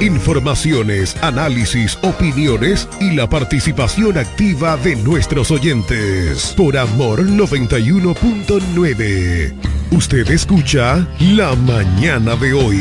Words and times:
Informaciones, 0.00 1.16
análisis, 1.22 1.98
opiniones 2.02 2.88
y 3.00 3.12
la 3.12 3.28
participación 3.28 4.16
activa 4.16 4.78
de 4.78 4.96
nuestros 4.96 5.50
oyentes. 5.50 6.54
Por 6.56 6.78
Amor 6.78 7.26
91.9. 7.26 9.52
Usted 9.90 10.30
escucha 10.30 11.06
La 11.18 11.54
mañana 11.54 12.34
de 12.36 12.54
hoy. 12.54 12.80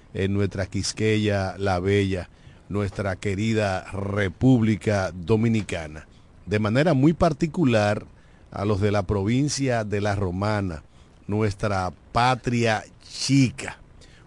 en 0.13 0.33
nuestra 0.33 0.65
Quisqueya 0.65 1.55
la 1.57 1.79
Bella, 1.79 2.29
nuestra 2.69 3.15
querida 3.15 3.83
República 3.91 5.11
Dominicana. 5.11 6.07
De 6.45 6.59
manera 6.59 6.93
muy 6.93 7.13
particular 7.13 8.05
a 8.51 8.65
los 8.65 8.81
de 8.81 8.91
la 8.91 9.03
provincia 9.03 9.83
de 9.83 10.01
La 10.01 10.15
Romana, 10.15 10.83
nuestra 11.27 11.91
patria 12.11 12.83
chica. 13.01 13.77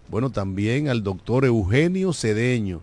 Bueno, 0.09 0.29
también 0.31 0.89
al 0.89 1.03
doctor 1.03 1.45
Eugenio 1.45 2.13
Cedeño, 2.13 2.81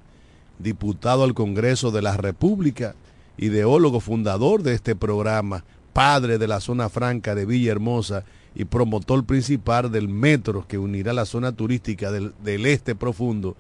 diputado 0.59 1.25
al 1.25 1.35
Congreso 1.35 1.91
de 1.91 2.03
la 2.03 2.17
República, 2.17 2.95
ideólogo 3.37 4.01
fundador 4.01 4.63
de 4.63 4.75
este 4.75 4.95
programa, 4.95 5.65
padre 5.93 6.39
de 6.39 6.49
la 6.49 6.61
zona 6.61 6.89
franca 6.89 7.35
de 7.35 7.47
Villahermosa 7.47 8.25
y 8.55 8.65
promotor 8.65 9.25
principal 9.25 9.91
del 9.91 10.09
metro 10.09 10.67
que 10.67 10.79
unirá 10.79 11.13
la 11.13 11.25
zona 11.25 11.53
turística 11.53 12.11
del, 12.11 12.33
este 12.67 12.95
profundo, 12.95 13.57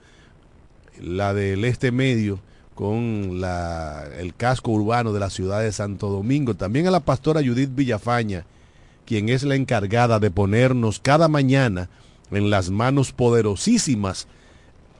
la 1.00 1.32
del 1.34 1.64
este 1.64 1.92
medio, 1.92 2.40
con 2.74 3.40
el 4.18 4.34
casco 4.36 4.72
urbano 4.72 5.12
de 5.12 5.20
la 5.20 5.30
ciudad 5.30 5.60
de 5.60 5.72
Santo 5.72 6.08
Domingo. 6.08 6.54
También 6.54 6.86
a 6.86 6.90
la 6.90 7.00
pastora 7.00 7.42
Judith 7.44 7.74
Villafaña, 7.74 8.44
quien 9.06 9.28
es 9.28 9.42
la 9.42 9.56
encargada 9.56 10.18
de 10.18 10.30
ponernos 10.30 10.98
cada 10.98 11.28
mañana 11.28 11.88
en 12.30 12.50
las 12.50 12.70
manos 12.70 13.12
poderosísimas 13.12 14.26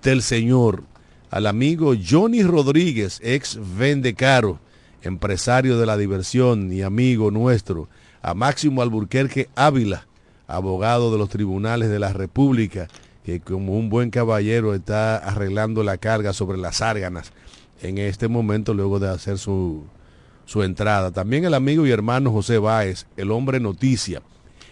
del 0.02 0.22
Señor. 0.22 0.84
Al 1.30 1.46
amigo 1.46 1.94
Johnny 2.06 2.42
Rodríguez, 2.42 3.18
ex 3.22 3.58
Vendecaro, 3.78 4.58
empresario 5.02 5.78
de 5.78 5.86
la 5.86 5.96
diversión 5.96 6.72
y 6.72 6.82
amigo 6.82 7.30
nuestro 7.30 7.88
a 8.22 8.34
Máximo 8.34 8.82
Alburquerque 8.82 9.48
Ávila, 9.56 10.06
abogado 10.46 11.12
de 11.12 11.18
los 11.18 11.28
tribunales 11.28 11.90
de 11.90 11.98
la 11.98 12.12
República, 12.12 12.88
que 13.24 13.40
como 13.40 13.76
un 13.76 13.90
buen 13.90 14.10
caballero 14.10 14.74
está 14.74 15.16
arreglando 15.16 15.82
la 15.82 15.98
carga 15.98 16.32
sobre 16.32 16.58
las 16.58 16.82
árganas 16.82 17.32
en 17.82 17.98
este 17.98 18.28
momento 18.28 18.74
luego 18.74 19.00
de 19.00 19.08
hacer 19.08 19.38
su, 19.38 19.84
su 20.44 20.62
entrada. 20.62 21.10
También 21.10 21.44
el 21.44 21.54
amigo 21.54 21.86
y 21.86 21.90
hermano 21.90 22.30
José 22.32 22.58
Báez, 22.58 23.06
el 23.16 23.30
hombre 23.30 23.60
noticia. 23.60 24.22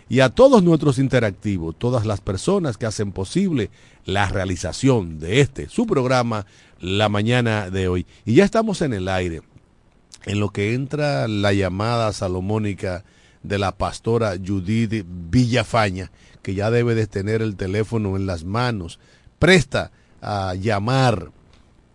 Y 0.08 0.20
a 0.20 0.28
todos 0.28 0.62
nuestros 0.62 0.98
interactivos, 0.98 1.76
todas 1.78 2.04
las 2.04 2.20
personas 2.20 2.76
que 2.76 2.86
hacen 2.86 3.12
posible 3.12 3.70
la 4.04 4.26
realización 4.26 5.20
de 5.20 5.40
este, 5.40 5.68
su 5.68 5.86
programa, 5.86 6.46
la 6.80 7.08
mañana 7.08 7.70
de 7.70 7.86
hoy. 7.86 8.06
Y 8.24 8.34
ya 8.34 8.44
estamos 8.44 8.82
en 8.82 8.92
el 8.92 9.08
aire, 9.08 9.42
en 10.26 10.40
lo 10.40 10.50
que 10.50 10.74
entra 10.74 11.28
la 11.28 11.52
llamada 11.52 12.12
salomónica 12.12 13.04
de 13.42 13.58
la 13.58 13.72
pastora 13.72 14.34
Judith 14.44 15.04
Villafaña, 15.06 16.10
que 16.42 16.54
ya 16.54 16.70
debe 16.70 16.94
de 16.94 17.06
tener 17.06 17.42
el 17.42 17.56
teléfono 17.56 18.16
en 18.16 18.26
las 18.26 18.44
manos, 18.44 18.98
presta 19.38 19.90
a 20.20 20.54
llamar 20.54 21.30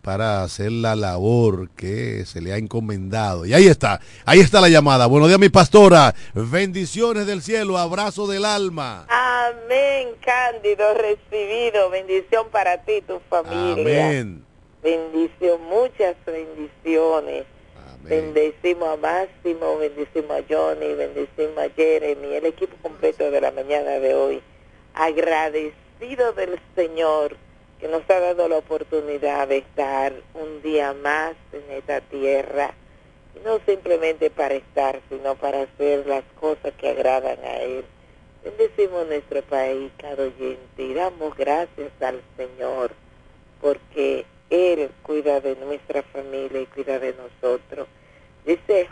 para 0.06 0.44
hacer 0.44 0.70
la 0.70 0.94
labor 0.94 1.68
que 1.70 2.24
se 2.26 2.40
le 2.40 2.52
ha 2.52 2.58
encomendado. 2.58 3.44
Y 3.44 3.54
ahí 3.54 3.66
está, 3.66 4.00
ahí 4.24 4.38
está 4.38 4.60
la 4.60 4.68
llamada. 4.68 5.06
Buenos 5.06 5.28
días, 5.28 5.40
mi 5.40 5.48
pastora. 5.48 6.14
Bendiciones 6.32 7.26
del 7.26 7.42
cielo, 7.42 7.76
abrazo 7.76 8.28
del 8.28 8.44
alma. 8.44 9.04
Amén, 9.08 10.10
Cándido, 10.24 10.94
recibido. 10.94 11.90
Bendición 11.90 12.46
para 12.52 12.84
ti, 12.84 13.02
tu 13.04 13.20
familia. 13.28 14.06
Amén. 14.06 14.44
Bendición, 14.80 15.60
muchas 15.68 16.14
bendiciones. 16.24 17.55
Bendecimos 18.08 18.88
a 18.88 18.96
Máximo, 18.96 19.78
bendecimos 19.78 20.30
a 20.30 20.44
Johnny, 20.48 20.94
bendecimos 20.94 21.58
a 21.58 21.70
Jeremy, 21.70 22.34
el 22.34 22.46
equipo 22.46 22.76
completo 22.80 23.30
de 23.32 23.40
la 23.40 23.50
mañana 23.50 23.98
de 23.98 24.14
hoy. 24.14 24.42
Agradecido 24.94 26.32
del 26.32 26.60
Señor 26.76 27.36
que 27.80 27.88
nos 27.88 28.08
ha 28.08 28.20
dado 28.20 28.48
la 28.48 28.58
oportunidad 28.58 29.48
de 29.48 29.58
estar 29.58 30.12
un 30.34 30.62
día 30.62 30.94
más 30.94 31.34
en 31.52 31.76
esta 31.76 32.00
tierra. 32.00 32.74
Y 33.34 33.44
no 33.44 33.58
simplemente 33.66 34.30
para 34.30 34.54
estar, 34.54 35.00
sino 35.08 35.34
para 35.34 35.62
hacer 35.62 36.06
las 36.06 36.24
cosas 36.40 36.72
que 36.78 36.88
agradan 36.88 37.38
a 37.44 37.56
Él. 37.58 37.84
Bendecimos 38.44 39.06
nuestro 39.08 39.42
país, 39.42 39.90
cada 39.98 40.22
oyente, 40.22 40.82
y 40.82 40.94
damos 40.94 41.36
gracias 41.36 41.90
al 42.00 42.22
Señor 42.36 42.92
porque 43.60 44.24
Él 44.50 44.90
cuida 45.02 45.40
de 45.40 45.56
nuestra 45.56 46.02
familia 46.04 46.60
y 46.60 46.66
cuida 46.66 47.00
de 47.00 47.14
nosotros. 47.14 47.88
Dice 48.44 48.88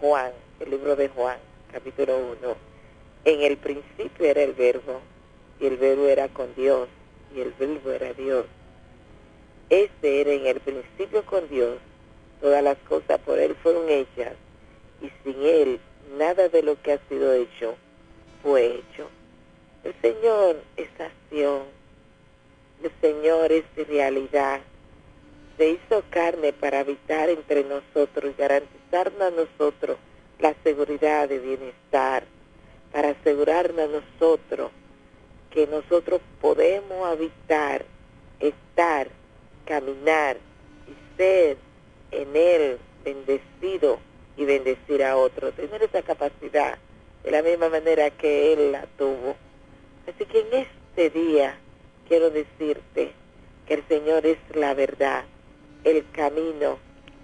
Juan, 0.00 0.32
el 0.58 0.70
libro 0.70 0.96
de 0.96 1.08
Juan, 1.08 1.36
capítulo 1.70 2.16
1. 2.42 2.56
En 3.26 3.42
el 3.42 3.58
principio 3.58 4.26
era 4.26 4.42
el 4.42 4.54
verbo, 4.54 5.00
y 5.60 5.66
el 5.66 5.76
verbo 5.76 6.06
era 6.06 6.28
con 6.28 6.54
Dios, 6.54 6.88
y 7.34 7.40
el 7.40 7.52
verbo 7.58 7.90
era 7.90 8.14
Dios. 8.14 8.46
Este 9.68 10.22
era 10.22 10.32
en 10.32 10.46
el 10.46 10.60
principio 10.60 11.26
con 11.26 11.46
Dios, 11.50 11.76
todas 12.40 12.62
las 12.62 12.78
cosas 12.88 13.20
por 13.20 13.38
Él 13.38 13.54
fueron 13.62 13.86
hechas, 13.90 14.32
y 15.02 15.10
sin 15.22 15.42
Él 15.42 15.80
nada 16.16 16.48
de 16.48 16.62
lo 16.62 16.80
que 16.80 16.92
ha 16.92 16.98
sido 17.08 17.34
hecho 17.34 17.74
fue 18.42 18.76
hecho. 18.76 19.10
El 19.84 19.94
Señor 20.00 20.56
es 20.78 20.88
acción, 20.98 21.64
el 22.82 22.90
Señor 23.02 23.52
es 23.52 23.64
realidad. 23.86 24.60
Se 25.60 25.68
hizo 25.68 26.02
carne 26.08 26.54
para 26.54 26.80
habitar 26.80 27.28
entre 27.28 27.64
nosotros 27.64 28.32
y 28.32 28.40
garantizarnos 28.40 29.20
a 29.20 29.30
nosotros 29.30 29.98
la 30.38 30.54
seguridad 30.64 31.28
de 31.28 31.38
bienestar, 31.38 32.22
para 32.90 33.10
asegurarnos 33.10 33.84
a 33.84 34.00
nosotros 34.00 34.70
que 35.50 35.66
nosotros 35.66 36.22
podemos 36.40 37.06
habitar, 37.06 37.84
estar, 38.38 39.08
caminar 39.66 40.38
y 40.88 41.18
ser 41.18 41.58
en 42.10 42.34
Él 42.34 42.78
bendecido 43.04 43.98
y 44.38 44.46
bendecir 44.46 45.04
a 45.04 45.18
otros, 45.18 45.52
tener 45.56 45.82
esa 45.82 46.00
capacidad 46.00 46.78
de 47.22 47.30
la 47.30 47.42
misma 47.42 47.68
manera 47.68 48.08
que 48.08 48.54
Él 48.54 48.72
la 48.72 48.86
tuvo. 48.96 49.36
Así 50.08 50.24
que 50.24 50.40
en 50.40 50.66
este 50.66 51.10
día 51.10 51.58
quiero 52.08 52.30
decirte 52.30 53.12
que 53.66 53.74
el 53.74 53.86
Señor 53.88 54.24
es 54.24 54.38
la 54.54 54.72
verdad, 54.72 55.24
el 55.84 56.04
camino 56.12 56.78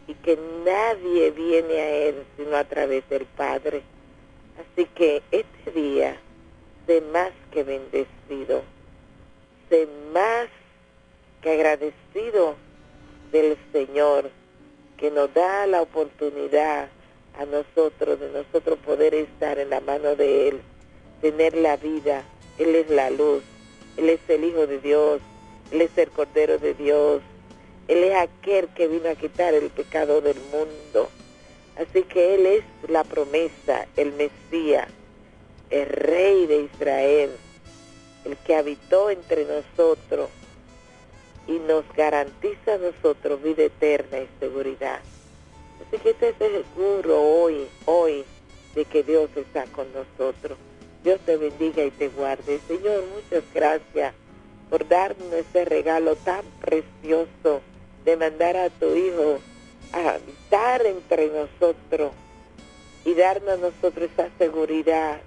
y 0.06 0.14
que 0.14 0.38
nadie 0.64 1.31
viene 1.31 1.81
a 1.81 1.91
Él 1.91 2.25
sino 2.37 2.56
a 2.56 2.64
través 2.64 3.08
del 3.08 3.26
Padre. 3.26 3.82
Así 4.58 4.87
que 4.94 5.23
este 5.31 5.70
día, 5.73 6.17
sé 6.87 7.00
más 7.12 7.32
que 7.50 7.64
bendecido, 7.64 8.62
sé 9.69 9.88
más 10.12 10.49
que 11.43 11.53
agradecido 11.53 12.55
del 13.32 13.56
Señor 13.73 14.31
que 14.97 15.11
nos 15.11 15.32
da 15.35 15.67
la 15.67 15.82
oportunidad 15.82 16.88
a 17.38 17.44
nosotros, 17.44 18.19
de 18.19 18.31
nosotros 18.31 18.79
poder 18.79 19.14
estar 19.14 19.58
en 19.58 19.70
la 19.70 19.81
mano 19.81 20.17
de 20.17 20.49
Él, 20.49 20.61
tener 21.20 21.55
la 21.56 21.76
vida. 21.76 22.23
Él 22.58 22.75
es 22.75 22.88
la 22.88 23.11
luz, 23.11 23.43
Él 23.99 24.08
es 24.08 24.20
el 24.29 24.44
Hijo 24.44 24.67
de 24.67 24.79
Dios, 24.79 25.20
Él 25.70 25.82
es 25.82 25.97
el 25.99 26.11
Cordero 26.11 26.58
de 26.58 26.73
Dios, 26.73 27.20
Él 27.88 28.03
es 28.03 28.17
aquel 28.17 28.69
que 28.69 28.88
vino 28.88 29.09
a 29.09 29.15
quitar 29.15 29.55
el 29.55 29.71
pecado 29.71 30.21
del 30.21 30.38
mundo. 30.53 31.09
Así 31.77 32.03
que 32.03 32.35
Él 32.35 32.47
es 32.47 32.65
la 32.88 33.05
promesa, 33.05 33.87
el 33.97 34.12
Mesías, 34.12 34.88
el 35.71 35.87
Rey 35.87 36.47
de 36.47 36.62
Israel, 36.62 37.31
el 38.25 38.37
que 38.38 38.56
habitó 38.56 39.11
entre 39.11 39.44
nosotros 39.44 40.31
y 41.47 41.59
nos 41.61 41.85
garantiza 41.94 42.75
a 42.75 42.79
nosotros 42.79 43.43
vida 43.43 43.65
eterna 43.65 44.19
y 44.19 44.29
seguridad. 44.41 45.00
Así 45.87 45.99
que 45.99 46.11
esté 46.11 46.35
seguro 46.35 47.21
hoy, 47.21 47.69
hoy, 47.85 48.25
de 48.75 48.85
que 48.85 49.05
Dios 49.05 49.31
está 49.37 49.65
con 49.67 49.87
nosotros. 49.93 50.59
Dios 51.05 51.21
te 51.25 51.37
bendiga 51.37 51.85
y 51.85 51.91
te 51.93 52.09
guarde. 52.09 52.59
Señor, 52.67 53.05
muchas 53.15 53.44
gracias 53.55 54.12
por 54.69 54.89
darnos 54.89 55.32
ese 55.32 55.65
regalo 55.65 56.17
tan 56.17 56.44
precioso 56.61 57.61
de 58.06 58.17
mandar 58.17 58.56
a 58.56 58.70
tu 58.70 58.94
Hijo 58.94 59.41
a 59.93 60.11
habitar 60.11 60.87
entre 60.87 61.26
nosotros 61.26 62.12
y 63.05 63.14
darnos 63.14 63.55
a 63.55 63.56
nosotros 63.56 64.08
esa 64.12 64.31
seguridad, 64.38 65.20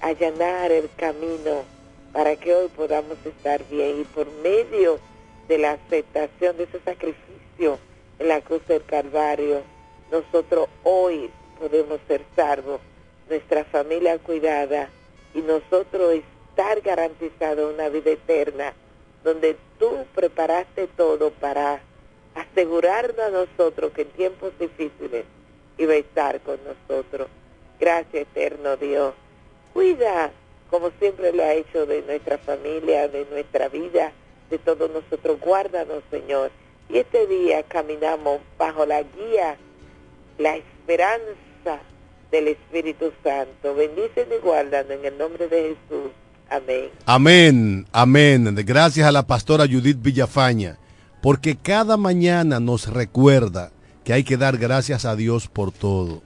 allanar 0.00 0.70
el 0.70 0.88
camino 0.96 1.64
para 2.12 2.36
que 2.36 2.54
hoy 2.54 2.68
podamos 2.68 3.18
estar 3.26 3.68
bien. 3.68 4.02
Y 4.02 4.04
por 4.04 4.30
medio 4.44 5.00
de 5.48 5.58
la 5.58 5.72
aceptación 5.72 6.56
de 6.56 6.64
ese 6.64 6.80
sacrificio 6.84 7.78
en 8.20 8.28
la 8.28 8.40
cruz 8.40 8.64
del 8.68 8.84
Calvario, 8.84 9.62
nosotros 10.12 10.68
hoy 10.84 11.30
podemos 11.58 11.98
ser 12.06 12.22
salvos, 12.36 12.80
nuestra 13.28 13.64
familia 13.64 14.18
cuidada 14.18 14.88
y 15.34 15.40
nosotros 15.40 16.14
estar 16.14 16.80
garantizados 16.80 17.74
una 17.74 17.88
vida 17.88 18.12
eterna 18.12 18.72
donde 19.24 19.56
tú 19.80 20.04
preparaste 20.14 20.86
todo 20.86 21.30
para 21.32 21.80
asegurarnos 22.34 23.18
a 23.18 23.30
nosotros 23.30 23.92
que 23.92 24.02
en 24.02 24.08
tiempos 24.08 24.52
difíciles 24.58 25.24
iba 25.78 25.92
a 25.92 25.96
estar 25.96 26.40
con 26.40 26.58
nosotros. 26.64 27.28
Gracias, 27.80 28.22
eterno 28.22 28.76
Dios. 28.76 29.14
Cuida, 29.72 30.30
como 30.70 30.90
siempre 30.98 31.32
lo 31.32 31.42
ha 31.42 31.52
hecho, 31.52 31.86
de 31.86 32.02
nuestra 32.02 32.38
familia, 32.38 33.08
de 33.08 33.26
nuestra 33.30 33.68
vida, 33.68 34.12
de 34.50 34.58
todos 34.58 34.90
nosotros. 34.90 35.40
Guárdanos, 35.40 36.02
Señor. 36.10 36.50
Y 36.88 36.98
este 36.98 37.26
día 37.26 37.62
caminamos 37.64 38.40
bajo 38.58 38.86
la 38.86 39.02
guía 39.02 39.56
la 40.38 40.56
esperanza 40.56 41.80
del 42.30 42.48
Espíritu 42.48 43.12
Santo. 43.22 43.74
Bendicen 43.74 44.26
y 44.36 44.40
guardan 44.42 44.90
en 44.90 45.04
el 45.04 45.16
nombre 45.18 45.48
de 45.48 45.76
Jesús. 45.88 46.10
Amén. 46.50 46.90
Amén, 47.06 47.86
amén. 47.92 48.54
Gracias 48.66 49.06
a 49.06 49.12
la 49.12 49.26
pastora 49.26 49.64
Judith 49.66 49.98
Villafaña, 50.00 50.76
porque 51.24 51.56
cada 51.56 51.96
mañana 51.96 52.60
nos 52.60 52.86
recuerda 52.86 53.70
que 54.04 54.12
hay 54.12 54.24
que 54.24 54.36
dar 54.36 54.58
gracias 54.58 55.06
a 55.06 55.16
Dios 55.16 55.48
por 55.48 55.72
todo. 55.72 56.22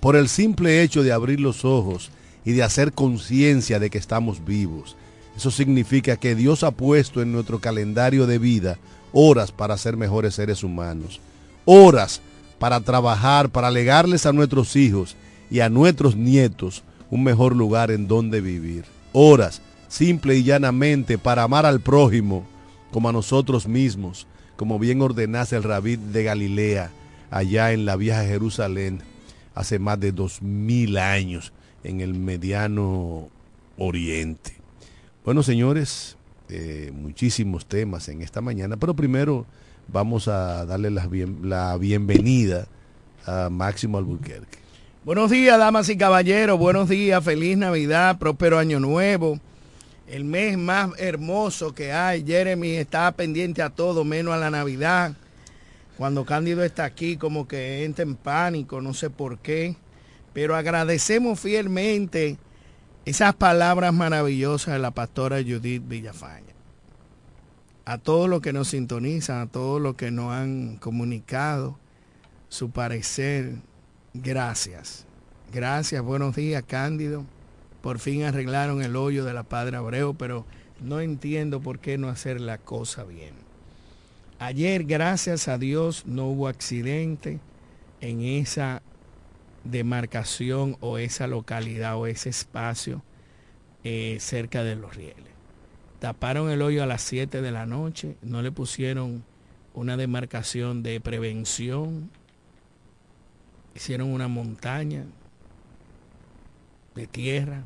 Por 0.00 0.16
el 0.16 0.28
simple 0.28 0.82
hecho 0.82 1.04
de 1.04 1.12
abrir 1.12 1.38
los 1.38 1.64
ojos 1.64 2.10
y 2.44 2.50
de 2.50 2.64
hacer 2.64 2.92
conciencia 2.92 3.78
de 3.78 3.90
que 3.90 3.98
estamos 3.98 4.44
vivos. 4.44 4.96
Eso 5.36 5.52
significa 5.52 6.16
que 6.16 6.34
Dios 6.34 6.64
ha 6.64 6.72
puesto 6.72 7.22
en 7.22 7.30
nuestro 7.30 7.60
calendario 7.60 8.26
de 8.26 8.40
vida 8.40 8.78
horas 9.12 9.52
para 9.52 9.78
ser 9.78 9.96
mejores 9.96 10.34
seres 10.34 10.64
humanos. 10.64 11.20
Horas 11.64 12.20
para 12.58 12.80
trabajar, 12.80 13.50
para 13.50 13.70
legarles 13.70 14.26
a 14.26 14.32
nuestros 14.32 14.74
hijos 14.74 15.14
y 15.48 15.60
a 15.60 15.68
nuestros 15.68 16.16
nietos 16.16 16.82
un 17.08 17.22
mejor 17.22 17.54
lugar 17.54 17.92
en 17.92 18.08
donde 18.08 18.40
vivir. 18.40 18.84
Horas, 19.12 19.62
simple 19.86 20.36
y 20.36 20.42
llanamente, 20.42 21.18
para 21.18 21.44
amar 21.44 21.66
al 21.66 21.78
prójimo 21.78 22.44
como 22.90 23.08
a 23.08 23.12
nosotros 23.12 23.68
mismos, 23.68 24.26
como 24.60 24.78
bien 24.78 25.00
ordenase 25.00 25.56
el 25.56 25.62
rabí 25.62 25.96
de 25.96 26.22
Galilea, 26.22 26.90
allá 27.30 27.72
en 27.72 27.86
la 27.86 27.96
vieja 27.96 28.26
Jerusalén, 28.26 29.00
hace 29.54 29.78
más 29.78 29.98
de 29.98 30.12
dos 30.12 30.42
mil 30.42 30.98
años, 30.98 31.54
en 31.82 32.02
el 32.02 32.12
mediano 32.12 33.30
oriente. 33.78 34.52
Bueno, 35.24 35.42
señores, 35.42 36.18
eh, 36.50 36.92
muchísimos 36.94 37.64
temas 37.64 38.10
en 38.10 38.20
esta 38.20 38.42
mañana, 38.42 38.76
pero 38.76 38.92
primero 38.92 39.46
vamos 39.88 40.28
a 40.28 40.66
darle 40.66 40.90
la, 40.90 41.08
la 41.42 41.78
bienvenida 41.78 42.66
a 43.24 43.48
Máximo 43.48 43.96
Albuquerque. 43.96 44.58
Buenos 45.06 45.30
días, 45.30 45.58
damas 45.58 45.88
y 45.88 45.96
caballeros. 45.96 46.58
Buenos 46.58 46.90
días, 46.90 47.24
feliz 47.24 47.56
Navidad, 47.56 48.18
próspero 48.18 48.58
año 48.58 48.78
nuevo. 48.78 49.40
El 50.10 50.24
mes 50.24 50.58
más 50.58 50.90
hermoso 50.98 51.74
que 51.74 51.92
hay. 51.92 52.24
Jeremy 52.24 52.72
está 52.72 53.12
pendiente 53.12 53.62
a 53.62 53.70
todo, 53.70 54.04
menos 54.04 54.34
a 54.34 54.38
la 54.38 54.50
Navidad. 54.50 55.14
Cuando 55.96 56.24
Cándido 56.24 56.64
está 56.64 56.84
aquí, 56.84 57.16
como 57.16 57.46
que 57.46 57.84
entra 57.84 58.02
en 58.02 58.16
pánico, 58.16 58.80
no 58.80 58.92
sé 58.92 59.08
por 59.10 59.38
qué. 59.38 59.76
Pero 60.32 60.56
agradecemos 60.56 61.38
fielmente 61.38 62.38
esas 63.04 63.34
palabras 63.34 63.94
maravillosas 63.94 64.74
de 64.74 64.80
la 64.80 64.90
pastora 64.90 65.38
Judith 65.42 65.82
Villafaña 65.86 66.50
a 67.90 67.98
todos 67.98 68.28
los 68.28 68.40
que 68.40 68.52
nos 68.52 68.68
sintonizan, 68.68 69.40
a 69.40 69.46
todos 69.46 69.80
los 69.80 69.96
que 69.96 70.12
nos 70.12 70.32
han 70.32 70.76
comunicado 70.76 71.76
su 72.48 72.70
parecer, 72.70 73.56
gracias. 74.14 75.06
Gracias, 75.52 76.00
buenos 76.00 76.36
días, 76.36 76.62
Cándido. 76.64 77.24
Por 77.82 77.98
fin 77.98 78.24
arreglaron 78.24 78.82
el 78.82 78.96
hoyo 78.96 79.24
de 79.24 79.34
la 79.34 79.42
Padre 79.42 79.76
Abreu, 79.76 80.14
pero 80.14 80.44
no 80.80 81.00
entiendo 81.00 81.60
por 81.60 81.78
qué 81.78 81.98
no 81.98 82.08
hacer 82.08 82.40
la 82.40 82.58
cosa 82.58 83.04
bien. 83.04 83.34
Ayer, 84.38 84.84
gracias 84.84 85.48
a 85.48 85.58
Dios, 85.58 86.06
no 86.06 86.26
hubo 86.26 86.48
accidente 86.48 87.40
en 88.00 88.22
esa 88.22 88.82
demarcación 89.64 90.76
o 90.80 90.98
esa 90.98 91.26
localidad 91.26 91.96
o 91.96 92.06
ese 92.06 92.30
espacio 92.30 93.02
eh, 93.84 94.16
cerca 94.20 94.62
de 94.62 94.76
los 94.76 94.96
rieles 94.96 95.30
taparon 96.00 96.50
el 96.50 96.62
hoyo 96.62 96.82
a 96.82 96.86
las 96.86 97.02
7 97.02 97.42
de 97.42 97.52
la 97.52 97.66
noche, 97.66 98.16
no 98.22 98.42
le 98.42 98.50
pusieron 98.50 99.22
una 99.74 99.96
demarcación 99.96 100.82
de 100.82 100.98
prevención, 100.98 102.10
hicieron 103.74 104.10
una 104.10 104.26
montaña 104.26 105.04
tierra. 107.06 107.64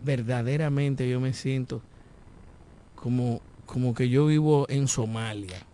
Verdaderamente 0.00 1.08
yo 1.08 1.20
me 1.20 1.32
siento 1.32 1.82
como, 2.94 3.40
como 3.66 3.94
que 3.94 4.08
yo 4.08 4.26
vivo 4.26 4.66
en 4.68 4.88
Somalia. 4.88 5.66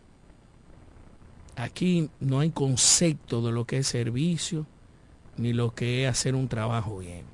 Aquí 1.57 2.11
no 2.21 2.41
hay 2.41 2.51
concepto 2.51 3.43
de 3.43 3.53
lo 3.53 3.67
que 3.67 3.79
es 3.79 3.87
servicio, 3.87 4.67
ni 5.37 5.53
lo 5.53 5.75
que 5.75 6.05
es 6.05 6.11
hacer 6.11 6.35
un 6.35 6.49
trabajo 6.49 6.99
bien. 6.99 7.25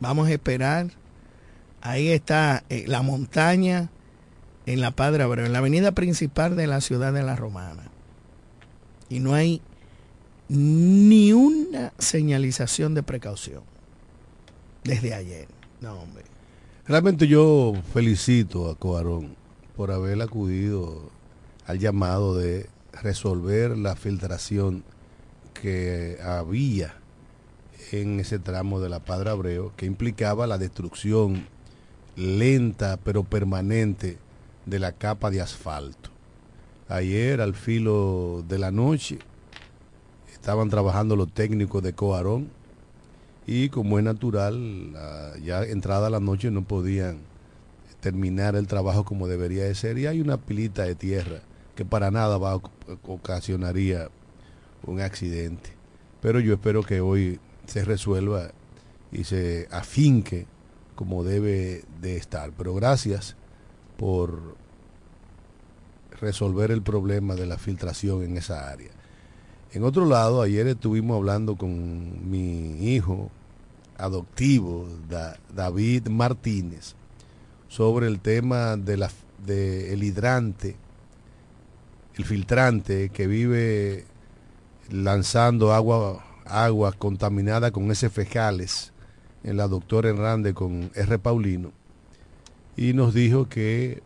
Vamos 0.00 0.28
a 0.28 0.32
esperar. 0.32 0.90
Ahí 1.80 2.08
está 2.08 2.64
eh, 2.68 2.84
la 2.86 3.02
montaña 3.02 3.90
en 4.66 4.80
la 4.80 4.90
Padre 4.92 5.22
Abreu, 5.22 5.44
en 5.44 5.52
la 5.52 5.58
avenida 5.58 5.92
principal 5.92 6.56
de 6.56 6.66
la 6.66 6.80
ciudad 6.80 7.12
de 7.12 7.22
La 7.22 7.36
Romana. 7.36 7.90
Y 9.08 9.20
no 9.20 9.34
hay 9.34 9.60
ni 10.48 11.32
una 11.32 11.92
señalización 11.98 12.94
de 12.94 13.02
precaución 13.02 13.62
desde 14.84 15.14
ayer. 15.14 15.48
No, 15.80 15.94
hombre. 16.00 16.24
Realmente 16.86 17.26
yo 17.26 17.72
felicito 17.92 18.70
a 18.70 18.76
Coarón 18.76 19.36
por 19.76 19.90
haber 19.90 20.20
acudido 20.20 21.10
al 21.66 21.78
llamado 21.78 22.36
de 22.36 22.68
resolver 23.02 23.76
la 23.76 23.96
filtración 23.96 24.84
que 25.54 26.18
había 26.22 26.94
en 27.92 28.20
ese 28.20 28.38
tramo 28.38 28.80
de 28.80 28.88
la 28.88 29.00
Padre 29.00 29.30
Abreu, 29.30 29.72
que 29.76 29.86
implicaba 29.86 30.46
la 30.46 30.58
destrucción 30.58 31.46
lenta 32.16 32.98
pero 33.02 33.24
permanente 33.24 34.18
de 34.66 34.78
la 34.78 34.92
capa 34.92 35.30
de 35.30 35.40
asfalto. 35.40 36.10
Ayer, 36.88 37.40
al 37.40 37.54
filo 37.54 38.44
de 38.46 38.58
la 38.58 38.70
noche, 38.70 39.18
estaban 40.44 40.68
trabajando 40.68 41.16
los 41.16 41.32
técnicos 41.32 41.82
de 41.82 41.94
Coarón 41.94 42.50
y 43.46 43.70
como 43.70 43.98
es 43.98 44.04
natural, 44.04 44.92
ya 45.42 45.62
entrada 45.62 46.10
la 46.10 46.20
noche 46.20 46.50
no 46.50 46.64
podían 46.64 47.20
terminar 48.00 48.54
el 48.54 48.66
trabajo 48.66 49.06
como 49.06 49.26
debería 49.26 49.64
de 49.64 49.74
ser 49.74 49.96
y 49.96 50.06
hay 50.06 50.20
una 50.20 50.36
pilita 50.36 50.82
de 50.82 50.96
tierra 50.96 51.40
que 51.74 51.86
para 51.86 52.10
nada 52.10 52.36
va 52.36 52.60
ocasionaría 53.04 54.10
un 54.84 55.00
accidente. 55.00 55.70
Pero 56.20 56.40
yo 56.40 56.52
espero 56.52 56.82
que 56.82 57.00
hoy 57.00 57.40
se 57.66 57.82
resuelva 57.82 58.50
y 59.12 59.24
se 59.24 59.66
afinque 59.70 60.46
como 60.94 61.24
debe 61.24 61.84
de 62.02 62.18
estar. 62.18 62.52
Pero 62.54 62.74
gracias 62.74 63.34
por 63.96 64.56
resolver 66.20 66.70
el 66.70 66.82
problema 66.82 67.34
de 67.34 67.46
la 67.46 67.56
filtración 67.56 68.22
en 68.24 68.36
esa 68.36 68.68
área. 68.70 68.90
En 69.74 69.82
otro 69.82 70.06
lado, 70.06 70.40
ayer 70.40 70.68
estuvimos 70.68 71.16
hablando 71.16 71.56
con 71.56 72.30
mi 72.30 72.94
hijo 72.94 73.32
adoptivo, 73.98 74.86
David 75.52 76.06
Martínez, 76.06 76.94
sobre 77.66 78.06
el 78.06 78.20
tema 78.20 78.76
de 78.76 78.96
la, 78.96 79.10
de 79.44 79.92
el 79.92 80.04
hidrante, 80.04 80.76
el 82.14 82.24
filtrante 82.24 83.08
que 83.08 83.26
vive 83.26 84.04
lanzando 84.92 85.72
agua, 85.72 86.24
agua 86.44 86.92
contaminada 86.92 87.72
con 87.72 87.90
ese 87.90 88.10
fecales 88.10 88.92
en 89.42 89.56
la 89.56 89.66
doctora 89.66 90.08
Hernández 90.08 90.54
con 90.54 90.92
R. 90.94 91.18
Paulino 91.18 91.72
y 92.76 92.92
nos 92.92 93.12
dijo 93.12 93.48
que 93.48 94.04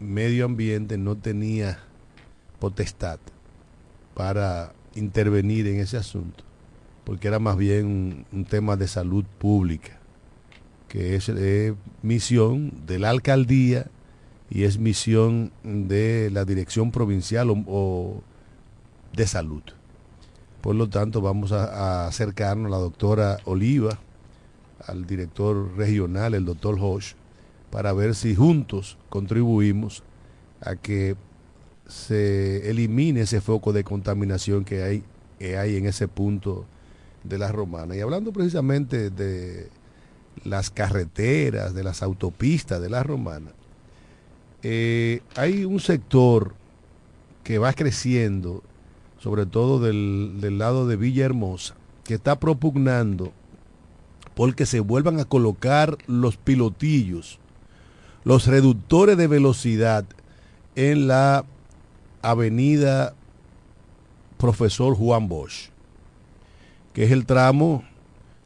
medio 0.00 0.46
ambiente 0.46 0.96
no 0.96 1.16
tenía 1.16 1.80
potestad 2.58 3.18
para 4.14 4.72
intervenir 4.96 5.66
en 5.68 5.80
ese 5.80 5.96
asunto, 5.96 6.44
porque 7.04 7.28
era 7.28 7.38
más 7.38 7.56
bien 7.56 8.26
un, 8.32 8.44
tema 8.44 8.76
de 8.76 8.88
salud 8.88 9.24
pública, 9.38 9.98
que 10.88 11.14
es, 11.16 11.30
misión 12.02 12.72
de 12.86 12.98
la 12.98 13.10
alcaldía 13.10 13.86
y 14.50 14.64
es 14.64 14.78
misión 14.78 15.52
de 15.62 16.30
la 16.32 16.44
dirección 16.44 16.90
provincial 16.90 17.50
o, 17.66 18.22
de 19.12 19.26
salud. 19.26 19.62
Por 20.60 20.74
lo 20.74 20.88
tanto, 20.88 21.20
vamos 21.20 21.52
a, 21.52 22.06
acercarnos 22.06 22.66
a 22.66 22.76
la 22.76 22.78
doctora 22.78 23.38
Oliva, 23.44 23.98
al 24.86 25.06
director 25.06 25.76
regional, 25.76 26.34
el 26.34 26.44
doctor 26.44 26.76
Hosch, 26.80 27.14
para 27.70 27.92
ver 27.92 28.14
si 28.14 28.34
juntos 28.34 28.98
contribuimos 29.08 30.02
a 30.60 30.76
que 30.76 31.16
se 31.88 32.68
elimine 32.70 33.22
ese 33.22 33.40
foco 33.40 33.72
de 33.72 33.84
contaminación 33.84 34.64
que 34.64 34.82
hay, 34.82 35.02
que 35.38 35.56
hay 35.56 35.76
en 35.76 35.86
ese 35.86 36.08
punto 36.08 36.64
de 37.24 37.38
la 37.38 37.52
romana. 37.52 37.96
Y 37.96 38.00
hablando 38.00 38.32
precisamente 38.32 39.10
de 39.10 39.68
las 40.44 40.70
carreteras, 40.70 41.74
de 41.74 41.84
las 41.84 42.02
autopistas 42.02 42.80
de 42.80 42.90
la 42.90 43.02
romana, 43.02 43.52
eh, 44.62 45.20
hay 45.36 45.64
un 45.64 45.80
sector 45.80 46.54
que 47.44 47.58
va 47.58 47.72
creciendo, 47.72 48.62
sobre 49.18 49.46
todo 49.46 49.78
del, 49.78 50.38
del 50.40 50.58
lado 50.58 50.88
de 50.88 50.96
Villahermosa, 50.96 51.76
que 52.04 52.14
está 52.14 52.38
propugnando 52.38 53.32
porque 54.34 54.66
se 54.66 54.80
vuelvan 54.80 55.18
a 55.18 55.24
colocar 55.24 55.96
los 56.06 56.36
pilotillos, 56.36 57.38
los 58.24 58.46
reductores 58.46 59.16
de 59.16 59.28
velocidad 59.28 60.04
en 60.74 61.08
la 61.08 61.46
avenida 62.30 63.14
Profesor 64.38 64.94
Juan 64.94 65.28
Bosch, 65.28 65.70
que 66.92 67.04
es 67.04 67.10
el 67.10 67.26
tramo 67.26 67.84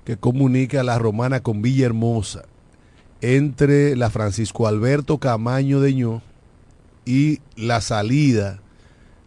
que 0.05 0.17
comunica 0.17 0.83
la 0.83 0.99
Romana 0.99 1.41
con 1.41 1.63
Villahermosa, 1.63 2.45
entre 3.21 3.97
la 3.97 4.11
Francisco 4.11 4.67
Alberto 4.67 5.19
Camaño 5.19 5.81
de 5.81 5.95
Ño 5.95 6.23
y 7.05 7.41
la 7.57 7.81
salida 7.81 8.61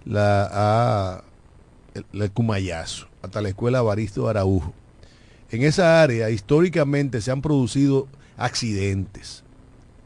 la, 0.06 0.50
a 0.52 1.24
el, 1.94 2.32
Cumayazo, 2.32 3.08
hasta 3.22 3.42
la 3.42 3.50
Escuela 3.50 3.82
Baristo 3.82 4.28
Araujo. 4.28 4.74
En 5.52 5.64
esa 5.64 6.02
área 6.02 6.30
históricamente 6.30 7.22
se 7.22 7.32
han 7.32 7.42
producido 7.42 8.08
accidentes. 8.38 9.44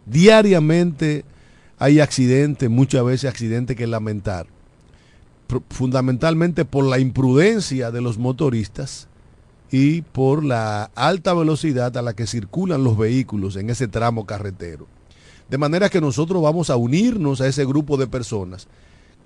Diariamente 0.06 1.24
hay 1.79 2.00
accidentes, 2.00 2.69
muchas 2.69 3.05
veces 3.05 3.29
accidentes 3.29 3.75
que 3.75 3.88
lamentar, 3.88 4.48
fundamentalmente 5.69 6.65
por 6.65 6.86
la 6.86 7.00
imprudencia 7.00 7.91
de 7.91 8.01
los 8.01 8.17
motoristas 8.17 9.07
y 9.72 10.01
por 10.01 10.43
la 10.43 10.86
alta 10.96 11.34
velocidad 11.34 11.96
a 11.98 12.01
la 12.01 12.13
que 12.13 12.25
circulan 12.25 12.84
los 12.84 12.98
vehículos 12.98 13.55
en 13.55 13.69
ese 13.69 13.88
tramo 13.88 14.25
carretero. 14.25 14.88
De 15.50 15.57
manera 15.57 15.89
que 15.89 16.01
nosotros 16.01 16.41
vamos 16.41 16.69
a 16.69 16.75
unirnos 16.75 17.41
a 17.41 17.48
ese 17.48 17.65
grupo 17.65 17.96
de 17.98 18.07
personas 18.07 18.67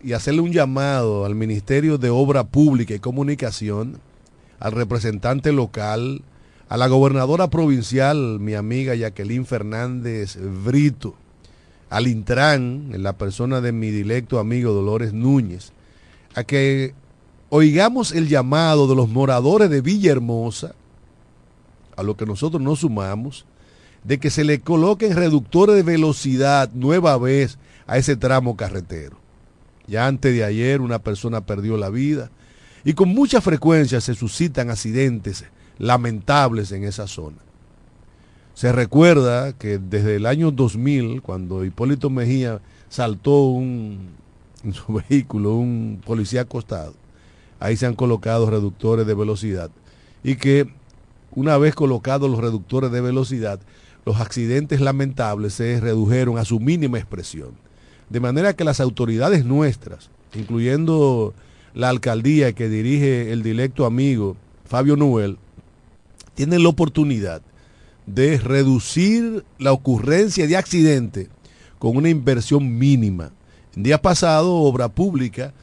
y 0.04 0.14
hacerle 0.14 0.42
un 0.42 0.52
llamado 0.52 1.26
al 1.26 1.36
Ministerio 1.36 1.98
de 1.98 2.10
Obra 2.10 2.44
Pública 2.44 2.94
y 2.94 3.00
Comunicación, 3.00 4.00
al 4.60 4.74
representante 4.74 5.52
local, 5.52 6.22
a 6.70 6.78
la 6.78 6.88
gobernadora 6.88 7.50
provincial, 7.50 8.40
mi 8.40 8.54
amiga 8.54 8.94
Jacqueline 8.94 9.46
Fernández 9.46 10.38
Brito, 10.64 11.16
al 11.92 12.08
Intran, 12.08 12.92
en 12.94 13.04
la 13.04 13.18
persona 13.18 13.60
de 13.60 13.74
mi 13.74 13.92
directo 13.92 14.40
amigo 14.40 14.72
Dolores 14.72 15.12
Núñez, 15.12 15.74
a 16.34 16.46
que 16.46 16.94
oigamos 17.50 18.14
el 18.14 18.30
llamado 18.30 18.88
de 18.88 18.96
los 18.96 19.10
moradores 19.10 19.70
de 19.70 19.82
Villahermosa, 19.82 20.74
a 21.98 22.04
lo 22.04 22.16
que 22.16 22.26
nosotros 22.26 22.62
nos 22.62 22.80
sumamos, 22.80 23.46
de 24.06 24.20
que 24.20 24.30
se 24.30 24.46
le 24.46 24.62
coloquen 24.62 25.18
reductores 25.18 25.76
de 25.76 25.84
velocidad 25.84 26.72
nueva 26.74 27.18
vez 27.18 27.58
a 27.88 27.98
ese 27.98 28.16
tramo 28.16 28.56
carretero. 28.56 29.18
Ya 29.86 30.08
antes 30.08 30.34
de 30.34 30.46
ayer 30.46 30.80
una 30.80 31.00
persona 31.00 31.46
perdió 31.46 31.76
la 31.76 31.90
vida 31.90 32.32
y 32.86 32.94
con 32.94 33.10
mucha 33.10 33.42
frecuencia 33.42 34.00
se 34.00 34.16
suscitan 34.16 34.70
accidentes 34.70 35.44
lamentables 35.78 36.72
en 36.72 36.86
esa 36.86 37.06
zona. 37.06 37.51
Se 38.62 38.72
recuerda 38.72 39.54
que 39.54 39.80
desde 39.80 40.18
el 40.18 40.28
año 40.28 40.52
2000, 40.52 41.24
cuando 41.24 41.66
Hipólito 41.66 42.12
Mejía 42.12 42.62
saltó 42.90 43.46
un, 43.48 44.12
en 44.64 44.74
su 44.74 45.02
vehículo 45.10 45.56
un 45.56 46.00
policía 46.06 46.42
acostado, 46.42 46.94
ahí 47.60 47.76
se 47.76 47.88
han 47.88 47.96
colocado 47.96 48.48
reductores 48.52 49.08
de 49.08 49.16
velocidad 49.16 49.72
y 50.24 50.36
que 50.36 50.68
una 51.32 51.58
vez 51.58 51.74
colocados 51.74 52.30
los 52.30 52.40
reductores 52.40 52.92
de 52.92 53.02
velocidad, 53.02 53.60
los 54.06 54.22
accidentes 54.22 54.80
lamentables 54.80 55.56
se 55.56 55.80
redujeron 55.80 56.38
a 56.38 56.46
su 56.46 56.60
mínima 56.60 57.00
expresión. 57.00 57.54
De 58.12 58.20
manera 58.20 58.54
que 58.54 58.64
las 58.64 58.80
autoridades 58.80 59.44
nuestras, 59.44 60.12
incluyendo 60.36 61.34
la 61.74 61.90
alcaldía 61.90 62.54
que 62.54 62.70
dirige 62.70 63.32
el 63.32 63.42
directo 63.42 63.88
amigo 63.88 64.38
Fabio 64.66 64.98
Nuel, 64.98 65.40
tienen 66.36 66.62
la 66.62 66.70
oportunidad 66.70 67.42
de 68.06 68.38
reducir 68.38 69.46
la 69.60 69.72
ocurrencia 69.72 70.48
de 70.48 70.58
accidentes 70.58 71.28
con 71.80 71.98
una 71.98 72.10
inversión 72.10 72.78
mínima. 72.78 73.32
El 73.76 73.84
día 73.84 74.02
pasado, 74.02 74.54
Obra 74.56 74.90
Pública 74.90 75.54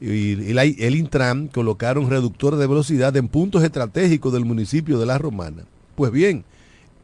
y 0.00 0.32
el 0.50 0.96
Intran 0.96 1.48
colocaron 1.48 2.10
reductores 2.10 2.58
de 2.58 2.66
velocidad 2.66 3.16
en 3.16 3.28
puntos 3.28 3.62
estratégicos 3.62 4.32
del 4.32 4.44
municipio 4.44 4.98
de 4.98 5.06
La 5.06 5.18
Romana. 5.18 5.64
Pues 5.94 6.12
bien, 6.12 6.44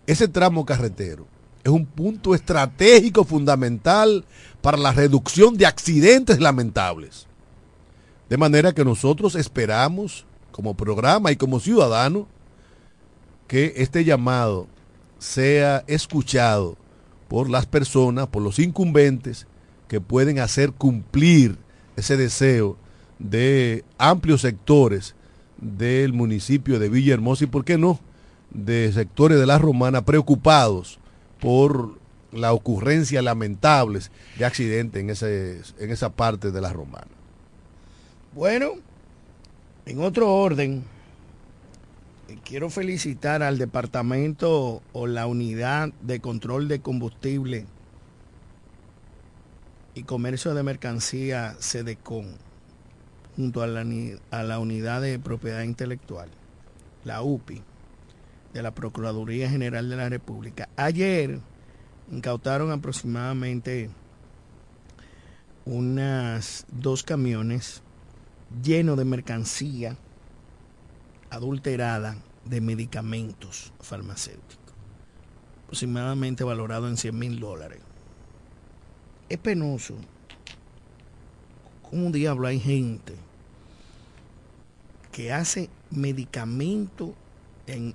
ese 0.07 0.29
tramo 0.29 0.67
carretero 0.67 1.27
es 1.65 1.71
un 1.71 1.87
punto 1.87 2.35
estratégico 2.35 3.25
fundamental 3.25 4.25
para 4.61 4.77
la 4.77 4.93
reducción 4.93 5.57
de 5.57 5.67
accidentes 5.67 6.41
lamentables. 6.41 7.27
De 8.29 8.37
manera 8.37 8.73
que 8.73 8.85
nosotros 8.85 9.35
esperamos 9.35 10.25
como 10.53 10.75
programa 10.75 11.33
y 11.33 11.37
como 11.37 11.61
ciudadano, 11.61 12.27
que 13.47 13.75
este 13.77 14.05
llamado 14.05 14.69
sea 15.21 15.85
escuchado 15.87 16.77
por 17.29 17.49
las 17.49 17.67
personas, 17.67 18.27
por 18.27 18.43
los 18.43 18.59
incumbentes 18.59 19.47
que 19.87 20.01
pueden 20.01 20.41
hacer 20.41 20.73
cumplir 20.73 21.59
ese 21.97 22.17
deseo 22.17 22.77
de 23.19 23.85
amplios 23.99 24.41
sectores 24.41 25.15
del 25.59 26.13
municipio 26.13 26.79
de 26.79 26.89
Villahermosa 26.89 27.45
y, 27.45 27.47
¿por 27.47 27.65
qué 27.65 27.79
no?, 27.79 28.01
de 28.51 28.93
sectores 28.93 29.39
de 29.39 29.47
la 29.47 29.59
Romana 29.59 30.05
preocupados 30.05 30.99
por 31.39 31.99
la 32.33 32.53
ocurrencia 32.53 33.23
lamentables 33.23 34.11
de 34.39 34.45
accidentes 34.45 35.01
en, 35.01 35.11
ese, 35.11 35.61
en 35.79 35.91
esa 35.91 36.11
parte 36.11 36.51
de 36.51 36.61
la 36.61 36.73
Romana. 36.73 37.07
Bueno, 38.33 38.75
en 39.87 40.01
otro 40.01 40.33
orden, 40.33 40.85
quiero 42.51 42.69
felicitar 42.69 43.45
al 43.45 43.59
departamento 43.59 44.83
o 44.93 45.07
la 45.07 45.29
unidad 45.29 45.93
de 46.03 46.19
control 46.19 46.67
de 46.67 46.81
combustible 46.81 47.65
y 49.95 50.03
comercio 50.03 50.53
de 50.53 50.65
mercancía 50.65 51.55
SEDECON 51.61 52.27
junto 53.37 53.63
a 53.63 53.69
la, 53.69 53.87
a 54.33 54.43
la 54.43 54.59
unidad 54.59 55.01
de 55.01 55.21
propiedad 55.21 55.63
intelectual, 55.63 56.29
la 57.05 57.23
UPI, 57.23 57.63
de 58.53 58.63
la 58.65 58.73
Procuraduría 58.73 59.49
General 59.49 59.89
de 59.89 59.97
la 59.97 60.09
República. 60.09 60.69
Ayer 60.75 61.39
incautaron 62.11 62.73
aproximadamente 62.73 63.91
unas 65.67 66.67
dos 66.73 67.05
camiones 67.05 67.85
llenos 68.61 68.99
de 68.99 69.05
mercancía 69.05 69.97
adulterada 71.31 72.17
de 72.45 72.61
medicamentos 72.61 73.73
farmacéuticos, 73.81 74.75
aproximadamente 75.65 76.45
valorado 76.45 76.89
en 76.89 76.97
100 76.97 77.19
mil 77.19 77.41
dólares. 77.41 77.81
Es 79.29 79.39
penoso. 79.39 79.95
¿Cómo 81.89 82.11
diablo 82.11 82.47
hay 82.47 82.61
gente 82.61 83.15
que 85.13 85.33
hace 85.33 85.69
medicamento 85.91 87.15
en, 87.67 87.95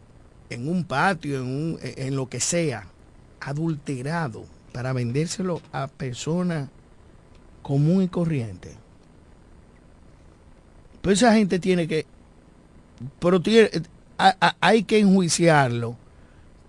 en 0.50 0.68
un 0.68 0.84
patio, 0.84 1.38
en, 1.38 1.44
un, 1.44 1.80
en 1.82 2.16
lo 2.16 2.28
que 2.30 2.40
sea, 2.40 2.88
adulterado 3.40 4.46
para 4.74 4.94
vendérselo 4.94 5.62
a 5.72 5.88
personas 5.88 6.70
común 7.62 8.04
y 8.04 8.10
corriente? 8.10 8.76
Pues 11.02 11.22
esa 11.22 11.34
gente 11.34 11.60
tiene 11.60 11.88
que 11.88 12.06
pero 13.20 13.42
hay 14.18 14.84
que 14.84 15.00
enjuiciarlo 15.00 15.98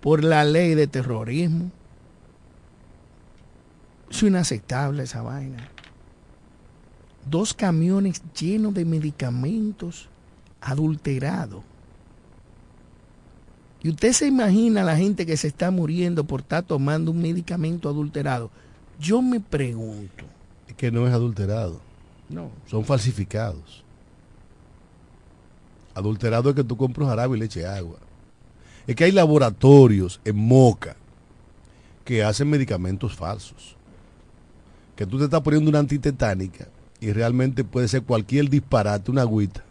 por 0.01 0.23
la 0.23 0.43
ley 0.43 0.75
de 0.75 0.87
terrorismo. 0.87 1.71
Es 4.09 4.23
inaceptable 4.23 5.03
esa 5.03 5.21
vaina. 5.21 5.69
Dos 7.29 7.53
camiones 7.53 8.21
llenos 8.39 8.73
de 8.73 8.85
medicamentos 8.85 10.07
adulterados. 10.61 11.63
Y 13.83 13.89
usted 13.89 14.13
se 14.13 14.27
imagina 14.27 14.83
la 14.83 14.97
gente 14.97 15.25
que 15.25 15.37
se 15.37 15.47
está 15.47 15.71
muriendo 15.71 16.23
por 16.23 16.41
estar 16.41 16.63
tomando 16.63 17.11
un 17.11 17.21
medicamento 17.21 17.89
adulterado. 17.89 18.49
Yo 18.99 19.21
me 19.21 19.39
pregunto. 19.39 20.25
Es 20.67 20.75
que 20.75 20.91
no 20.91 21.07
es 21.07 21.13
adulterado. 21.13 21.79
No. 22.29 22.49
Son 22.65 22.83
falsificados. 22.83 23.83
Adulterado 25.97 26.51
es 26.51 26.55
que 26.55 26.63
tú 26.63 26.77
compras 26.77 27.09
jarabe 27.09 27.35
y 27.35 27.39
leche 27.39 27.65
agua. 27.65 27.97
Es 28.85 28.95
que 28.95 29.05
hay 29.05 29.11
laboratorios 29.11 30.21
en 30.23 30.37
Moca 30.37 30.95
que 32.05 32.23
hacen 32.23 32.51
medicamentos 32.51 33.15
falsos. 33.15 33.75
Que 34.95 35.07
tú 35.07 35.17
te 35.17 35.23
estás 35.23 35.41
poniendo 35.41 35.69
una 35.69 35.79
antitetánica 35.79 36.67
y 36.99 37.11
realmente 37.11 37.63
puede 37.63 37.87
ser 37.87 38.03
cualquier 38.03 38.47
disparate, 38.47 39.09
una 39.09 39.23
agüita, 39.23 39.63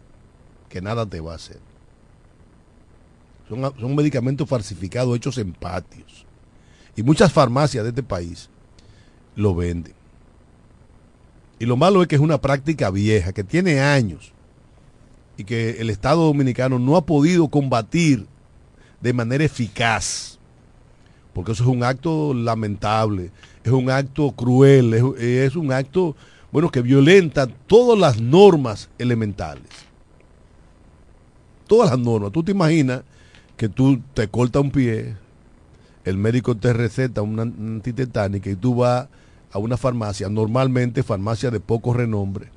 que 0.67 0.81
nada 0.81 1.05
te 1.05 1.21
va 1.21 1.31
a 1.31 1.37
hacer. 1.37 1.59
Son, 3.47 3.61
son 3.79 3.95
medicamentos 3.95 4.49
falsificados 4.49 5.15
hechos 5.15 5.37
en 5.37 5.53
patios. 5.53 6.25
Y 6.97 7.03
muchas 7.03 7.31
farmacias 7.31 7.85
de 7.85 7.91
este 7.91 8.03
país 8.03 8.49
lo 9.37 9.55
venden. 9.55 9.93
Y 11.57 11.65
lo 11.65 11.77
malo 11.77 12.01
es 12.01 12.09
que 12.09 12.15
es 12.15 12.21
una 12.21 12.41
práctica 12.41 12.91
vieja, 12.91 13.31
que 13.31 13.45
tiene 13.45 13.79
años 13.79 14.33
y 15.37 15.43
que 15.43 15.79
el 15.79 15.89
Estado 15.89 16.25
dominicano 16.25 16.79
no 16.79 16.97
ha 16.97 17.05
podido 17.05 17.47
combatir 17.47 18.25
de 18.99 19.13
manera 19.13 19.43
eficaz, 19.43 20.39
porque 21.33 21.51
eso 21.51 21.63
es 21.63 21.69
un 21.69 21.83
acto 21.83 22.33
lamentable, 22.33 23.29
es 23.63 23.71
un 23.71 23.91
acto 23.91 24.31
cruel, 24.31 24.93
es, 25.19 25.55
un 25.55 25.71
acto, 25.71 26.15
bueno, 26.51 26.71
que 26.71 26.81
violenta 26.81 27.45
todas 27.45 27.99
las 27.99 28.19
normas 28.19 28.89
elementales. 28.97 29.67
Todas 31.67 31.91
las 31.91 31.99
normas. 31.99 32.31
Tú 32.31 32.43
te 32.43 32.51
imaginas 32.51 33.03
que 33.55 33.69
tú 33.69 34.01
te 34.13 34.27
cortas 34.27 34.63
un 34.63 34.71
pie, 34.71 35.15
el 36.05 36.17
médico 36.17 36.55
te 36.55 36.73
receta 36.73 37.21
una 37.21 37.43
antitetánica 37.43 38.49
y 38.49 38.55
tú 38.55 38.75
vas 38.75 39.07
a 39.51 39.59
una 39.59 39.77
farmacia, 39.77 40.29
normalmente 40.29 41.03
farmacia 41.03 41.51
de 41.51 41.59
poco 41.59 41.93
renombre, 41.93 42.49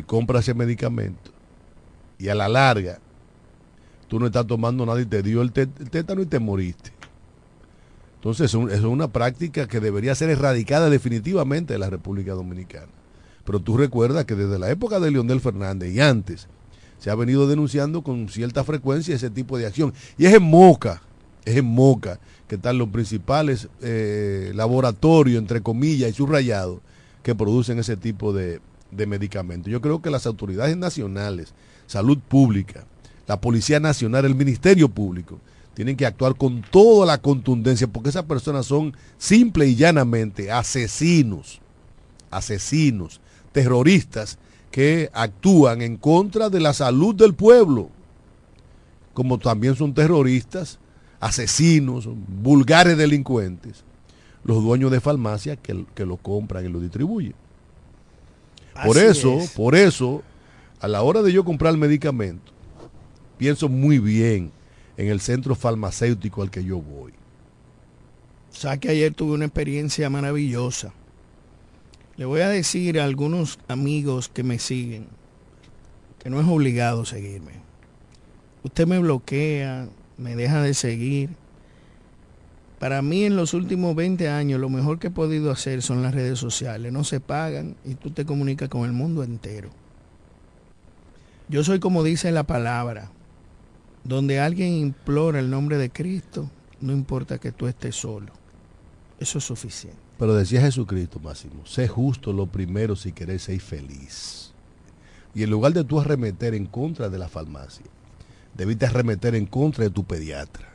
y 0.00 0.02
compras 0.02 0.44
ese 0.44 0.54
medicamento 0.54 1.30
y 2.18 2.28
a 2.28 2.34
la 2.34 2.48
larga 2.48 2.98
tú 4.08 4.18
no 4.18 4.26
estás 4.26 4.46
tomando 4.46 4.84
nada 4.84 5.00
y 5.00 5.06
te 5.06 5.22
dio 5.22 5.40
el, 5.42 5.52
tétano 5.52 6.22
y 6.22 6.26
te 6.26 6.40
moriste. 6.40 6.90
Entonces 8.16 8.52
es 8.52 8.80
una 8.80 9.08
práctica 9.08 9.68
que 9.68 9.78
debería 9.78 10.14
ser 10.14 10.30
erradicada 10.30 10.90
definitivamente 10.90 11.74
de 11.74 11.78
la 11.78 11.88
República 11.88 12.32
Dominicana. 12.32 12.88
Pero 13.44 13.60
tú 13.60 13.76
recuerdas 13.76 14.24
que 14.24 14.34
desde 14.34 14.58
la 14.58 14.70
época 14.70 15.00
de 15.00 15.10
Leonel 15.10 15.40
Fernández 15.40 15.94
y 15.94 16.00
antes 16.00 16.48
se 16.98 17.10
ha 17.10 17.14
venido 17.14 17.46
denunciando 17.46 18.02
con 18.02 18.28
cierta 18.28 18.64
frecuencia 18.64 19.14
ese 19.14 19.30
tipo 19.30 19.56
de 19.56 19.66
acción. 19.66 19.94
Y 20.18 20.26
es 20.26 20.34
en 20.34 20.42
Moca, 20.42 21.02
es 21.44 21.56
en 21.56 21.66
Moca 21.66 22.18
que 22.48 22.56
están 22.56 22.78
los 22.78 22.88
principales 22.88 23.68
eh, 23.80 24.50
laboratorios, 24.54 25.38
entre 25.38 25.62
comillas, 25.62 26.10
y 26.10 26.12
subrayados, 26.12 26.80
que 27.22 27.34
producen 27.34 27.78
ese 27.78 27.96
tipo 27.96 28.32
de, 28.32 28.60
de 28.90 29.06
medicamentos. 29.06 29.70
Yo 29.70 29.80
creo 29.80 30.02
que 30.02 30.10
las 30.10 30.26
autoridades 30.26 30.76
nacionales, 30.76 31.54
salud 31.86 32.18
pública, 32.18 32.84
la 33.26 33.40
Policía 33.40 33.80
Nacional, 33.80 34.24
el 34.24 34.34
Ministerio 34.34 34.88
Público, 34.88 35.38
tienen 35.74 35.96
que 35.96 36.06
actuar 36.06 36.34
con 36.34 36.62
toda 36.62 37.06
la 37.06 37.18
contundencia 37.18 37.86
porque 37.86 38.10
esas 38.10 38.24
personas 38.24 38.66
son 38.66 38.96
simple 39.18 39.66
y 39.66 39.76
llanamente 39.76 40.50
asesinos, 40.50 41.60
asesinos, 42.30 43.20
terroristas 43.52 44.38
que 44.70 45.10
actúan 45.12 45.82
en 45.82 45.96
contra 45.96 46.50
de 46.50 46.60
la 46.60 46.72
salud 46.72 47.14
del 47.14 47.34
pueblo, 47.34 47.90
como 49.14 49.38
también 49.38 49.76
son 49.76 49.94
terroristas, 49.94 50.78
asesinos, 51.18 52.08
vulgares 52.42 52.96
delincuentes, 52.96 53.84
los 54.44 54.62
dueños 54.62 54.90
de 54.90 55.00
farmacias 55.00 55.58
que, 55.62 55.84
que 55.94 56.06
lo 56.06 56.16
compran 56.16 56.64
y 56.64 56.68
lo 56.68 56.80
distribuyen. 56.80 57.34
Por 58.84 58.98
eso, 58.98 59.38
por 59.54 59.74
eso, 59.74 60.22
a 60.80 60.88
la 60.88 61.02
hora 61.02 61.22
de 61.22 61.32
yo 61.32 61.44
comprar 61.44 61.72
el 61.72 61.78
medicamento, 61.78 62.52
pienso 63.36 63.68
muy 63.68 63.98
bien 63.98 64.50
en 64.96 65.08
el 65.08 65.20
centro 65.20 65.54
farmacéutico 65.54 66.42
al 66.42 66.50
que 66.50 66.64
yo 66.64 66.80
voy. 66.80 67.12
O 68.52 68.54
sea 68.54 68.78
que 68.78 68.88
ayer 68.90 69.14
tuve 69.14 69.32
una 69.32 69.46
experiencia 69.46 70.10
maravillosa. 70.10 70.92
Le 72.16 72.24
voy 72.24 72.40
a 72.40 72.48
decir 72.48 73.00
a 73.00 73.04
algunos 73.04 73.58
amigos 73.68 74.28
que 74.28 74.42
me 74.42 74.58
siguen 74.58 75.06
que 76.20 76.30
no 76.30 76.40
es 76.40 76.46
obligado 76.46 77.04
seguirme. 77.04 77.52
Usted 78.62 78.86
me 78.86 78.98
bloquea, 78.98 79.88
me 80.18 80.36
deja 80.36 80.62
de 80.62 80.74
seguir 80.74 81.30
para 82.80 83.02
mí 83.02 83.24
en 83.24 83.36
los 83.36 83.52
últimos 83.52 83.94
20 83.94 84.30
años 84.30 84.58
lo 84.58 84.70
mejor 84.70 84.98
que 84.98 85.08
he 85.08 85.10
podido 85.10 85.50
hacer 85.50 85.82
son 85.82 86.02
las 86.02 86.14
redes 86.14 86.38
sociales. 86.38 86.90
No 86.90 87.04
se 87.04 87.20
pagan 87.20 87.76
y 87.84 87.94
tú 87.94 88.10
te 88.10 88.24
comunicas 88.24 88.70
con 88.70 88.86
el 88.86 88.92
mundo 88.92 89.22
entero. 89.22 89.68
Yo 91.50 91.62
soy 91.62 91.78
como 91.78 92.02
dice 92.02 92.32
la 92.32 92.44
palabra, 92.44 93.10
donde 94.02 94.40
alguien 94.40 94.72
implora 94.72 95.40
el 95.40 95.50
nombre 95.50 95.76
de 95.76 95.90
Cristo, 95.90 96.50
no 96.80 96.94
importa 96.94 97.36
que 97.36 97.52
tú 97.52 97.66
estés 97.66 97.96
solo. 97.96 98.32
Eso 99.18 99.36
es 99.36 99.44
suficiente. 99.44 99.98
Pero 100.18 100.34
decía 100.34 100.62
Jesucristo, 100.62 101.20
Máximo, 101.20 101.66
sé 101.66 101.86
justo 101.86 102.32
lo 102.32 102.46
primero 102.46 102.96
si 102.96 103.12
querés 103.12 103.42
ser 103.42 103.60
feliz. 103.60 104.54
Y 105.34 105.42
en 105.42 105.50
lugar 105.50 105.74
de 105.74 105.84
tú 105.84 106.00
arremeter 106.00 106.54
en 106.54 106.64
contra 106.64 107.10
de 107.10 107.18
la 107.18 107.28
farmacia, 107.28 107.84
debiste 108.56 108.86
arremeter 108.86 109.34
en 109.34 109.44
contra 109.44 109.84
de 109.84 109.90
tu 109.90 110.04
pediatra 110.04 110.69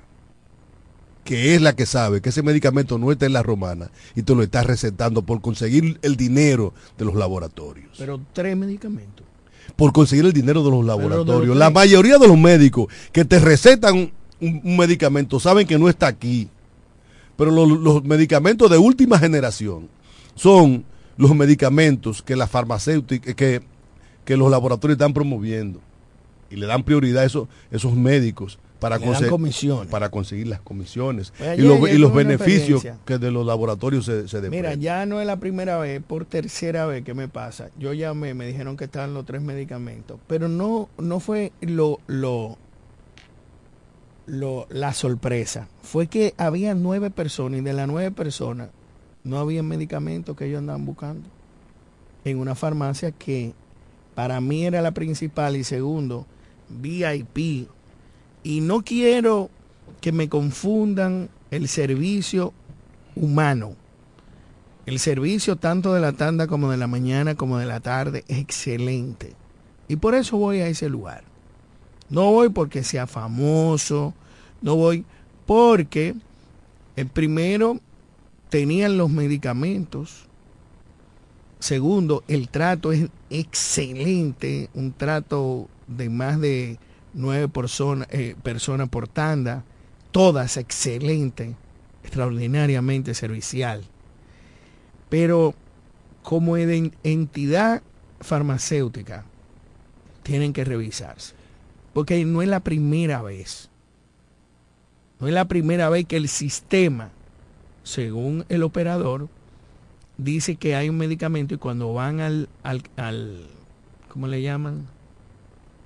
que 1.25 1.55
es 1.55 1.61
la 1.61 1.75
que 1.75 1.87
sabe 1.87 2.21
que 2.21 2.29
ese 2.29 2.43
medicamento 2.43 2.99
no 2.99 3.11
está 3.11 3.25
en 3.25 3.33
la 3.33 3.41
romana 3.41 3.89
y 4.15 4.21
te 4.21 4.35
lo 4.35 4.43
está 4.43 4.61
recetando 4.61 5.23
por 5.23 5.41
conseguir 5.41 5.97
el 6.03 6.15
dinero 6.15 6.73
de 6.99 7.03
los 7.03 7.15
laboratorios. 7.15 7.89
Pero 7.97 8.21
tres 8.31 8.55
medicamentos. 8.55 9.25
por 9.75 9.91
conseguir 9.91 10.25
el 10.25 10.33
dinero 10.33 10.63
de 10.63 10.69
los 10.69 10.85
laboratorios. 10.85 11.57
La 11.57 11.71
mayoría 11.71 12.19
de 12.19 12.27
los 12.27 12.37
médicos 12.37 12.87
que 13.11 13.25
te 13.25 13.39
recetan 13.39 14.11
un, 14.39 14.77
medicamento 14.77 15.39
saben 15.39 15.65
que 15.65 15.79
no 15.79 15.89
está 15.89 16.05
aquí. 16.05 16.47
Pero 17.35 17.51
los, 17.51 18.03
medicamentos 18.03 18.69
de 18.69 18.77
última 18.77 19.17
generación 19.17 19.89
son 20.35 20.85
los 21.17 21.35
medicamentos 21.35 22.21
que 22.21 22.35
la 22.35 22.45
farmacéutica, 22.45 23.33
que, 23.33 23.63
que 24.23 24.37
los 24.37 24.51
laboratorios 24.51 24.95
están 24.95 25.13
promoviendo 25.13 25.81
y 26.51 26.55
le 26.57 26.67
dan 26.67 26.83
prioridad 26.83 27.23
a 27.23 27.25
esos, 27.25 27.47
esos 27.71 27.95
médicos 27.95 28.59
para, 28.89 28.99
conseguir, 28.99 29.87
para 29.89 30.09
conseguir 30.09 30.47
las 30.47 30.61
comisiones 30.61 31.33
pues 31.35 31.57
y, 31.57 31.63
los, 31.63 32.13
beneficios 32.13 32.85
que 33.03 33.17
de 33.17 33.31
los 33.31 33.43
laboratorios 33.43 34.05
se, 34.05 34.27
se 34.27 34.41
Mira, 34.49 34.75
ya 34.75 35.07
no 35.07 35.19
es 35.19 35.25
la 35.25 35.37
primera 35.37 35.79
vez, 35.79 36.03
por 36.03 36.25
tercera 36.25 36.85
vez 36.85 37.03
que 37.03 37.15
me 37.15 37.27
pasa. 37.27 37.69
Yo 37.79 37.93
llamé, 37.93 38.35
me 38.35 38.45
dijeron 38.45 38.77
que 38.77 38.85
estaban 38.85 39.15
los 39.15 39.25
tres 39.25 39.41
medicamentos, 39.41 40.19
pero 40.27 40.47
no, 40.47 40.89
no 40.99 41.19
fue 41.19 41.51
lo, 41.61 41.99
lo, 42.05 42.59
lo, 44.27 44.67
la 44.69 44.93
sorpresa. 44.93 45.67
Fue 45.81 46.05
que 46.05 46.35
había 46.37 46.75
nueve 46.75 47.09
personas 47.09 47.61
y 47.61 47.63
de 47.63 47.73
las 47.73 47.87
nueve 47.87 48.11
personas 48.11 48.69
no 49.23 49.39
había 49.39 49.63
medicamentos 49.63 50.37
que 50.37 50.45
ellos 50.45 50.59
andaban 50.59 50.85
buscando 50.85 51.27
en 52.23 52.37
una 52.37 52.53
farmacia 52.53 53.11
que 53.11 53.53
para 54.13 54.39
mí 54.41 54.63
era 54.63 54.83
la 54.83 54.91
principal 54.91 55.55
y 55.55 55.63
segundo, 55.63 56.27
VIP 56.69 57.67
y 58.45 58.61
no 58.61 58.83
quiero 58.83 59.49
que 60.01 60.11
me 60.11 60.29
confundan 60.29 61.29
el 61.49 61.67
servicio 61.67 62.53
humano. 63.15 63.75
El 64.85 64.99
servicio 64.99 65.55
tanto 65.55 65.95
de 65.95 65.99
la 65.99 66.11
tanda 66.11 66.45
como 66.45 66.69
de 66.69 66.77
la 66.77 66.85
mañana 66.85 67.33
como 67.33 67.57
de 67.57 67.65
la 67.65 67.79
tarde 67.79 68.23
es 68.27 68.37
excelente. 68.37 69.33
Y 69.87 69.95
por 69.95 70.13
eso 70.13 70.37
voy 70.37 70.59
a 70.59 70.67
ese 70.67 70.89
lugar. 70.89 71.23
No 72.11 72.31
voy 72.31 72.49
porque 72.49 72.83
sea 72.83 73.07
famoso, 73.07 74.13
no 74.61 74.75
voy 74.75 75.05
porque 75.47 76.13
el 76.95 77.07
primero 77.07 77.79
tenían 78.49 78.95
los 78.95 79.09
medicamentos. 79.09 80.27
Segundo, 81.57 82.23
el 82.27 82.49
trato 82.49 82.91
es 82.91 83.07
excelente, 83.31 84.69
un 84.75 84.93
trato 84.93 85.67
de 85.87 86.11
más 86.11 86.39
de 86.39 86.77
nueve 87.15 87.47
personas, 87.47 88.07
eh, 88.11 88.35
personas 88.43 88.89
por 88.89 89.07
tanda, 89.07 89.63
todas 90.11 90.57
excelentes, 90.57 91.55
extraordinariamente 92.03 93.13
servicial. 93.13 93.83
Pero 95.09 95.55
como 96.21 96.57
entidad 96.57 97.81
farmacéutica, 98.19 99.25
tienen 100.23 100.53
que 100.53 100.65
revisarse. 100.65 101.33
Porque 101.93 102.23
no 102.25 102.41
es 102.41 102.49
la 102.49 102.59
primera 102.59 103.21
vez. 103.21 103.69
No 105.19 105.27
es 105.27 105.33
la 105.33 105.45
primera 105.45 105.87
vez 105.89 106.05
que 106.05 106.17
el 106.17 106.27
sistema, 106.27 107.11
según 107.83 108.45
el 108.49 108.63
operador, 108.63 109.29
dice 110.17 110.55
que 110.55 110.75
hay 110.75 110.89
un 110.89 110.97
medicamento 110.97 111.53
y 111.53 111.57
cuando 111.57 111.93
van 111.93 112.19
al, 112.19 112.49
al, 112.63 112.83
al 112.97 113.47
¿cómo 114.09 114.27
le 114.27 114.41
llaman? 114.41 114.87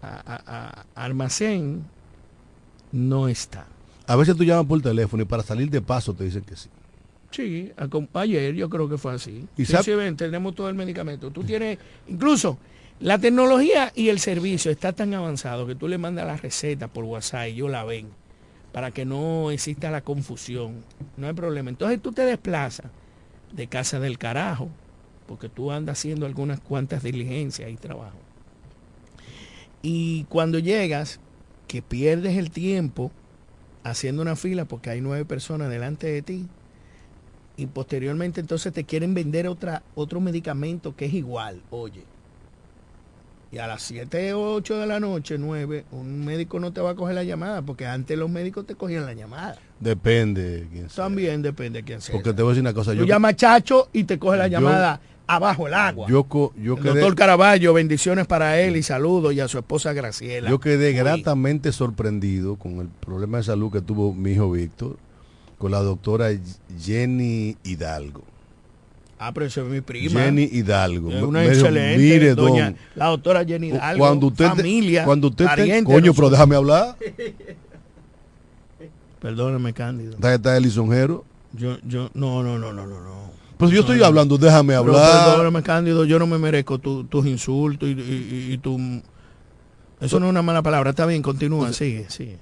A, 0.02 0.86
almacén 0.96 1.84
no 2.92 3.28
está. 3.28 3.68
A 4.08 4.16
veces 4.16 4.36
tú 4.36 4.44
llamas 4.44 4.66
por 4.66 4.82
teléfono 4.82 5.24
y 5.24 5.26
para 5.26 5.44
salir 5.44 5.70
de 5.70 5.82
paso 5.82 6.14
te 6.14 6.24
dicen 6.24 6.44
que 6.44 6.56
sí. 6.56 6.70
Sí, 7.32 7.72
ayer 8.14 8.56
yo 8.56 8.70
creo 8.70 8.90
que 8.90 8.98
fue 8.98 9.14
así. 9.14 9.48
¿Y 9.56 9.66
sí, 9.66 9.76
tenemos 10.18 10.56
todo 10.56 10.68
el 10.68 10.76
medicamento. 10.76 11.30
Tú 11.30 11.44
tienes, 11.44 11.78
incluso 12.08 12.58
la 13.00 13.20
tecnología 13.20 13.92
y 13.96 14.10
el 14.10 14.20
servicio 14.20 14.72
está 14.72 14.94
tan 14.94 15.14
avanzado 15.14 15.68
que 15.68 15.76
tú 15.76 15.88
le 15.88 15.98
mandas 15.98 16.26
la 16.26 16.38
receta 16.38 16.88
por 16.88 17.04
WhatsApp 17.04 17.50
y 17.50 17.56
yo 17.56 17.70
la 17.70 17.84
ven 17.84 18.08
para 18.72 18.92
que 18.92 19.06
no 19.06 19.52
exista 19.52 19.92
la 19.92 20.02
confusión. 20.02 20.84
No 21.18 21.28
hay 21.28 21.34
problema. 21.34 21.70
Entonces 21.70 22.02
tú 22.02 22.12
te 22.12 22.24
desplazas 22.24 22.88
de 23.52 23.68
casa 23.68 24.00
del 24.00 24.18
carajo, 24.18 24.70
porque 25.28 25.50
tú 25.50 25.72
andas 25.72 26.00
haciendo 26.00 26.26
algunas 26.26 26.60
cuantas 26.60 27.04
diligencias 27.04 27.70
y 27.70 27.76
trabajo. 27.76 28.18
Y 29.82 30.26
cuando 30.26 30.60
llegas, 30.60 31.20
que 31.68 31.82
pierdes 31.82 32.38
el 32.38 32.52
tiempo 32.52 33.12
haciendo 33.84 34.22
una 34.22 34.36
fila 34.36 34.66
porque 34.66 34.90
hay 34.90 35.02
nueve 35.02 35.26
personas 35.26 35.70
delante 35.70 36.08
de 36.08 36.22
ti, 36.22 36.48
y 37.58 37.66
posteriormente 37.68 38.40
entonces 38.40 38.72
te 38.72 38.86
quieren 38.86 39.14
vender 39.14 39.48
otra, 39.48 39.84
otro 39.94 40.22
medicamento 40.22 40.96
que 40.96 41.06
es 41.06 41.14
igual, 41.14 41.62
oye. 41.70 42.04
Y 43.52 43.58
a 43.58 43.66
las 43.66 43.82
7 43.82 44.34
o 44.34 44.54
8 44.54 44.78
de 44.78 44.86
la 44.86 45.00
noche, 45.00 45.38
9, 45.40 45.86
un 45.92 46.24
médico 46.24 46.60
no 46.60 46.72
te 46.72 46.82
va 46.82 46.92
a 46.92 46.96
coger 46.96 47.16
la 47.16 47.24
llamada, 47.24 47.64
porque 47.64 47.88
antes 47.88 48.18
los 48.18 48.30
médicos 48.30 48.68
te 48.68 48.76
cogían 48.76 49.06
la 49.06 49.14
llamada. 49.14 49.58
Depende 49.80 50.68
quién 50.72 50.88
También 50.88 51.42
depende 51.42 51.80
de 51.80 51.86
quién 51.86 52.02
sea. 52.02 52.14
Porque 52.14 52.34
te 52.34 52.44
voy 52.44 52.50
a 52.50 52.54
decir 52.54 52.62
una 52.62 52.74
cosa. 52.74 52.94
Tú 52.94 53.06
llamas 53.06 53.36
Chacho 53.36 53.90
y 53.92 54.04
te 54.04 54.20
coge 54.20 54.38
la 54.38 54.48
llamada 54.48 55.02
abajo 55.30 55.68
el 55.68 55.74
agua. 55.74 56.08
Yo, 56.10 56.28
yo 56.58 56.76
doctor 56.76 57.16
Caraballo, 57.16 57.74
bendiciones 57.74 58.28
para 58.28 58.60
él 58.60 58.76
y 58.76 58.84
saludos 58.84 59.34
y 59.34 59.40
a 59.40 59.48
su 59.48 59.58
esposa 59.58 59.94
Graciela. 59.94 60.50
Yo 60.50 60.60
quedé 60.60 60.94
gratamente 60.94 61.72
sorprendido 61.72 62.56
con 62.56 62.80
el 62.80 62.88
problema 62.88 63.38
de 63.38 63.44
salud 63.44 63.72
que 63.72 63.82
tuvo 63.82 64.14
mi 64.14 64.32
hijo 64.32 64.52
Víctor, 64.52 64.98
con 65.58 65.72
la 65.72 65.80
doctora 65.80 66.30
Jenny 66.80 67.58
Hidalgo. 67.64 68.24
Ah, 69.22 69.34
pero 69.34 69.48
eso 69.48 69.62
es 69.62 69.68
mi 69.68 69.82
prima. 69.82 70.22
Jenny 70.22 70.44
Hidalgo. 70.44 71.10
una 71.28 71.46
excelente 71.46 71.98
mire, 71.98 72.34
doña, 72.36 72.74
la 72.96 73.08
doctora 73.08 73.44
Jenny 73.44 73.68
Hidalgo. 73.68 74.00
Cuando 74.00 74.28
usted, 74.28 74.48
familia, 74.48 75.04
cuando 75.04 75.28
usted 75.28 75.84
coño, 75.84 76.14
pero 76.14 76.30
déjame 76.30 76.56
hablar. 76.56 76.96
Perdóname, 79.20 79.74
Cándido. 79.74 80.14
¿Está, 80.14 80.34
está 80.34 80.56
el 80.56 80.64
lisonjero? 80.64 81.26
Yo, 81.52 81.78
yo, 81.86 82.10
no, 82.14 82.42
no, 82.42 82.58
no, 82.58 82.72
no, 82.72 82.88
no, 82.88 83.02
no. 83.02 83.30
Pues 83.58 83.72
yo 83.72 83.82
estoy 83.82 84.02
hablando, 84.02 84.38
déjame 84.38 84.74
hablar. 84.74 85.26
Perdóname, 85.32 85.62
Cándido, 85.64 86.06
yo 86.06 86.18
no 86.18 86.26
me 86.26 86.38
merezco 86.38 86.80
tus 86.80 87.26
insultos 87.26 87.90
y, 87.90 88.58
tu... 88.60 89.02
Eso 90.00 90.18
no 90.22 90.28
es 90.28 90.30
una 90.30 90.42
mala 90.42 90.64
palabra, 90.64 90.92
está 90.92 91.06
bien, 91.06 91.22
continúa, 91.22 91.74
sigue, 91.74 92.10
sigue. 92.10 92.38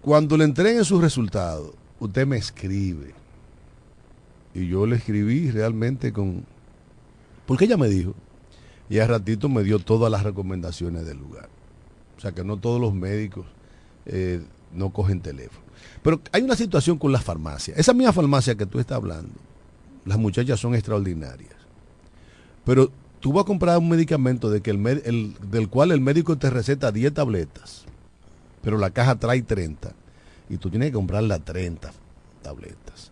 Cuando 0.00 0.38
le 0.38 0.44
entreguen 0.44 0.82
sus 0.86 1.02
resultados, 1.02 1.72
usted 1.98 2.26
me 2.26 2.38
escribe. 2.38 3.12
Y 4.54 4.68
yo 4.68 4.86
le 4.86 4.96
escribí 4.96 5.50
realmente 5.50 6.12
con... 6.12 6.44
Porque 7.46 7.64
ella 7.64 7.76
me 7.76 7.88
dijo, 7.88 8.14
y 8.88 8.98
a 8.98 9.06
ratito 9.06 9.48
me 9.48 9.62
dio 9.62 9.78
todas 9.78 10.10
las 10.10 10.22
recomendaciones 10.22 11.06
del 11.06 11.18
lugar. 11.18 11.48
O 12.16 12.20
sea 12.20 12.32
que 12.32 12.44
no 12.44 12.56
todos 12.58 12.80
los 12.80 12.94
médicos 12.94 13.46
eh, 14.06 14.42
no 14.72 14.90
cogen 14.90 15.20
teléfono. 15.20 15.64
Pero 16.02 16.20
hay 16.32 16.42
una 16.42 16.56
situación 16.56 16.98
con 16.98 17.12
las 17.12 17.24
farmacias. 17.24 17.78
Esa 17.78 17.94
misma 17.94 18.12
farmacia 18.12 18.54
que 18.54 18.66
tú 18.66 18.78
estás 18.78 18.96
hablando, 18.96 19.34
las 20.04 20.18
muchachas 20.18 20.60
son 20.60 20.74
extraordinarias. 20.74 21.54
Pero 22.64 22.90
tú 23.20 23.32
vas 23.32 23.42
a 23.42 23.46
comprar 23.46 23.78
un 23.78 23.88
medicamento 23.88 24.50
de 24.50 24.60
que 24.60 24.70
el, 24.70 25.36
del 25.50 25.68
cual 25.68 25.92
el 25.92 26.00
médico 26.00 26.36
te 26.36 26.50
receta 26.50 26.92
10 26.92 27.14
tabletas, 27.14 27.84
pero 28.62 28.78
la 28.78 28.90
caja 28.90 29.16
trae 29.16 29.42
30, 29.42 29.92
y 30.48 30.56
tú 30.58 30.70
tienes 30.70 30.90
que 30.90 30.94
comprar 30.94 31.22
las 31.22 31.44
30 31.44 31.92
tabletas. 32.42 33.10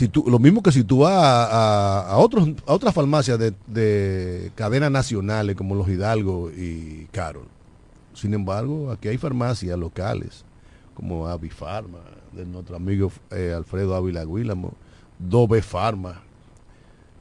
Si 0.00 0.08
tú, 0.08 0.24
lo 0.26 0.38
mismo 0.38 0.62
que 0.62 0.72
si 0.72 0.82
tú 0.82 1.00
vas 1.00 1.12
a, 1.12 2.16
otros, 2.16 2.48
a 2.66 2.72
otras 2.72 2.94
farmacias 2.94 3.38
de, 3.38 3.52
de 3.66 4.50
cadenas 4.54 4.90
nacionales 4.90 5.54
como 5.54 5.74
los 5.74 5.86
Hidalgo 5.90 6.50
y 6.50 7.06
Carol. 7.12 7.44
Sin 8.14 8.32
embargo, 8.32 8.90
aquí 8.92 9.08
hay 9.08 9.18
farmacias 9.18 9.78
locales 9.78 10.46
como 10.94 11.26
Avifarma, 11.26 11.98
de 12.32 12.46
nuestro 12.46 12.76
amigo 12.76 13.12
eh, 13.30 13.52
Alfredo 13.54 13.94
Ávila 13.94 14.24
Guílamo, 14.24 14.72
Dobe 15.18 15.60
Pharma, 15.60 16.22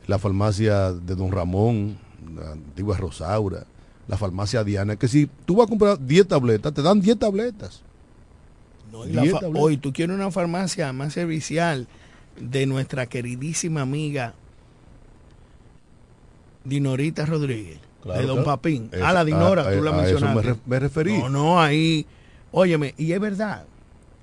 la 0.07 0.17
farmacia 0.17 0.93
de 0.93 1.15
Don 1.15 1.33
Ramón, 1.33 1.97
la 2.33 2.53
antigua 2.53 2.95
Rosaura, 2.95 3.65
la 4.07 4.15
farmacia 4.15 4.63
Diana, 4.63 4.95
que 4.95 5.09
si 5.09 5.29
tú 5.45 5.57
vas 5.57 5.67
a 5.67 5.69
comprar 5.69 5.99
10 5.99 6.29
tabletas, 6.29 6.73
te 6.73 6.81
dan 6.81 7.01
10 7.01 7.19
tabletas. 7.19 7.81
Hoy 9.53 9.75
tú 9.75 9.91
quieres 9.91 10.15
una 10.15 10.31
farmacia 10.31 10.93
más 10.93 11.11
servicial 11.11 11.85
de 12.39 12.65
nuestra 12.65 13.05
queridísima 13.05 13.81
amiga 13.81 14.33
Dinorita 16.63 17.25
Rodríguez, 17.25 17.79
de 18.03 18.23
Don 18.23 18.43
Papín. 18.43 18.89
a 19.01 19.09
ah, 19.09 19.13
la 19.13 19.25
Dinora, 19.25 19.71
tú 19.75 19.81
la 19.83 19.91
mencionaste. 19.91 20.55
me, 20.65 20.79
referí. 20.79 21.17
No, 21.17 21.29
no, 21.29 21.61
ahí, 21.61 22.05
óyeme, 22.51 22.93
y 22.97 23.11
es 23.11 23.19
verdad, 23.19 23.65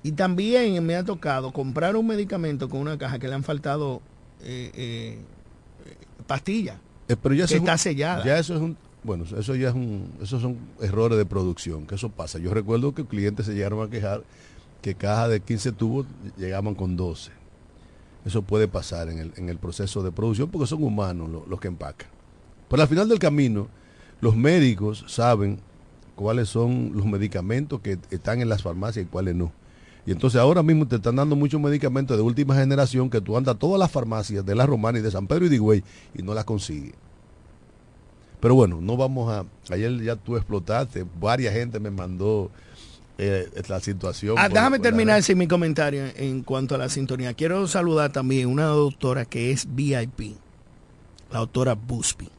y 0.03 0.11
también 0.13 0.85
me 0.85 0.95
ha 0.95 1.03
tocado 1.03 1.51
comprar 1.51 1.95
un 1.95 2.07
medicamento 2.07 2.69
con 2.69 2.79
una 2.79 2.97
caja 2.97 3.19
que 3.19 3.27
le 3.27 3.35
han 3.35 3.43
faltado 3.43 4.01
eh, 4.41 4.71
eh, 4.75 5.17
pastillas. 6.25 6.77
Eh, 7.07 7.15
pero 7.21 7.35
ya 7.35 7.47
que 7.47 7.55
está 7.55 7.77
sellada. 7.77 8.23
Ya 8.23 8.37
eso 8.37 8.55
es 8.55 8.61
un, 8.61 8.77
bueno, 9.03 9.25
eso 9.37 9.55
ya 9.55 9.69
es 9.69 9.75
un, 9.75 10.11
esos 10.21 10.41
son 10.41 10.57
errores 10.81 11.17
de 11.17 11.25
producción, 11.25 11.87
que 11.87 11.95
eso 11.95 12.09
pasa. 12.09 12.39
Yo 12.39 12.53
recuerdo 12.53 12.93
que 12.93 13.05
clientes 13.05 13.45
se 13.45 13.53
llegaron 13.53 13.85
a 13.85 13.89
quejar 13.89 14.23
que 14.81 14.95
cajas 14.95 15.29
de 15.29 15.39
15 15.39 15.71
tubos 15.73 16.05
llegaban 16.37 16.75
con 16.75 16.95
12. 16.95 17.31
Eso 18.27 18.41
puede 18.41 18.67
pasar 18.67 19.07
en 19.07 19.19
el, 19.19 19.31
en 19.37 19.47
el 19.47 19.57
proceso 19.57 20.03
de 20.03 20.11
producción 20.11 20.49
porque 20.49 20.67
son 20.67 20.83
humanos 20.83 21.29
los, 21.47 21.59
que 21.61 21.69
empacan. 21.69 22.09
Pero 22.67 22.81
al 22.81 22.89
final 22.89 23.07
del 23.07 23.19
camino, 23.19 23.69
los 24.19 24.35
médicos 24.35 25.05
saben 25.07 25.61
cuáles 26.13 26.49
son 26.49 26.91
los 26.93 27.05
medicamentos 27.05 27.79
que 27.79 27.97
están 28.11 28.41
en 28.41 28.49
las 28.49 28.63
farmacias 28.63 29.05
y 29.05 29.07
cuáles 29.07 29.33
no. 29.33 29.53
Y 30.05 30.11
entonces 30.11 30.41
ahora 30.41 30.61
mismo 30.61 30.85
te 30.85 30.97
están 30.97 31.15
dando 31.15 31.37
muchos 31.37 31.61
medicamentos 31.61 32.17
de 32.17 32.23
última 32.23 32.53
generación 32.53 33.09
que 33.09 33.21
tú 33.21 33.37
andas 33.37 33.55
a 33.55 33.59
todas 33.59 33.79
las 33.79 33.89
farmacias 33.89 34.45
de 34.45 34.55
la 34.55 34.65
Romana 34.65 34.99
y 34.99 35.01
de 35.01 35.11
San 35.11 35.25
Pedro 35.25 35.45
y 35.45 35.49
de 35.49 35.55
Higüey 35.55 35.83
y 36.13 36.21
no 36.21 36.33
las 36.33 36.43
consigues. 36.43 36.95
Pero 38.41 38.55
bueno, 38.55 38.81
no 38.81 38.97
vamos 38.97 39.31
a... 39.31 39.45
Ayer 39.73 40.03
ya 40.03 40.17
tú 40.17 40.35
explotaste, 40.35 41.05
varias 41.17 41.53
gente 41.53 41.79
me 41.79 41.91
mandó 41.91 42.51
eh, 43.17 43.49
la 43.67 43.79
situación. 43.79 44.35
Ah, 44.37 44.47
déjame 44.47 44.79
terminar 44.79 45.23
sin 45.23 45.37
mi 45.37 45.47
comentario 45.47 46.05
en 46.15 46.43
cuanto 46.43 46.75
a 46.75 46.77
la 46.77 46.89
sintonía. 46.89 47.33
Quiero 47.33 47.67
saludar 47.67 48.11
también 48.11 48.45
a 48.45 48.51
una 48.51 48.65
doctora 48.65 49.25
que 49.25 49.51
es 49.51 49.67
VIP, 49.73 50.35
la 51.31 51.39
doctora 51.39 51.73
Busby, 51.73 52.29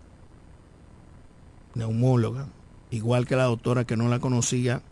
neumóloga, 1.75 2.47
igual 2.91 3.27
que 3.27 3.37
la 3.37 3.45
doctora 3.45 3.85
que 3.85 3.97
no 3.97 4.09
la 4.09 4.21
conocía, 4.21 4.83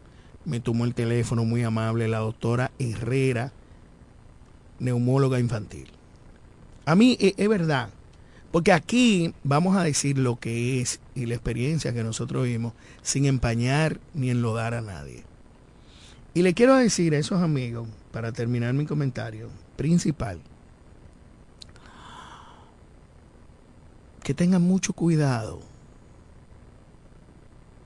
me 0.44 0.60
tomó 0.60 0.84
el 0.84 0.94
teléfono 0.94 1.44
muy 1.44 1.62
amable, 1.62 2.08
la 2.08 2.18
doctora 2.18 2.70
Herrera, 2.78 3.52
neumóloga 4.78 5.38
infantil. 5.38 5.88
A 6.84 6.94
mí 6.94 7.16
e, 7.20 7.34
es, 7.36 7.48
verdad, 7.48 7.90
porque 8.52 8.72
aquí 8.72 9.34
vamos 9.42 9.76
a 9.76 9.82
decir 9.82 10.18
lo 10.18 10.36
que 10.36 10.80
es 10.80 11.00
y 11.14 11.26
la 11.26 11.34
experiencia 11.34 11.92
que 11.92 12.04
nosotros 12.04 12.44
vimos 12.44 12.72
sin 13.02 13.24
empañar 13.24 14.00
ni 14.14 14.30
enlodar 14.30 14.74
a 14.74 14.80
nadie. 14.80 15.24
Y 16.36 16.42
le 16.42 16.52
quiero 16.52 16.76
decir 16.76 17.14
a 17.14 17.18
esos 17.18 17.40
amigos, 17.40 17.88
para 18.12 18.30
terminar 18.30 18.74
mi 18.74 18.84
comentario 18.84 19.48
principal, 19.74 20.38
que 24.22 24.34
tengan 24.34 24.60
mucho 24.60 24.92
cuidado 24.92 25.60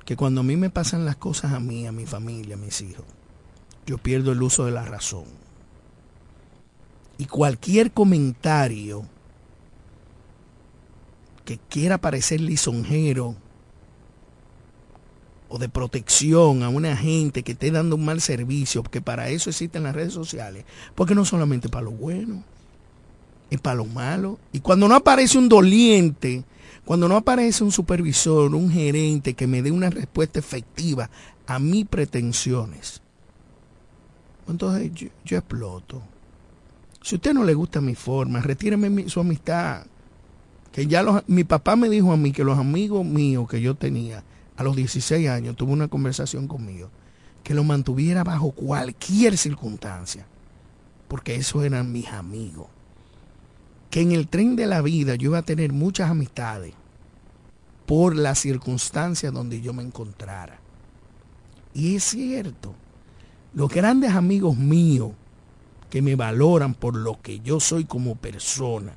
que 0.04 0.16
cuando 0.16 0.40
a 0.40 0.42
mí 0.42 0.56
me 0.56 0.68
pasan 0.68 1.04
las 1.04 1.14
cosas 1.14 1.52
a 1.52 1.60
mí, 1.60 1.86
a 1.86 1.92
mi 1.92 2.06
familia, 2.06 2.56
a 2.56 2.58
mis 2.58 2.80
hijos, 2.80 3.04
yo 3.86 3.98
pierdo 3.98 4.32
el 4.32 4.42
uso 4.42 4.64
de 4.64 4.72
la 4.72 4.84
razón. 4.84 5.26
Y 7.18 7.26
cualquier 7.26 7.92
comentario 7.92 9.04
que 11.44 11.58
quiera 11.68 11.98
parecer 11.98 12.40
lisonjero 12.40 13.36
o 15.50 15.58
de 15.58 15.68
protección 15.68 16.62
a 16.62 16.68
una 16.68 16.96
gente 16.96 17.42
que 17.42 17.52
esté 17.52 17.72
dando 17.72 17.96
un 17.96 18.04
mal 18.04 18.20
servicio, 18.20 18.82
porque 18.82 19.00
para 19.00 19.28
eso 19.30 19.50
existen 19.50 19.82
las 19.82 19.94
redes 19.94 20.12
sociales, 20.12 20.64
porque 20.94 21.16
no 21.16 21.24
solamente 21.24 21.68
para 21.68 21.84
lo 21.84 21.90
bueno, 21.90 22.44
es 23.50 23.60
para 23.60 23.74
lo 23.74 23.84
malo. 23.84 24.38
Y 24.52 24.60
cuando 24.60 24.86
no 24.86 24.94
aparece 24.94 25.36
un 25.36 25.48
doliente, 25.48 26.44
cuando 26.84 27.08
no 27.08 27.16
aparece 27.16 27.64
un 27.64 27.72
supervisor, 27.72 28.54
un 28.54 28.70
gerente 28.70 29.34
que 29.34 29.48
me 29.48 29.60
dé 29.60 29.72
una 29.72 29.90
respuesta 29.90 30.38
efectiva 30.38 31.10
a 31.48 31.58
mis 31.58 31.84
pretensiones, 31.84 33.02
entonces 34.48 34.92
yo, 35.24 35.36
exploto. 35.36 36.00
Si 37.02 37.14
a 37.14 37.18
usted 37.18 37.34
no 37.34 37.44
le 37.44 37.54
gusta 37.54 37.80
mi 37.80 37.94
forma, 37.94 38.40
retíreme 38.40 39.08
su 39.08 39.20
amistad. 39.20 39.86
Que 40.70 40.86
ya 40.86 41.24
mi 41.26 41.42
papá 41.42 41.74
me 41.74 41.88
dijo 41.88 42.12
a 42.12 42.16
mí 42.16 42.30
que 42.30 42.44
los 42.44 42.58
amigos 42.58 43.04
míos 43.04 43.48
que 43.48 43.60
yo 43.60 43.74
tenía 43.74 44.22
a 44.60 44.62
los 44.62 44.76
16 44.76 45.26
años, 45.30 45.56
tuvo 45.56 45.72
una 45.72 45.88
conversación 45.88 46.46
conmigo, 46.46 46.90
que 47.42 47.54
lo 47.54 47.64
mantuviera 47.64 48.24
bajo 48.24 48.50
cualquier 48.50 49.38
circunstancia, 49.38 50.26
porque 51.08 51.34
esos 51.34 51.64
eran 51.64 51.90
mis 51.90 52.08
amigos. 52.08 52.66
Que 53.88 54.02
en 54.02 54.12
el 54.12 54.28
tren 54.28 54.56
de 54.56 54.66
la 54.66 54.82
vida 54.82 55.14
yo 55.14 55.30
iba 55.30 55.38
a 55.38 55.44
tener 55.44 55.72
muchas 55.72 56.10
amistades, 56.10 56.74
por 57.86 58.14
la 58.14 58.34
circunstancia 58.34 59.30
donde 59.30 59.62
yo 59.62 59.72
me 59.72 59.82
encontrara. 59.82 60.58
Y 61.72 61.96
es 61.96 62.04
cierto, 62.04 62.74
los 63.54 63.70
grandes 63.70 64.12
amigos 64.12 64.58
míos 64.58 65.12
que 65.88 66.02
me 66.02 66.16
valoran 66.16 66.74
por 66.74 66.96
lo 66.96 67.18
que 67.22 67.40
yo 67.40 67.60
soy 67.60 67.86
como 67.86 68.14
persona, 68.14 68.92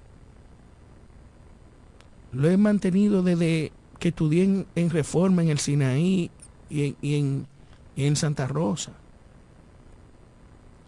lo 2.33 2.49
he 2.49 2.57
mantenido 2.57 3.23
desde 3.23 3.71
que 4.03 4.09
estudié 4.09 4.65
en, 4.75 4.89
Reforma, 4.89 5.43
en 5.43 5.47
el 5.47 5.59
Sinaí 5.59 6.29
y 6.69 6.93
en, 7.01 7.47
y 7.95 8.05
en 8.05 8.15
Santa 8.17 8.47
Rosa. 8.47 8.91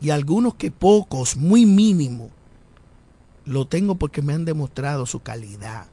Y 0.01 0.09
algunos 0.09 0.55
que 0.55 0.69
pocos, 0.69 1.37
muy 1.37 1.65
mínimos, 1.65 2.29
lo 3.45 3.67
tengo 3.67 3.95
porque 3.95 4.21
me 4.21 4.33
han 4.33 4.43
demostrado 4.43 5.05
su 5.05 5.21
calidad 5.21 5.87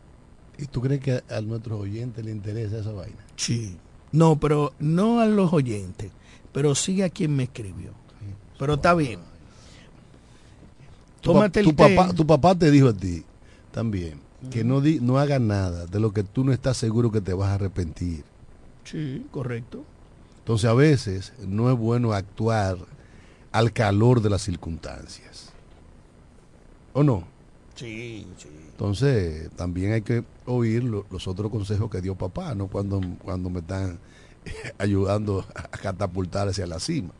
¿Y 0.58 0.66
tú 0.66 0.80
crees 0.80 1.00
que 1.00 1.22
a, 1.32 1.40
nuestros 1.42 1.80
oyentes 1.80 2.24
le 2.24 2.32
interesa 2.32 2.78
esa 2.78 2.90
vaina? 2.90 3.24
Sí. 3.36 3.76
No, 4.10 4.40
pero 4.40 4.72
no 4.80 5.20
a 5.20 5.26
los 5.26 5.52
oyentes, 5.52 6.10
pero 6.50 6.74
sí 6.74 7.02
a 7.02 7.08
quien 7.08 7.36
me 7.36 7.44
escribió. 7.44 7.92
Pero 8.58 8.74
está 8.74 8.94
bien. 8.94 9.20
Tómate 11.20 11.62
tu, 11.62 11.76
papá, 11.76 12.12
tu 12.12 12.26
papá 12.26 12.56
te 12.56 12.68
dijo 12.72 12.88
a 12.88 12.92
ti 12.92 13.22
también 13.70 14.31
que 14.50 14.64
no, 14.64 14.80
di, 14.80 15.00
no 15.00 15.18
hagas 15.18 15.40
nada 15.40 15.86
de 15.86 16.00
lo 16.00 16.12
que 16.12 16.22
tú 16.22 16.44
no 16.44 16.52
estás 16.52 16.76
seguro 16.76 17.12
que 17.12 17.20
te 17.20 17.32
vas 17.32 17.50
a 17.50 17.54
arrepentir. 17.54 18.24
Sí, 18.84 19.26
correcto. 19.30 19.84
Entonces 20.38 20.68
a 20.68 20.74
veces 20.74 21.32
no 21.46 21.70
es 21.70 21.78
bueno 21.78 22.12
actuar 22.12 22.76
al 23.52 23.72
calor 23.72 24.20
de 24.20 24.30
las 24.30 24.42
circunstancias. 24.42 25.52
¿O 26.92 27.02
no? 27.02 27.24
Sí, 27.76 28.26
sí. 28.36 28.48
Entonces, 28.70 29.50
también 29.56 29.92
hay 29.92 30.02
que 30.02 30.24
oír 30.44 30.82
los 30.82 31.28
otros 31.28 31.50
consejos 31.50 31.90
que 31.90 32.00
dio 32.00 32.16
papá, 32.16 32.54
¿no? 32.54 32.66
Cuando, 32.66 33.00
cuando 33.22 33.48
me 33.48 33.60
están 33.60 33.98
ayudando 34.78 35.46
a 35.54 35.68
catapultar 35.78 36.48
hacia 36.48 36.66
la 36.66 36.80
cima. 36.80 37.10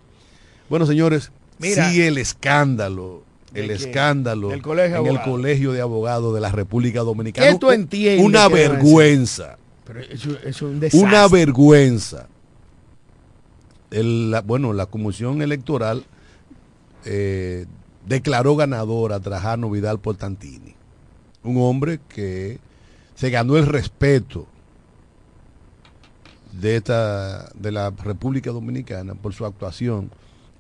Bueno, 0.69 0.87
señores, 0.87 1.31
sigue 1.61 2.09
el 2.09 2.19
escándalo, 2.19 3.23
el 3.55 3.71
escándalo 3.71 4.49
en 4.49 4.55
el 4.55 5.23
colegio 5.23 5.73
de 5.73 5.81
abogados 5.81 6.35
de 6.35 6.41
la 6.41 6.51
República 6.51 7.01
Dominicana. 7.01 7.49
¿Qué 7.49 7.59
tú 7.59 7.71
entiendes? 7.71 8.25
Una 8.25 8.49
vergüenza. 8.49 9.59
Pero 9.85 10.01
eso, 10.01 10.39
es 10.45 10.63
un 10.63 10.81
desastre. 10.81 11.09
Una 11.09 11.29
vergüenza. 11.29 12.29
bueno, 14.45 14.73
la 14.73 14.87
Comisión 14.87 15.43
Electoral 15.43 16.05
eh, 17.05 17.67
declaró 18.07 18.57
ganador 18.57 19.13
a 19.13 19.21
Trajano 19.21 19.71
Vidal 19.71 19.99
Portantini 20.01 20.77
un 21.45 21.57
hombre 21.59 22.01
que 22.09 22.59
se 23.15 23.31
ganó 23.31 23.57
el 23.57 23.67
respeto 23.67 24.47
de, 26.53 26.77
esta, 26.77 27.51
de 27.55 27.73
la 27.73 27.91
República 27.91 28.51
Dominicana 28.51 29.15
por 29.15 29.33
su 29.33 29.45
actuación 29.45 30.11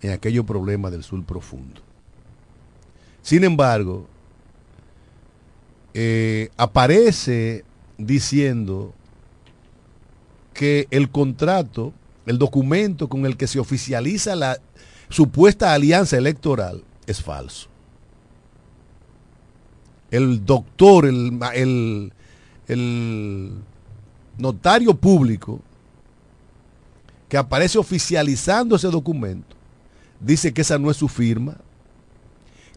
en 0.00 0.12
aquellos 0.12 0.44
problemas 0.44 0.92
del 0.92 1.02
sur 1.02 1.24
profundo. 1.24 1.80
Sin 3.22 3.44
embargo, 3.44 4.06
eh, 5.94 6.50
aparece 6.56 7.64
diciendo 7.98 8.92
que 10.52 10.86
el 10.90 11.10
contrato, 11.10 11.92
el 12.26 12.38
documento 12.38 13.08
con 13.08 13.26
el 13.26 13.36
que 13.36 13.46
se 13.46 13.58
oficializa 13.58 14.36
la 14.36 14.58
supuesta 15.08 15.72
alianza 15.72 16.16
electoral 16.16 16.82
es 17.06 17.22
falso. 17.22 17.68
El 20.10 20.44
doctor, 20.44 21.06
el, 21.06 22.12
el, 22.68 23.52
notario 24.38 24.94
público 24.94 25.60
que 27.28 27.36
aparece 27.36 27.78
oficializando 27.78 28.76
ese 28.76 28.88
documento, 28.88 29.56
dice 30.20 30.52
que 30.52 30.62
esa 30.62 30.78
no 30.78 30.90
es 30.90 30.96
su 30.96 31.08
firma, 31.08 31.56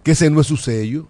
que 0.06 0.12
ese 0.12 0.30
no 0.30 0.40
es 0.40 0.46
su 0.46 0.56
sello 0.56 1.08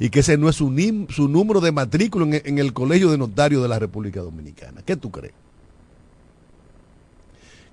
y 0.00 0.10
que 0.10 0.18
ese 0.18 0.36
no 0.36 0.48
es 0.48 0.56
su, 0.56 0.66
su 1.10 1.28
número 1.28 1.60
de 1.60 1.70
matrícula 1.70 2.26
en, 2.44 2.58
el 2.58 2.72
Colegio 2.72 3.08
de 3.12 3.18
Notarios 3.18 3.62
de 3.62 3.68
la 3.68 3.78
República 3.78 4.20
Dominicana. 4.20 4.82
¿Qué 4.84 4.96
tú 4.96 5.12
crees? 5.12 5.32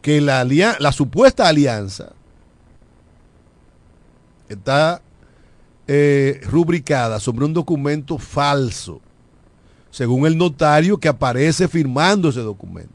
Que 0.03 0.21
la, 0.21 0.45
la 0.45 0.91
supuesta 0.91 1.47
alianza 1.47 2.13
está 4.47 5.01
eh, 5.87 6.39
rubricada 6.43 7.19
sobre 7.19 7.45
un 7.45 7.53
documento 7.55 8.19
falso, 8.19 9.01
según 9.89 10.27
el 10.27 10.37
notario 10.37 10.99
que 10.99 11.07
aparece 11.07 11.67
firmando 11.67 12.29
ese 12.29 12.41
documento. 12.41 12.93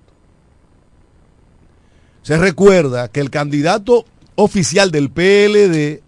Se 2.23 2.38
recuerda 2.38 3.09
que 3.09 3.18
el 3.18 3.31
candidato 3.31 4.05
oficial 4.37 4.92
del 4.92 5.11
PLD 5.11 6.07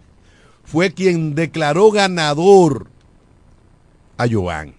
fue 0.71 0.93
quien 0.93 1.35
declaró 1.35 1.91
ganador 1.91 2.87
a 4.17 4.25
Joan. 4.29 4.73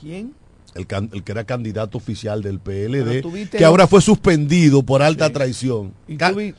¿Quién? 0.00 0.34
El, 0.74 0.86
que 0.86 1.32
era 1.32 1.44
candidato 1.44 1.98
oficial 1.98 2.42
del 2.42 2.60
PLD, 2.60 3.24
que 3.50 3.64
ahora 3.64 3.86
fue 3.86 4.02
suspendido 4.02 4.82
por 4.82 5.02
alta 5.02 5.30
traición. 5.30 5.94
¿Y 6.06 6.18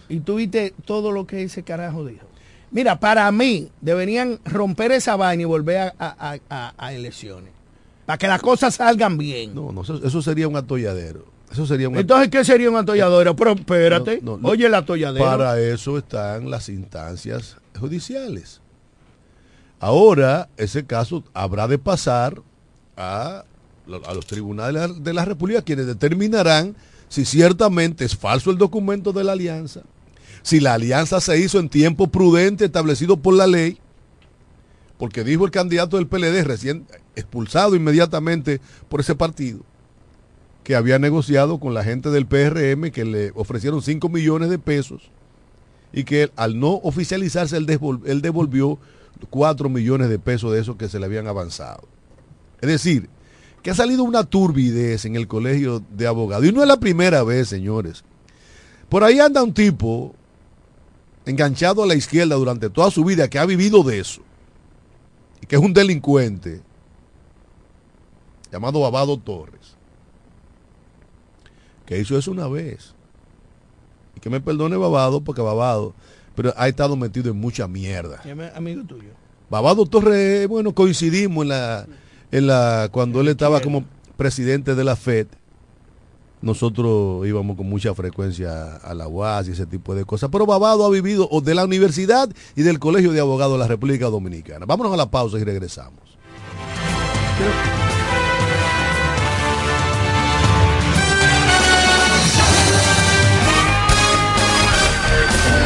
y 0.10 0.20
tú 0.22 0.36
viste 0.36 0.74
todo 0.86 1.12
lo 1.12 1.28
que 1.28 1.44
ese 1.44 1.64
carajo 1.64 2.04
dijo. 2.06 2.26
Mira, 2.72 3.00
para 3.00 3.32
mí 3.32 3.70
deberían 3.80 4.40
romper 4.44 4.92
esa 4.92 5.16
vaina 5.16 5.44
y 5.44 5.46
volver 5.46 5.94
a, 6.00 6.92
elecciones. 6.92 7.52
Para 8.06 8.18
que 8.18 8.28
las 8.28 8.42
cosas 8.42 8.76
salgan 8.76 9.18
bien. 9.18 9.54
No, 9.54 9.72
no, 9.72 9.82
eso, 9.82 10.22
sería 10.22 10.48
un 10.48 10.58
atolladero. 10.58 11.26
Eso 11.52 11.66
sería 11.66 11.88
Entonces, 11.88 12.30
¿qué 12.30 12.44
sería 12.44 12.70
un 12.70 12.76
atolladero? 12.76 13.36
Pero 13.36 13.52
espérate, 13.54 14.22
oye 14.42 14.66
el 14.66 14.74
atolladero. 14.74 15.24
Para 15.24 15.60
eso 15.62 15.98
están 15.98 16.50
las 16.50 16.68
instancias 16.68 17.58
judiciales. 17.80 18.62
Ahora, 19.80 20.50
ese 20.58 20.86
caso 20.86 21.24
habrá 21.34 21.68
de 21.68 21.78
pasar 21.78 22.42
a, 22.96 23.44
a 24.06 24.14
los 24.14 24.26
tribunales 24.26 25.04
de 25.04 25.14
la 25.14 25.26
República, 25.26 25.62
quienes 25.62 25.86
determinarán 25.86 26.76
si 27.10 27.26
ciertamente 27.26 28.06
es 28.06 28.16
falso 28.16 28.52
el 28.52 28.58
documento 28.58 29.14
de 29.14 29.24
la 29.24 29.34
alianza, 29.34 29.82
si 30.42 30.60
la 30.60 30.74
alianza 30.74 31.22
se 31.22 31.40
hizo 31.40 31.60
en 31.60 31.70
tiempo 31.70 32.08
prudente 32.08 32.66
establecido 32.66 33.18
por 33.18 33.34
la 33.36 33.48
ley, 33.48 33.78
porque 34.98 35.24
dijo 35.24 35.46
el 35.46 35.52
candidato 35.52 35.98
del 35.98 36.08
PLD 36.08 36.44
recién 36.44 36.86
expulsado 37.16 37.76
inmediatamente 37.76 38.60
por 38.90 39.00
ese 39.00 39.16
partido, 39.16 39.60
que 40.64 40.76
había 40.76 41.00
negociado 41.00 41.60
con 41.60 41.74
la 41.74 41.84
gente 41.84 42.10
del 42.10 42.26
PRM 42.26 42.92
que 42.92 43.06
le 43.06 43.32
ofrecieron 43.36 43.82
5 43.82 44.10
millones 44.10 44.50
de 44.50 44.60
pesos 44.60 45.12
y 45.94 46.04
que 46.04 46.32
al 46.36 46.60
no 46.60 46.76
oficializarse 46.84 47.58
él, 47.58 47.66
devolvió 47.66 48.78
4 49.30 49.70
millones 49.70 50.10
de 50.10 50.20
pesos 50.20 50.54
de 50.54 50.60
esos 50.60 50.76
que 50.76 50.90
se 50.90 51.00
le 51.00 51.06
habían 51.06 51.28
avanzado. 51.28 51.88
Es 52.62 52.70
decir, 52.70 53.10
que 53.62 53.72
ha 53.72 53.76
salido 53.76 54.04
una 54.04 54.24
turbidez 54.24 55.06
en 55.06 55.16
el 55.16 55.28
colegio 55.28 55.84
de 55.92 56.08
abogados. 56.08 56.46
Y 56.46 56.52
no 56.52 56.62
es 56.62 56.68
la 56.68 56.80
primera 56.80 57.24
vez, 57.24 57.48
señores. 57.48 58.04
Por 58.90 59.04
ahí 59.04 59.20
anda 59.20 59.44
un 59.44 59.54
tipo 59.54 60.16
enganchado 61.26 61.84
a 61.84 61.88
la 61.88 61.96
izquierda 61.96 62.36
durante 62.36 62.70
toda 62.70 62.90
su 62.92 63.04
vida 63.04 63.30
que 63.30 63.40
ha 63.40 63.46
vivido 63.46 63.84
de 63.84 64.00
eso. 64.00 64.22
Y 65.42 65.46
que 65.46 65.56
es 65.56 65.62
un 65.62 65.74
delincuente 65.74 66.62
llamado 68.52 68.80
Babado 68.80 69.18
Torres. 69.18 69.76
Que 71.86 72.00
hizo 72.00 72.18
eso 72.18 72.32
una 72.32 72.48
vez. 72.48 72.94
Que 74.28 74.32
me 74.32 74.42
perdone 74.42 74.76
Babado 74.76 75.22
porque 75.22 75.42
Babado 75.42 75.94
pero 76.36 76.54
ha 76.58 76.68
estado 76.68 76.98
metido 76.98 77.32
en 77.32 77.38
mucha 77.38 77.66
mierda. 77.68 78.22
Amigo 78.54 78.84
tuyo. 78.84 79.10
Babado 79.50 79.86
Torres, 79.86 80.48
bueno, 80.50 80.74
coincidimos 80.74 81.44
en 81.44 81.50
la 81.50 81.88
en 82.32 82.46
la, 82.46 82.90
cuando 82.92 83.22
él 83.22 83.30
estaba 83.30 83.62
como 83.62 83.86
presidente 84.18 84.76
de 84.76 84.84
la 84.84 84.98
FED, 84.98 85.28
nosotros 86.42 87.26
íbamos 87.26 87.56
con 87.56 87.70
mucha 87.70 87.96
frecuencia 87.96 88.76
a 88.76 88.94
la 88.94 89.08
UAS 89.08 89.48
y 89.48 89.52
ese 89.52 89.66
tipo 89.66 89.96
de 89.96 90.04
cosas. 90.04 90.30
Pero 90.30 90.46
Babado 90.46 90.86
ha 90.86 90.90
vivido 90.90 91.30
de 91.42 91.56
la 91.56 91.64
universidad 91.64 92.30
y 92.58 92.64
del 92.64 92.80
Colegio 92.80 93.14
de 93.14 93.22
Abogados 93.22 93.54
de 93.54 93.60
la 93.60 93.68
República 93.68 94.08
Dominicana. 94.08 94.66
Vámonos 94.66 94.92
a 94.92 94.98
la 94.98 95.10
pausa 95.10 95.40
y 95.40 95.46
regresamos. 95.46 96.02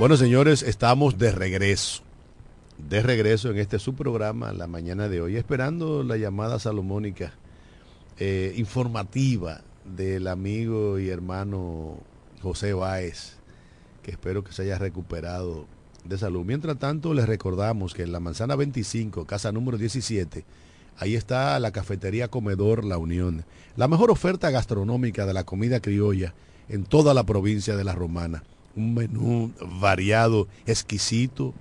Bueno, 0.00 0.16
señores, 0.16 0.62
estamos 0.62 1.18
de 1.18 1.30
regreso. 1.30 2.02
De 2.78 3.02
regreso 3.02 3.50
en 3.50 3.58
este 3.58 3.78
subprograma 3.78 4.50
la 4.54 4.66
mañana 4.66 5.10
de 5.10 5.20
hoy, 5.20 5.36
esperando 5.36 6.02
la 6.02 6.16
llamada 6.16 6.58
salomónica 6.58 7.34
eh, 8.18 8.54
informativa 8.56 9.60
del 9.84 10.26
amigo 10.26 10.98
y 10.98 11.10
hermano 11.10 11.98
José 12.40 12.72
Báez, 12.72 13.36
que 14.02 14.12
espero 14.12 14.42
que 14.42 14.52
se 14.52 14.62
haya 14.62 14.78
recuperado 14.78 15.66
de 16.06 16.16
salud. 16.16 16.46
Mientras 16.46 16.78
tanto, 16.78 17.12
les 17.12 17.26
recordamos 17.26 17.92
que 17.92 18.04
en 18.04 18.12
la 18.12 18.20
manzana 18.20 18.56
25, 18.56 19.26
casa 19.26 19.52
número 19.52 19.76
17, 19.76 20.46
ahí 20.96 21.14
está 21.14 21.60
la 21.60 21.72
cafetería 21.72 22.28
Comedor 22.28 22.86
La 22.86 22.96
Unión, 22.96 23.44
la 23.76 23.86
mejor 23.86 24.10
oferta 24.10 24.48
gastronómica 24.48 25.26
de 25.26 25.34
la 25.34 25.44
comida 25.44 25.80
criolla 25.80 26.32
en 26.70 26.84
toda 26.84 27.12
la 27.12 27.24
provincia 27.24 27.76
de 27.76 27.84
La 27.84 27.94
Romana 27.94 28.44
un 28.76 28.94
menú 28.94 29.52
variado, 29.80 30.48
exquisito, 30.66 31.54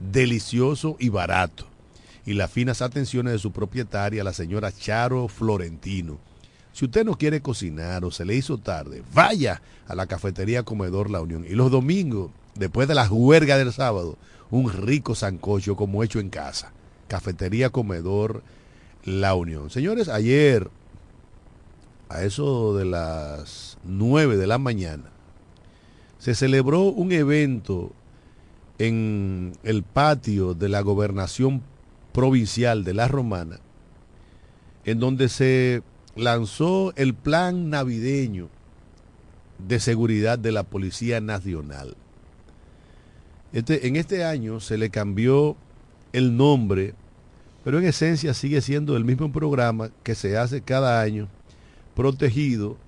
delicioso 0.00 0.96
y 0.98 1.08
barato. 1.08 1.66
Y 2.26 2.34
las 2.34 2.50
finas 2.50 2.82
atenciones 2.82 3.32
de 3.32 3.38
su 3.38 3.52
propietaria, 3.52 4.24
la 4.24 4.32
señora 4.32 4.72
Charo 4.72 5.28
Florentino. 5.28 6.18
Si 6.72 6.86
usted 6.86 7.04
no 7.04 7.16
quiere 7.16 7.40
cocinar 7.40 8.04
o 8.04 8.10
se 8.10 8.24
le 8.24 8.34
hizo 8.34 8.58
tarde, 8.58 9.02
vaya 9.12 9.62
a 9.86 9.94
la 9.94 10.06
cafetería 10.06 10.62
Comedor 10.64 11.10
La 11.10 11.20
Unión. 11.20 11.44
Y 11.48 11.50
los 11.50 11.70
domingos, 11.70 12.30
después 12.54 12.88
de 12.88 12.94
la 12.94 13.06
juerga 13.06 13.56
del 13.58 13.72
sábado, 13.72 14.16
un 14.50 14.72
rico 14.72 15.14
sancocho 15.14 15.76
como 15.76 16.02
hecho 16.02 16.18
en 16.18 16.30
casa. 16.30 16.72
Cafetería 17.08 17.70
Comedor 17.70 18.42
La 19.04 19.34
Unión. 19.34 19.70
Señores, 19.70 20.08
ayer, 20.08 20.68
a 22.08 22.22
eso 22.24 22.76
de 22.76 22.86
las 22.86 23.78
9 23.84 24.36
de 24.36 24.46
la 24.46 24.58
mañana, 24.58 25.13
se 26.24 26.34
celebró 26.34 26.84
un 26.84 27.12
evento 27.12 27.92
en 28.78 29.52
el 29.62 29.82
patio 29.82 30.54
de 30.54 30.70
la 30.70 30.80
gobernación 30.80 31.60
provincial 32.14 32.82
de 32.82 32.94
La 32.94 33.08
Romana, 33.08 33.60
en 34.86 35.00
donde 35.00 35.28
se 35.28 35.82
lanzó 36.16 36.94
el 36.96 37.12
plan 37.12 37.68
navideño 37.68 38.48
de 39.68 39.78
seguridad 39.78 40.38
de 40.38 40.52
la 40.52 40.62
Policía 40.62 41.20
Nacional. 41.20 41.94
Este, 43.52 43.86
en 43.86 43.96
este 43.96 44.24
año 44.24 44.60
se 44.60 44.78
le 44.78 44.88
cambió 44.88 45.58
el 46.14 46.38
nombre, 46.38 46.94
pero 47.64 47.78
en 47.78 47.84
esencia 47.84 48.32
sigue 48.32 48.62
siendo 48.62 48.96
el 48.96 49.04
mismo 49.04 49.30
programa 49.30 49.90
que 50.02 50.14
se 50.14 50.38
hace 50.38 50.62
cada 50.62 51.02
año, 51.02 51.28
protegido 51.94 52.78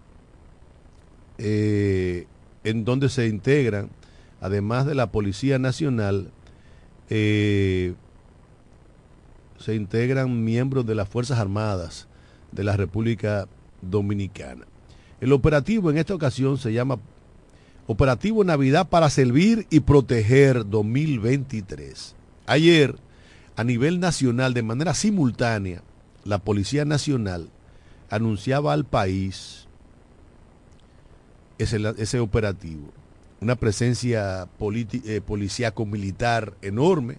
eh, 1.37 2.27
en 2.67 2.85
donde 2.85 3.09
se 3.09 3.29
integran, 3.29 3.91
además 4.41 4.87
de 4.87 4.97
la 4.97 5.13
Policía 5.13 5.57
Nacional, 5.61 6.33
eh, 7.09 7.95
se 9.57 9.77
integran 9.77 10.45
miembros 10.45 10.85
de 10.85 10.97
las 10.97 11.09
Fuerzas 11.09 11.39
Armadas 11.39 12.09
de 12.51 12.65
la 12.65 12.77
República 12.77 13.47
Dominicana. 13.83 14.67
El 15.21 15.33
operativo 15.33 15.93
en 15.93 15.99
esta 15.99 16.17
ocasión 16.17 16.59
se 16.59 16.73
llama 16.73 16.99
Operativo 17.87 18.43
Navidad 18.43 18.89
para 18.89 19.11
Servir 19.11 19.69
y 19.71 19.81
Proteger 19.81 20.69
2023. 20.69 22.17
Ayer, 22.47 22.97
a 23.55 23.63
nivel 23.63 24.01
nacional, 24.01 24.55
de 24.55 24.65
manera 24.65 24.93
simultánea, 24.93 25.85
la 26.25 26.39
Policía 26.39 26.85
Nacional 26.85 27.49
anunciaba 28.11 28.73
al 28.73 28.85
país 28.85 29.66
ese, 31.59 32.21
operativo. 32.21 32.89
Una 33.41 33.57
presencia 33.57 34.49
eh, 34.61 35.21
policíaco 35.25 35.87
militar 35.87 36.55
enorme. 36.63 37.19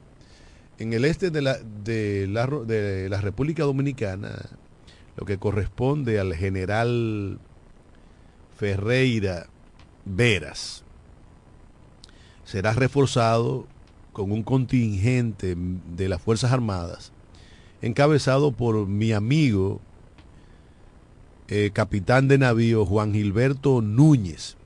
En 0.79 0.93
el 0.93 1.05
este 1.05 1.31
de 1.31 1.41
la, 1.41 1.57
de, 1.57 2.27
la, 2.27 2.47
de 2.47 3.09
la 3.09 3.21
República 3.21 3.63
Dominicana, 3.63 4.35
lo 5.15 5.25
que 5.25 5.37
corresponde 5.37 6.19
al 6.19 6.35
general 6.35 7.39
Ferreira 8.57 9.47
Veras, 10.05 10.83
será 12.45 12.73
reforzado 12.73 13.67
con 14.13 14.31
un 14.31 14.43
contingente 14.43 15.55
de 15.57 16.09
las 16.09 16.21
Fuerzas 16.21 16.51
Armadas, 16.51 17.11
encabezado 17.81 18.51
por 18.51 18.87
mi 18.87 19.11
amigo 19.11 19.81
eh, 21.49 21.71
capitán 21.71 22.27
de 22.27 22.37
navío 22.37 22.85
Juan 22.85 23.13
Gilberto 23.13 23.81
Núñez, 23.81 24.57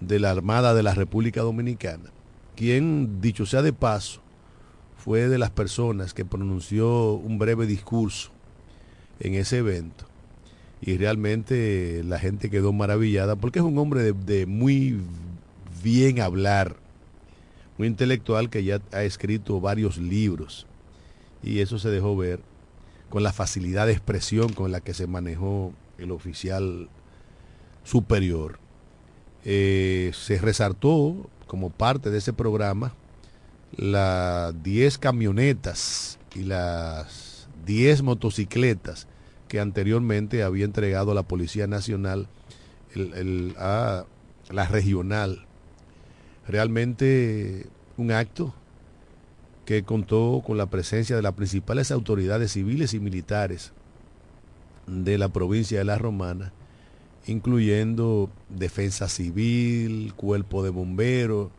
de 0.00 0.20
la 0.20 0.30
Armada 0.30 0.72
de 0.72 0.84
la 0.84 0.94
República 0.94 1.40
Dominicana, 1.40 2.10
quien, 2.54 3.20
dicho 3.20 3.44
sea 3.44 3.60
de 3.62 3.72
paso, 3.72 4.20
fue 4.96 5.28
de 5.28 5.36
las 5.36 5.50
personas 5.50 6.14
que 6.14 6.24
pronunció 6.24 7.14
un 7.14 7.38
breve 7.38 7.66
discurso 7.66 8.30
en 9.18 9.34
ese 9.34 9.58
evento. 9.58 10.04
Y 10.80 10.96
realmente 10.96 12.02
la 12.04 12.20
gente 12.20 12.50
quedó 12.50 12.72
maravillada 12.72 13.34
porque 13.34 13.58
es 13.58 13.64
un 13.64 13.78
hombre 13.78 14.12
de 14.12 14.46
muy 14.46 15.00
bien 15.82 16.20
hablar, 16.20 16.76
muy 17.78 17.88
intelectual 17.88 18.48
que 18.48 18.62
ya 18.62 18.80
ha 18.92 19.02
escrito 19.02 19.60
varios 19.60 19.98
libros. 19.98 20.66
Y 21.42 21.58
eso 21.58 21.78
se 21.80 21.90
dejó 21.90 22.16
ver 22.16 22.40
con 23.10 23.22
la 23.22 23.32
facilidad 23.32 23.86
de 23.86 23.92
expresión 23.92 24.52
con 24.52 24.72
la 24.72 24.80
que 24.80 24.94
se 24.94 25.06
manejó 25.06 25.72
el 25.98 26.10
oficial 26.10 26.88
superior. 27.84 28.58
Eh, 29.44 30.10
se 30.14 30.38
resaltó 30.38 31.30
como 31.46 31.70
parte 31.70 32.10
de 32.10 32.18
ese 32.18 32.32
programa 32.32 32.94
las 33.76 34.62
10 34.62 34.98
camionetas 34.98 36.18
y 36.34 36.42
las 36.42 37.48
10 37.66 38.02
motocicletas 38.02 39.06
que 39.48 39.60
anteriormente 39.60 40.42
había 40.42 40.64
entregado 40.64 41.14
la 41.14 41.22
Policía 41.22 41.66
Nacional 41.66 42.28
a 43.58 44.04
la 44.50 44.66
regional. 44.68 45.46
Realmente 46.46 47.66
un 47.96 48.12
acto 48.12 48.54
que 49.64 49.82
contó 49.82 50.42
con 50.44 50.58
la 50.58 50.66
presencia 50.66 51.16
de 51.16 51.22
las 51.22 51.32
principales 51.32 51.90
autoridades 51.90 52.52
civiles 52.52 52.94
y 52.94 53.00
militares 53.00 53.72
de 54.86 55.16
la 55.18 55.28
provincia 55.28 55.78
de 55.78 55.84
La 55.84 55.96
Romana, 55.96 56.52
incluyendo 57.26 58.30
Defensa 58.50 59.08
Civil, 59.08 60.12
Cuerpo 60.14 60.62
de 60.62 60.70
Bomberos, 60.70 61.50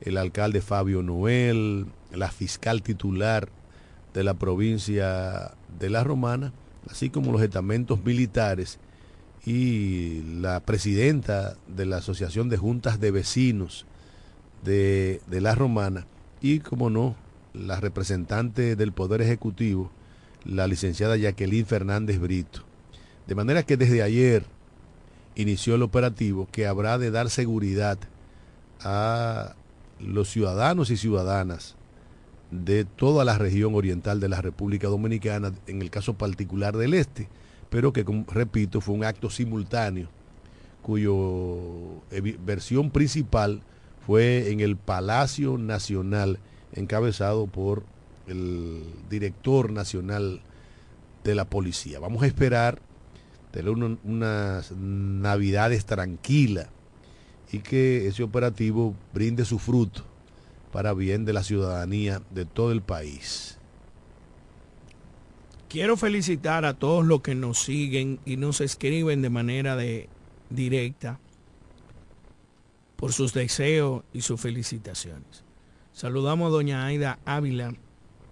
el 0.00 0.18
alcalde 0.18 0.60
Fabio 0.60 1.02
Noel, 1.02 1.86
la 2.12 2.30
fiscal 2.30 2.82
titular 2.82 3.48
de 4.12 4.24
la 4.24 4.34
provincia 4.34 5.52
de 5.78 5.90
La 5.90 6.02
Romana, 6.02 6.52
así 6.90 7.10
como 7.10 7.32
los 7.32 7.42
estamentos 7.42 8.04
militares 8.04 8.78
y 9.46 10.22
la 10.40 10.60
presidenta 10.60 11.56
de 11.68 11.86
la 11.86 11.98
Asociación 11.98 12.48
de 12.48 12.56
Juntas 12.56 12.98
de 12.98 13.10
Vecinos 13.10 13.86
de, 14.64 15.20
de 15.28 15.40
La 15.40 15.54
Romana 15.54 16.06
y, 16.40 16.58
como 16.60 16.90
no, 16.90 17.14
la 17.54 17.80
representante 17.80 18.76
del 18.76 18.92
Poder 18.92 19.22
Ejecutivo, 19.22 19.90
la 20.44 20.66
licenciada 20.66 21.16
Jacqueline 21.16 21.64
Fernández 21.64 22.18
Brito. 22.18 22.62
De 23.26 23.34
manera 23.34 23.62
que 23.62 23.76
desde 23.76 24.02
ayer 24.02 24.44
inició 25.34 25.76
el 25.76 25.82
operativo 25.82 26.46
que 26.52 26.66
habrá 26.66 26.98
de 26.98 27.10
dar 27.10 27.30
seguridad 27.30 27.98
a 28.80 29.54
los 29.98 30.28
ciudadanos 30.28 30.90
y 30.90 30.96
ciudadanas 30.96 31.76
de 32.50 32.84
toda 32.84 33.24
la 33.24 33.38
región 33.38 33.74
oriental 33.74 34.20
de 34.20 34.28
la 34.28 34.40
República 34.40 34.88
Dominicana, 34.88 35.52
en 35.66 35.80
el 35.80 35.90
caso 35.90 36.14
particular 36.14 36.76
del 36.76 36.94
este, 36.94 37.28
pero 37.70 37.92
que, 37.92 38.04
repito, 38.28 38.80
fue 38.80 38.94
un 38.94 39.04
acto 39.04 39.30
simultáneo, 39.30 40.08
cuyo 40.82 42.02
versión 42.44 42.90
principal 42.90 43.62
fue 44.06 44.52
en 44.52 44.60
el 44.60 44.76
Palacio 44.76 45.56
Nacional, 45.56 46.38
encabezado 46.74 47.46
por 47.46 47.84
el 48.26 48.82
director 49.08 49.70
nacional 49.70 50.42
de 51.22 51.34
la 51.34 51.46
policía. 51.46 51.98
Vamos 51.98 52.22
a 52.22 52.26
esperar 52.26 52.80
tener 53.50 53.70
unas 53.70 54.72
navidades 54.72 55.84
tranquilas 55.86 56.68
y 57.52 57.60
que 57.60 58.08
ese 58.08 58.22
operativo 58.22 58.94
brinde 59.12 59.44
su 59.44 59.58
fruto 59.58 60.04
para 60.72 60.92
bien 60.92 61.24
de 61.24 61.32
la 61.32 61.44
ciudadanía 61.44 62.20
de 62.30 62.44
todo 62.44 62.72
el 62.72 62.82
país. 62.82 63.58
Quiero 65.68 65.96
felicitar 65.96 66.64
a 66.64 66.74
todos 66.74 67.04
los 67.04 67.20
que 67.20 67.34
nos 67.34 67.62
siguen 67.62 68.18
y 68.24 68.36
nos 68.36 68.60
escriben 68.60 69.22
de 69.22 69.30
manera 69.30 69.76
de 69.76 70.08
directa 70.50 71.20
por 72.96 73.12
sus 73.12 73.32
deseos 73.34 74.02
y 74.12 74.22
sus 74.22 74.40
felicitaciones. 74.40 75.43
Saludamos 75.94 76.48
a 76.48 76.50
doña 76.50 76.84
Aida 76.84 77.20
Ávila 77.24 77.72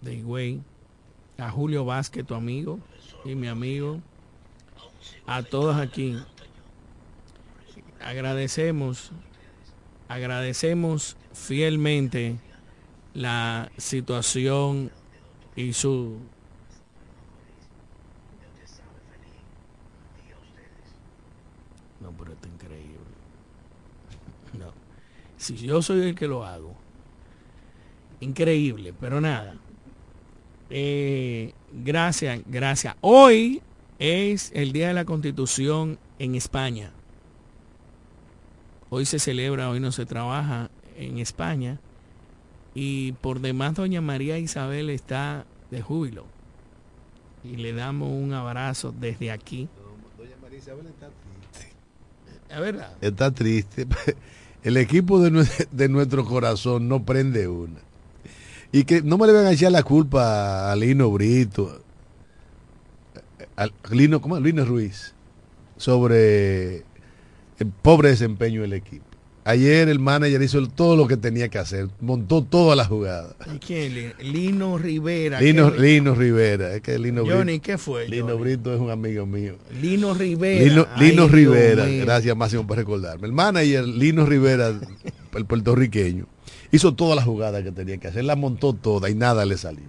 de 0.01 0.15
Higüey, 0.15 0.61
a 1.39 1.49
Julio 1.49 1.85
Vázquez, 1.85 2.27
tu 2.27 2.35
amigo 2.35 2.81
y 3.25 3.37
mi 3.37 3.47
amigo, 3.47 4.01
a 5.29 5.45
todos 5.45 5.77
aquí. 5.77 6.19
Agradecemos, 8.01 9.13
agradecemos 10.09 11.17
fielmente 11.33 12.37
la 13.15 13.71
situación 13.77 14.91
y 15.55 15.73
su 15.73 16.19
no 22.01 22.11
pero 22.19 22.33
esto 22.33 22.49
es 22.49 22.55
increíble 22.55 22.99
no 24.59 24.73
si 25.37 25.57
yo 25.57 25.83
soy 25.83 26.09
el 26.09 26.15
que 26.15 26.27
lo 26.27 26.45
hago 26.45 26.82
increíble 28.23 28.95
pero 28.99 29.21
nada 29.21 29.57
eh, 30.71 31.53
gracias 31.73 32.41
gracias 32.47 32.97
hoy 33.01 33.63
es 33.99 34.51
el 34.55 34.73
día 34.73 34.89
de 34.89 34.95
la 34.95 35.05
constitución 35.05 35.99
en 36.19 36.35
España 36.35 36.93
hoy 38.91 39.05
se 39.05 39.19
celebra 39.19 39.69
hoy 39.71 39.81
no 39.81 39.93
se 39.93 40.07
trabaja 40.07 40.71
en 40.97 41.19
España 41.19 41.79
y 42.75 43.13
por 43.13 43.41
demás 43.41 43.75
doña 43.75 44.01
María 44.01 44.39
Isabel 44.39 44.91
está 44.91 45.45
de 45.71 45.83
júbilo 45.83 46.27
y 47.45 47.57
le 47.57 47.73
damos 47.73 48.11
un 48.11 48.33
abrazo 48.33 48.95
desde 48.99 49.31
aquí. 49.31 49.69
Doña 50.17 50.37
María 50.41 50.59
Isabel 50.59 50.87
está 50.87 51.09
triste. 51.09 51.75
¿Es 52.49 52.61
verdad? 52.61 52.97
Está 53.01 53.31
triste. 53.31 53.87
El 54.63 54.77
equipo 54.77 55.19
de, 55.21 55.47
de, 55.73 55.89
nuestro 55.89 56.25
corazón 56.25 56.89
no 56.89 57.05
prende 57.05 57.49
una. 57.49 57.81
Y 58.73 58.85
que 58.85 59.03
no 59.03 59.19
me 59.19 59.27
le 59.27 59.35
van 59.35 59.47
a 59.47 59.53
echar 59.53 59.71
la 59.71 59.83
culpa 59.83 60.73
a 60.73 60.77
Lino 60.77 61.11
Brito, 61.11 61.83
a 63.57 63.69
Lino, 63.91 64.21
¿cómo? 64.23 64.41
Lino 64.41 64.65
Ruiz, 64.65 65.15
sobre 65.77 66.77
el 67.59 67.69
pobre 67.83 68.09
desempeño 68.09 68.63
del 68.63 68.73
equipo. 68.73 69.05
Ayer 69.45 69.89
el 69.89 69.99
manager 69.99 70.41
hizo 70.41 70.65
todo 70.69 70.97
lo 70.97 71.09
que 71.09 71.17
tenía 71.17 71.49
que 71.49 71.59
hacer, 71.59 71.89
montó 72.01 72.45
toda 72.45 72.77
la 72.77 72.85
jugada. 72.85 73.35
¿Y 73.53 73.59
quién? 73.59 74.15
Lino 74.21 74.79
Rivera. 74.79 75.41
Lino, 75.41 75.69
Lino 75.71 76.15
Rivera, 76.15 76.75
es 76.75 76.81
que 76.81 76.97
Lino 76.97 77.25
Johnny, 77.27 77.59
¿qué 77.59 77.77
fue? 77.77 78.09
Lino 78.09 78.39
Brito 78.39 78.73
es 78.73 78.81
un 78.81 78.91
amigo 78.91 79.27
mío. 79.27 79.57
Lino 79.81 80.15
Rivera. 80.15 80.65
Lino, 80.65 80.87
Lino 80.97 81.29
Rivera, 81.29 81.87
gracias 81.87 82.37
Máximo 82.37 82.67
por 82.67 82.77
recordarme. 82.77 83.27
El 83.27 83.33
manager 83.33 83.85
Lino 83.85 84.25
Rivera, 84.25 84.69
el 85.35 85.45
puertorriqueño, 85.45 86.27
hizo 86.73 86.95
toda 86.95 87.15
la 87.15 87.23
jugada 87.23 87.63
que 87.63 87.71
tenía 87.71 87.99
que 87.99 88.09
hacer, 88.09 88.25
la 88.25 88.35
montó 88.35 88.73
toda 88.73 89.09
y 89.09 89.15
nada 89.15 89.45
le 89.45 89.57
salió. 89.57 89.85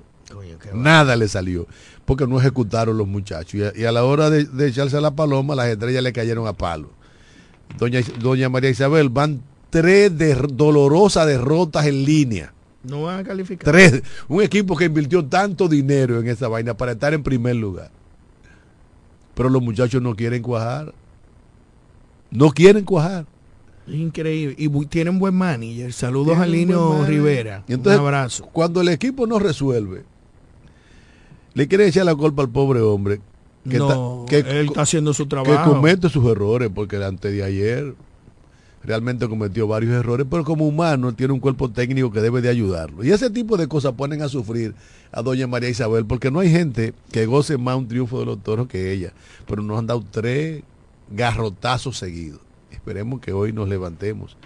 nada 0.74 1.16
le 1.16 1.28
salió, 1.28 1.66
porque 2.06 2.28
no 2.28 2.40
ejecutaron 2.40 2.98
los 2.98 3.08
muchachos. 3.08 3.74
Y 3.76 3.86
a, 3.86 3.92
la 3.92 4.04
hora 4.04 4.30
de, 4.30 4.46
de 4.46 4.68
echarse 4.68 4.98
a 4.98 5.02
la 5.02 5.12
paloma, 5.16 5.56
las 5.56 5.68
estrellas 5.68 6.04
le 6.04 6.14
cayeron 6.14 6.46
a 6.46 6.54
palo 6.54 6.90
Doña, 7.78 8.02
Doña 8.20 8.50
María 8.50 8.70
Isabel, 8.70 9.10
van 9.10 9.42
tres 9.70 10.12
dolorosas 10.56 11.26
derrotas 11.26 11.86
en 11.86 12.06
línea. 12.06 12.54
No 12.84 13.04
van 13.04 13.20
a 13.20 13.24
calificar. 13.24 13.72
Tres. 13.72 14.04
Un 14.28 14.44
equipo 14.44 14.76
que 14.76 14.86
invirtió 14.86 15.26
tanto 15.26 15.68
dinero 15.68 16.20
en 16.20 16.28
esa 16.28 16.48
vaina 16.48 16.76
para 16.76 16.92
estar 16.92 17.14
en 17.14 17.24
primer 17.24 17.56
lugar. 17.56 17.90
Pero 19.34 19.50
los 19.50 19.62
muchachos 19.62 20.02
no 20.02 20.16
quieren 20.16 20.44
cuajar. 20.44 20.94
No 22.30 22.52
quieren 22.52 22.84
cuajar. 22.84 23.26
Increíble. 23.88 24.56
Y 24.58 24.70
tienen 24.86 25.20
buen 25.20 25.36
manager. 25.36 25.92
Saludos 25.94 26.38
a 26.38 26.46
Lino 26.46 27.06
Rivera. 27.06 27.64
un 27.68 27.88
abrazo. 27.90 28.46
Cuando 28.46 28.82
el 28.82 28.90
equipo 28.90 29.28
no 29.28 29.40
resuelve, 29.40 30.04
le 31.54 31.68
quieren 31.68 31.88
echar 31.88 32.06
la 32.06 32.16
culpa 32.16 32.42
al 32.42 32.50
pobre 32.50 32.82
hombre 32.82 33.22
que, 33.70 33.78
no, 33.78 34.26
que 34.28 34.40
él 34.40 34.68
está 34.68 34.82
haciendo 34.82 35.14
su 35.14 35.28
trabajo. 35.28 35.52
Que 35.52 35.70
comete 35.70 36.10
sus 36.10 36.26
errores, 36.26 36.70
porque 36.74 36.98
antes 37.04 37.32
de 37.32 37.44
ayer 37.44 37.96
realmente 38.84 39.30
cometió 39.30 39.66
varios 39.68 39.94
errores, 39.94 40.28
pero 40.30 40.44
como 40.44 40.68
humano 40.68 41.14
tiene 41.14 41.34
un 41.34 41.40
cuerpo 41.40 41.70
técnico 41.70 42.12
que 42.12 42.20
debe 42.20 42.42
de 42.42 42.50
ayudarlo. 42.50 43.04
Y 43.04 43.12
ese 43.12 43.30
tipo 43.30 43.56
de 43.56 43.68
cosas 43.68 43.94
ponen 43.94 44.22
a 44.22 44.28
sufrir 44.28 44.76
a 45.12 45.22
doña 45.22 45.48
María 45.48 45.70
Isabel, 45.70 46.06
porque 46.06 46.32
no 46.32 46.40
hay 46.40 46.50
gente 46.50 46.94
que 47.12 47.26
goce 47.26 47.58
más 47.58 47.78
un 47.78 47.88
triunfo 47.88 48.20
de 48.20 48.26
los 48.26 48.44
toros 48.44 48.68
que 48.68 48.92
ella, 48.92 49.14
pero 49.48 49.62
nos 49.62 49.80
han 49.80 49.88
dado 49.88 50.04
tres 50.10 50.64
garrotazos 51.10 51.98
seguidos. 51.98 52.42
Esperemos 52.74 53.22
que 53.22 53.34
hoy 53.34 53.54
nos 53.54 53.70
levantemos, 53.70 54.38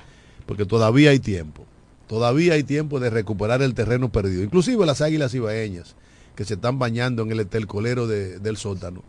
porque 0.45 0.65
todavía 0.65 1.11
hay 1.11 1.19
tiempo, 1.19 1.65
todavía 2.07 2.53
hay 2.53 2.63
tiempo 2.63 2.99
de 2.99 3.09
recuperar 3.09 3.61
el 3.61 3.73
terreno 3.73 4.09
perdido, 4.11 4.43
inclusive 4.43 4.85
las 4.85 5.01
águilas 5.01 5.33
ibaeñas 5.33 5.95
que 6.35 6.45
se 6.45 6.53
están 6.53 6.77
bañando 6.77 7.23
en 7.23 7.31
el 7.31 7.39
etelcolero 7.39 8.07
del 8.07 8.57
sótano, 8.57 9.03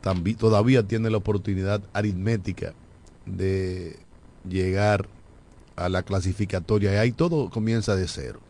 también, 0.00 0.36
todavía 0.36 0.82
tienen 0.82 1.12
la 1.12 1.18
oportunidad 1.18 1.82
aritmética 1.92 2.74
de 3.26 3.96
llegar 4.48 5.08
a 5.76 5.88
la 5.88 6.02
clasificatoria 6.02 6.92
y 6.92 6.96
ahí 6.96 7.12
todo 7.12 7.50
comienza 7.50 7.96
de 7.96 8.06
cero. 8.06 8.40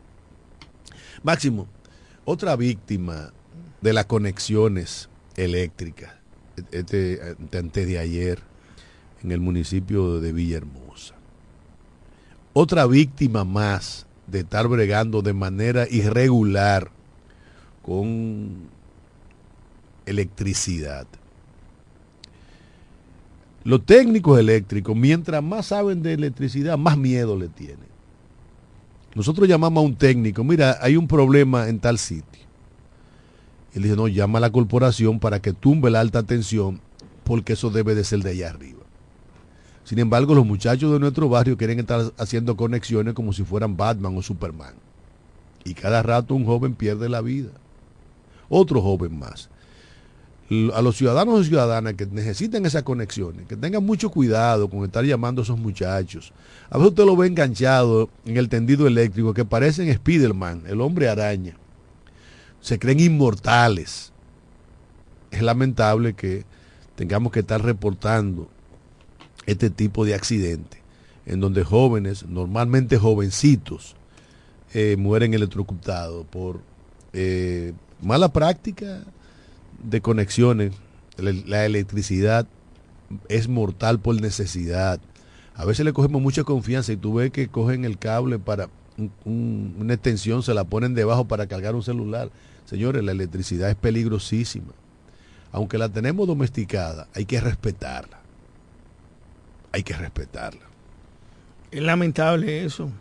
Máximo, 1.22 1.66
otra 2.24 2.56
víctima 2.56 3.32
de 3.80 3.92
las 3.92 4.06
conexiones 4.06 5.08
eléctricas, 5.36 6.12
este, 6.72 7.36
antes 7.52 7.86
de 7.86 7.98
ayer, 7.98 8.42
en 9.24 9.32
el 9.32 9.40
municipio 9.40 10.20
de 10.20 10.32
Villahermosa. 10.32 11.14
Otra 12.52 12.86
víctima 12.86 13.44
más 13.44 14.06
de 14.26 14.40
estar 14.40 14.68
bregando 14.68 15.22
de 15.22 15.32
manera 15.32 15.86
irregular 15.90 16.90
con 17.82 18.68
electricidad. 20.06 21.06
Los 23.64 23.84
técnicos 23.86 24.38
eléctricos, 24.38 24.94
mientras 24.94 25.42
más 25.42 25.66
saben 25.66 26.02
de 26.02 26.12
electricidad, 26.12 26.76
más 26.76 26.98
miedo 26.98 27.36
le 27.36 27.48
tienen. 27.48 27.94
Nosotros 29.14 29.48
llamamos 29.48 29.82
a 29.82 29.86
un 29.86 29.96
técnico, 29.96 30.44
mira, 30.44 30.78
hay 30.82 30.96
un 30.96 31.08
problema 31.08 31.68
en 31.68 31.78
tal 31.78 31.98
sitio. 31.98 32.42
Él 33.72 33.84
dice, 33.84 33.96
no, 33.96 34.06
llama 34.06 34.38
a 34.38 34.40
la 34.40 34.50
corporación 34.50 35.18
para 35.18 35.40
que 35.40 35.52
tumbe 35.52 35.90
la 35.90 36.00
alta 36.00 36.22
tensión, 36.24 36.80
porque 37.24 37.54
eso 37.54 37.70
debe 37.70 37.94
de 37.94 38.04
ser 38.04 38.20
de 38.20 38.30
allá 38.30 38.50
arriba. 38.50 38.73
Sin 39.84 39.98
embargo, 39.98 40.34
los 40.34 40.46
muchachos 40.46 40.92
de 40.92 40.98
nuestro 40.98 41.28
barrio 41.28 41.56
quieren 41.56 41.78
estar 41.78 42.12
haciendo 42.18 42.56
conexiones 42.56 43.14
como 43.14 43.32
si 43.32 43.44
fueran 43.44 43.76
Batman 43.76 44.16
o 44.16 44.22
Superman. 44.22 44.74
Y 45.64 45.74
cada 45.74 46.02
rato 46.02 46.34
un 46.34 46.44
joven 46.44 46.74
pierde 46.74 47.08
la 47.08 47.20
vida 47.20 47.50
otro 48.48 48.80
joven 48.80 49.18
más. 49.18 49.48
A 50.74 50.82
los 50.82 50.96
ciudadanos 50.96 51.40
y 51.40 51.48
ciudadanas 51.48 51.94
que 51.94 52.06
necesiten 52.06 52.66
esas 52.66 52.82
conexiones, 52.82 53.46
que 53.46 53.56
tengan 53.56 53.84
mucho 53.84 54.10
cuidado 54.10 54.68
con 54.68 54.84
estar 54.84 55.04
llamando 55.04 55.40
a 55.40 55.44
esos 55.44 55.58
muchachos. 55.58 56.32
A 56.68 56.76
veces 56.76 56.90
usted 56.90 57.04
lo 57.04 57.16
ve 57.16 57.26
enganchado 57.26 58.10
en 58.26 58.36
el 58.36 58.48
tendido 58.48 58.86
eléctrico 58.86 59.32
que 59.32 59.44
parecen 59.44 59.92
Spiderman, 59.92 60.64
el 60.66 60.80
hombre 60.80 61.08
araña. 61.08 61.56
Se 62.60 62.78
creen 62.78 63.00
inmortales. 63.00 64.12
Es 65.30 65.42
lamentable 65.42 66.14
que 66.14 66.44
tengamos 66.94 67.32
que 67.32 67.40
estar 67.40 67.62
reportando 67.62 68.48
este 69.46 69.70
tipo 69.70 70.04
de 70.04 70.14
accidentes, 70.14 70.80
en 71.26 71.40
donde 71.40 71.64
jóvenes, 71.64 72.26
normalmente 72.26 72.98
jovencitos, 72.98 73.96
eh, 74.72 74.96
mueren 74.98 75.34
electrocutados 75.34 76.26
por 76.26 76.60
eh, 77.12 77.72
mala 78.02 78.32
práctica 78.32 79.04
de 79.82 80.00
conexiones. 80.00 80.72
La 81.16 81.64
electricidad 81.64 82.46
es 83.28 83.48
mortal 83.48 84.00
por 84.00 84.20
necesidad. 84.20 85.00
A 85.54 85.64
veces 85.64 85.84
le 85.84 85.92
cogemos 85.92 86.20
mucha 86.20 86.42
confianza 86.42 86.92
y 86.92 86.96
tú 86.96 87.14
ves 87.14 87.30
que 87.30 87.46
cogen 87.46 87.84
el 87.84 87.98
cable 87.98 88.40
para 88.40 88.68
una 89.24 89.94
extensión, 89.94 90.42
se 90.42 90.54
la 90.54 90.64
ponen 90.64 90.94
debajo 90.94 91.26
para 91.26 91.46
cargar 91.46 91.74
un 91.74 91.82
celular. 91.82 92.30
Señores, 92.64 93.04
la 93.04 93.12
electricidad 93.12 93.70
es 93.70 93.76
peligrosísima. 93.76 94.72
Aunque 95.52 95.78
la 95.78 95.88
tenemos 95.88 96.26
domesticada, 96.26 97.06
hay 97.14 97.26
que 97.26 97.40
respetarla. 97.40 98.23
Hay 99.74 99.82
que 99.82 99.94
respetarla. 99.94 100.60
Es 101.72 101.82
lamentable 101.82 102.64
eso. 102.64 102.92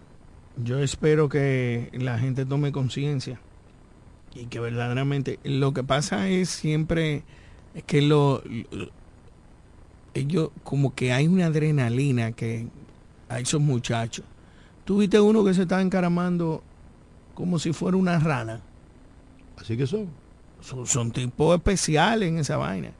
Yo 0.57 0.79
espero 0.79 1.29
que 1.29 1.91
la 1.93 2.17
gente 2.17 2.47
tome 2.47 2.71
conciencia 2.71 3.39
y 4.33 4.47
que 4.47 4.59
verdaderamente 4.59 5.37
lo 5.43 5.71
que 5.71 5.83
pasa 5.83 6.29
es 6.29 6.49
siempre 6.49 7.21
es 7.75 7.83
que 7.83 8.01
lo, 8.01 8.41
ellos 10.15 10.49
como 10.63 10.95
que 10.95 11.13
hay 11.13 11.27
una 11.27 11.45
adrenalina 11.45 12.31
que 12.31 12.65
a 13.29 13.39
esos 13.39 13.61
muchachos. 13.61 14.25
Tú 14.83 14.97
viste 14.97 15.19
uno 15.19 15.43
que 15.43 15.53
se 15.53 15.61
está 15.61 15.79
encaramando 15.79 16.63
como 17.35 17.59
si 17.59 17.71
fuera 17.71 17.97
una 17.97 18.17
rana. 18.17 18.61
Así 19.57 19.77
que 19.77 19.85
son. 19.85 20.09
Son, 20.59 20.87
son 20.87 21.11
tipos 21.11 21.55
especiales 21.55 22.29
en 22.29 22.39
esa 22.39 22.57
vaina. 22.57 22.93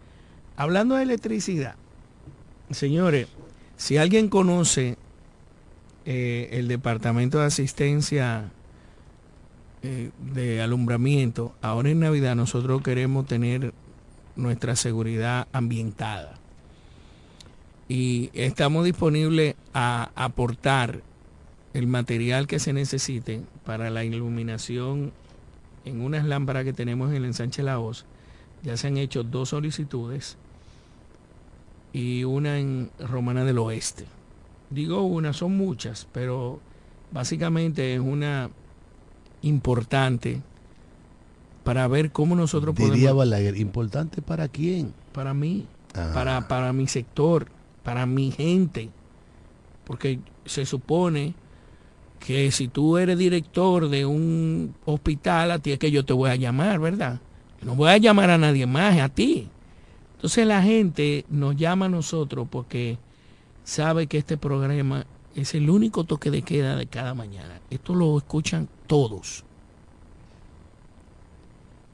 Hablando 0.58 0.94
de 0.94 1.02
electricidad, 1.02 1.74
señores, 2.70 3.28
si 3.78 3.98
alguien 3.98 4.30
conoce 4.30 4.98
eh, 6.06 6.50
el 6.54 6.68
Departamento 6.68 7.40
de 7.40 7.46
Asistencia 7.46 8.52
eh, 9.82 10.12
de 10.34 10.62
Alumbramiento, 10.62 11.56
ahora 11.62 11.90
en 11.90 12.00
Navidad 12.00 12.36
nosotros 12.36 12.82
queremos 12.82 13.26
tener 13.26 13.74
nuestra 14.36 14.76
seguridad 14.76 15.48
ambientada. 15.52 16.40
Y 17.88 18.30
estamos 18.34 18.86
disponibles 18.86 19.56
a 19.74 20.12
aportar 20.16 21.02
el 21.74 21.88
material 21.88 22.48
que 22.48 22.60
se 22.60 22.74
necesite 22.74 23.42
para 23.66 23.90
la 23.90 24.04
iluminación 24.04 25.12
en 25.86 26.02
unas 26.02 26.26
lámparas 26.26 26.64
que 26.64 26.74
tenemos 26.74 27.10
en 27.10 27.18
el 27.18 27.26
ensanche 27.26 27.64
La 27.64 27.80
Hoz. 27.80 28.06
Ya 28.62 28.78
se 28.78 28.88
han 28.88 28.98
hecho 28.98 29.24
dos 29.24 29.50
solicitudes 29.50 30.38
y 31.94 32.24
una 32.24 32.60
en 32.60 32.90
Romana 33.00 33.46
del 33.46 33.60
Oeste. 33.60 34.06
Digo 34.72 35.04
una, 35.04 35.32
son 35.32 35.56
muchas, 35.56 36.08
pero 36.12 36.60
básicamente 37.12 37.94
es 37.94 38.00
una 38.00 38.50
importante 39.44 40.42
para 41.64 41.88
ver 41.88 42.12
cómo 42.12 42.36
nosotros 42.36 42.76
Diría 42.76 43.14
Balaguer, 43.14 43.56
¿importante 43.58 44.22
para 44.22 44.48
quién? 44.48 44.94
Para 45.14 45.34
mí, 45.34 45.68
ah. 45.94 46.12
para, 46.14 46.48
para 46.48 46.74
mi 46.74 46.88
sector, 46.88 47.48
para 47.84 48.06
mi 48.06 48.32
gente. 48.32 48.90
Porque 49.86 50.20
se 50.46 50.66
supone 50.66 51.36
que 52.20 52.52
si 52.52 52.68
tú 52.68 52.98
eres 52.98 53.18
director 53.18 53.90
de 53.90 54.06
un 54.06 54.76
hospital, 54.86 55.52
a 55.52 55.60
ti 55.60 55.74
es 55.74 55.80
que 55.80 55.92
yo 55.92 56.04
te 56.04 56.14
voy 56.14 56.32
a 56.32 56.36
llamar, 56.36 56.80
¿verdad? 56.80 57.20
No 57.62 57.76
voy 57.76 57.92
a 57.92 57.98
llamar 57.98 58.30
a 58.30 58.38
nadie 58.38 58.66
más, 58.66 59.00
a 59.00 59.10
ti. 59.10 59.50
Entonces 60.24 60.48
la 60.48 60.64
gente 60.64 61.26
nos 61.28 61.58
llama 61.58 61.88
a 61.88 61.90
nosotros 61.90 62.48
porque 62.50 62.98
sabe 63.66 64.08
que 64.08 64.18
este 64.18 64.38
programa 64.38 65.06
es 65.36 65.54
el 65.54 65.70
único 65.70 66.06
toque 66.06 66.32
de 66.32 66.44
queda 66.44 66.78
de 66.78 66.88
cada 66.88 67.14
mañana. 67.14 67.60
Esto 67.70 67.94
lo 67.94 68.18
escuchan 68.18 68.70
todos. 68.88 69.44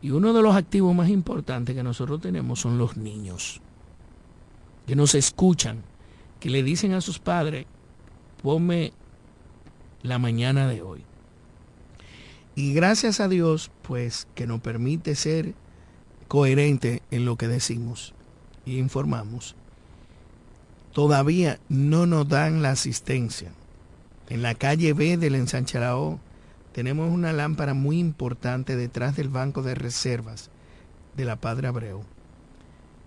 Y 0.03 0.11
uno 0.11 0.31
de 0.33 0.43
los 0.43 0.55
activos 0.55 0.93
más 0.93 1.09
importantes 1.09 1.75
que 1.75 1.81
nosotros 1.81 2.21
tenemos 2.21 2.59
son 2.59 2.77
los 2.77 2.97
niños, 2.97 3.61
que 4.85 4.95
nos 4.95 5.15
escuchan, 5.15 5.81
que 6.39 6.51
le 6.51 6.61
dicen 6.61 6.93
a 6.93 7.01
sus 7.01 7.17
padres, 7.17 7.65
ponme 8.43 8.93
la 10.03 10.19
mañana 10.19 10.67
de 10.67 10.83
hoy. 10.83 11.03
Y 12.53 12.75
gracias 12.75 13.21
a 13.21 13.27
Dios, 13.27 13.71
pues, 13.81 14.27
que 14.35 14.45
nos 14.45 14.61
permite 14.61 15.15
ser 15.15 15.55
coherente 16.27 17.01
en 17.09 17.25
lo 17.25 17.35
que 17.35 17.47
decimos 17.47 18.13
informamos. 18.77 19.55
Todavía 20.93 21.59
no 21.69 22.05
nos 22.05 22.27
dan 22.27 22.61
la 22.61 22.71
asistencia. 22.71 23.51
En 24.29 24.41
la 24.41 24.55
calle 24.55 24.93
B 24.93 25.17
del 25.17 25.35
ensancharao 25.35 26.19
tenemos 26.73 27.11
una 27.11 27.33
lámpara 27.33 27.73
muy 27.73 27.99
importante 27.99 28.75
detrás 28.75 29.15
del 29.15 29.29
banco 29.29 29.63
de 29.63 29.75
reservas 29.75 30.49
de 31.15 31.25
la 31.25 31.35
Padre 31.35 31.67
Abreu 31.67 32.03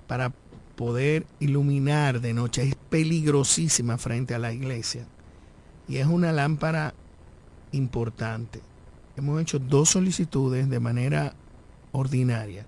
para 0.06 0.32
poder 0.76 1.26
iluminar 1.38 2.20
de 2.20 2.34
noche. 2.34 2.62
Es 2.62 2.74
peligrosísima 2.74 3.98
frente 3.98 4.34
a 4.34 4.38
la 4.38 4.52
iglesia 4.52 5.06
y 5.88 5.98
es 5.98 6.06
una 6.06 6.32
lámpara 6.32 6.94
importante. 7.72 8.60
Hemos 9.16 9.40
hecho 9.40 9.58
dos 9.58 9.90
solicitudes 9.90 10.68
de 10.68 10.80
manera 10.80 11.34
ordinaria. 11.92 12.66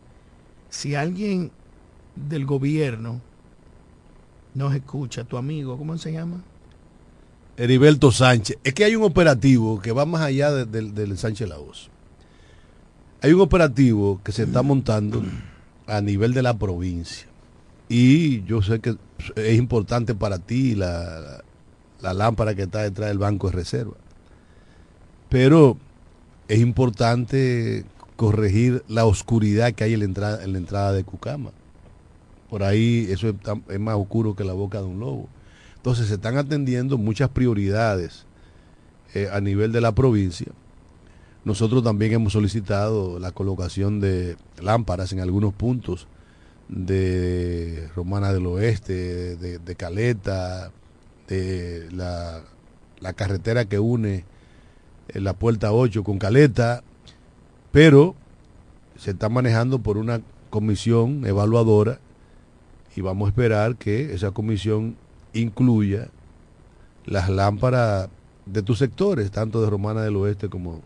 Si 0.68 0.94
alguien 0.94 1.50
del 2.16 2.46
gobierno 2.46 3.20
nos 4.54 4.74
escucha, 4.74 5.24
tu 5.24 5.36
amigo, 5.36 5.76
¿cómo 5.76 5.98
se 5.98 6.12
llama? 6.12 6.42
Heriberto 7.56 8.10
Sánchez. 8.10 8.58
Es 8.64 8.74
que 8.74 8.84
hay 8.84 8.96
un 8.96 9.04
operativo 9.04 9.80
que 9.80 9.92
va 9.92 10.06
más 10.06 10.22
allá 10.22 10.52
del 10.52 11.18
Sánchez 11.18 11.48
La 11.48 11.58
Voz. 11.58 11.90
Hay 13.20 13.32
un 13.32 13.40
operativo 13.40 14.20
que 14.22 14.32
se 14.32 14.44
está 14.44 14.62
montando 14.62 15.22
a 15.86 16.00
nivel 16.00 16.34
de 16.34 16.42
la 16.42 16.58
provincia. 16.58 17.26
Y 17.88 18.42
yo 18.44 18.62
sé 18.62 18.80
que 18.80 18.96
es 19.36 19.58
importante 19.58 20.14
para 20.14 20.38
ti 20.38 20.74
la, 20.74 21.42
la 22.00 22.14
lámpara 22.14 22.54
que 22.54 22.62
está 22.62 22.82
detrás 22.82 23.08
del 23.08 23.18
banco 23.18 23.48
de 23.48 23.56
reserva. 23.56 23.94
Pero 25.28 25.76
es 26.48 26.60
importante 26.60 27.84
corregir 28.16 28.84
la 28.88 29.04
oscuridad 29.04 29.72
que 29.72 29.84
hay 29.84 29.94
en 29.94 30.00
la 30.00 30.04
entrada, 30.04 30.44
en 30.44 30.52
la 30.52 30.58
entrada 30.58 30.92
de 30.92 31.04
Cucama. 31.04 31.50
Por 32.54 32.62
ahí 32.62 33.08
eso 33.10 33.34
es, 33.68 33.80
más 33.80 33.96
oscuro 33.96 34.36
que 34.36 34.44
la 34.44 34.52
boca 34.52 34.78
de 34.78 34.84
un 34.84 35.00
lobo. 35.00 35.28
Entonces 35.74 36.06
se 36.06 36.14
están 36.14 36.36
atendiendo 36.36 36.98
muchas 36.98 37.28
prioridades 37.30 38.26
eh, 39.12 39.28
a 39.32 39.40
nivel 39.40 39.72
de 39.72 39.80
la 39.80 39.92
provincia. 39.92 40.52
Nosotros 41.44 41.82
también 41.82 42.12
hemos 42.12 42.32
solicitado 42.32 43.18
la 43.18 43.32
colocación 43.32 43.98
de 43.98 44.36
lámparas 44.62 45.12
en 45.12 45.18
algunos 45.18 45.52
puntos 45.52 46.06
de 46.68 47.88
Romana 47.96 48.32
del 48.32 48.46
Oeste, 48.46 49.34
de 49.34 49.74
Caleta, 49.74 50.70
de 51.26 51.88
la, 51.90 52.44
carretera 53.16 53.64
que 53.64 53.80
une 53.80 54.24
eh, 55.08 55.18
la 55.18 55.32
puerta 55.32 55.72
8 55.72 56.04
con 56.04 56.20
Caleta, 56.20 56.84
pero 57.72 58.14
se 58.96 59.10
está 59.10 59.28
manejando 59.28 59.80
por 59.80 59.98
una 59.98 60.20
comisión 60.50 61.26
evaluadora 61.26 61.98
y 62.96 63.00
vamos 63.00 63.26
a 63.26 63.28
esperar 63.30 63.76
que 63.76 64.14
esa 64.14 64.30
comisión 64.30 64.96
incluya 65.32 66.08
las 67.06 67.28
lámparas 67.28 68.08
de 68.46 68.62
tus 68.62 68.78
sectores, 68.78 69.30
tanto 69.30 69.62
de 69.62 69.70
Romana 69.70 70.02
del 70.02 70.16
Oeste 70.16 70.48
como 70.48 70.82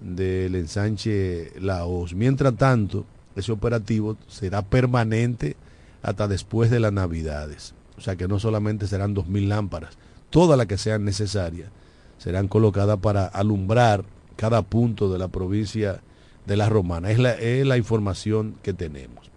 del 0.00 0.54
ensanche 0.54 1.52
Laos. 1.60 2.14
Mientras 2.14 2.54
tanto, 2.56 3.04
ese 3.34 3.52
operativo 3.52 4.16
será 4.28 4.62
permanente 4.62 5.56
hasta 6.02 6.28
después 6.28 6.70
de 6.70 6.80
las 6.80 6.92
Navidades. 6.92 7.74
O 7.98 8.00
sea 8.00 8.16
que 8.16 8.28
no 8.28 8.38
solamente 8.38 8.86
serán 8.86 9.14
2.000 9.14 9.48
lámparas, 9.48 9.96
todas 10.30 10.56
las 10.56 10.66
que 10.66 10.78
sean 10.78 11.04
necesarias 11.04 11.70
serán 12.18 12.48
colocadas 12.48 12.98
para 12.98 13.26
alumbrar 13.26 14.04
cada 14.36 14.62
punto 14.62 15.12
de 15.12 15.18
la 15.18 15.28
provincia 15.28 16.00
de 16.46 16.56
la 16.56 16.68
Romana. 16.68 17.10
Es 17.10 17.18
la, 17.18 17.32
es 17.32 17.66
la 17.66 17.76
información 17.76 18.56
que 18.62 18.72
tenemos. 18.72 19.30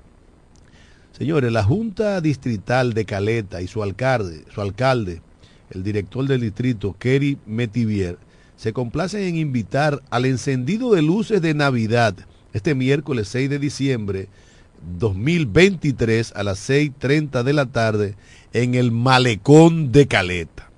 Señores, 1.19 1.51
la 1.51 1.65
Junta 1.65 2.21
Distrital 2.21 2.93
de 2.93 3.03
Caleta 3.03 3.61
y 3.61 3.67
su 3.67 3.83
alcalde, 3.83 4.45
su 4.55 4.61
alcalde, 4.61 5.21
el 5.69 5.83
director 5.83 6.25
del 6.25 6.39
distrito, 6.39 6.95
Kerry 6.97 7.37
Metivier, 7.45 8.17
se 8.55 8.71
complacen 8.71 9.23
en 9.23 9.35
invitar 9.35 10.01
al 10.11 10.23
encendido 10.23 10.93
de 10.93 11.01
luces 11.01 11.41
de 11.41 11.53
Navidad 11.53 12.15
este 12.53 12.73
miércoles 12.73 13.27
6 13.27 13.49
de 13.49 13.59
diciembre 13.59 14.29
2023 14.97 16.31
a 16.37 16.43
las 16.43 16.69
6.30 16.69 17.43
de 17.43 17.51
la 17.51 17.65
tarde 17.65 18.15
en 18.53 18.75
el 18.75 18.93
malecón 18.93 19.91
de 19.91 20.07
Caleta. 20.07 20.69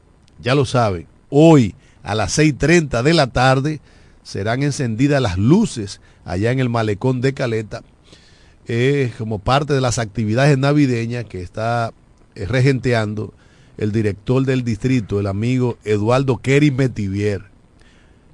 Ya 0.42 0.56
lo 0.56 0.66
saben, 0.66 1.06
hoy 1.30 1.76
a 2.02 2.16
las 2.16 2.40
6.30 2.40 3.04
de 3.04 3.14
la 3.14 3.28
tarde 3.28 3.80
serán 4.24 4.64
encendidas 4.64 5.22
las 5.22 5.38
luces 5.38 6.02
allá 6.26 6.52
en 6.52 6.60
el 6.60 6.70
malecón 6.70 7.22
de 7.22 7.36
Caleta 7.36 7.84
eh, 8.68 9.12
como 9.18 9.40
parte 9.40 9.74
de 9.74 9.82
las 9.82 10.00
actividades 10.00 10.58
navideñas 10.58 11.26
que 11.26 11.42
está 11.42 11.94
eh, 12.36 12.46
regenteando 12.46 13.34
el 13.78 13.92
director 13.92 14.46
del 14.46 14.64
distrito, 14.64 15.20
el 15.20 15.28
amigo 15.28 15.78
Eduardo 15.84 16.38
Kerry 16.38 16.72
Metivier. 16.72 17.44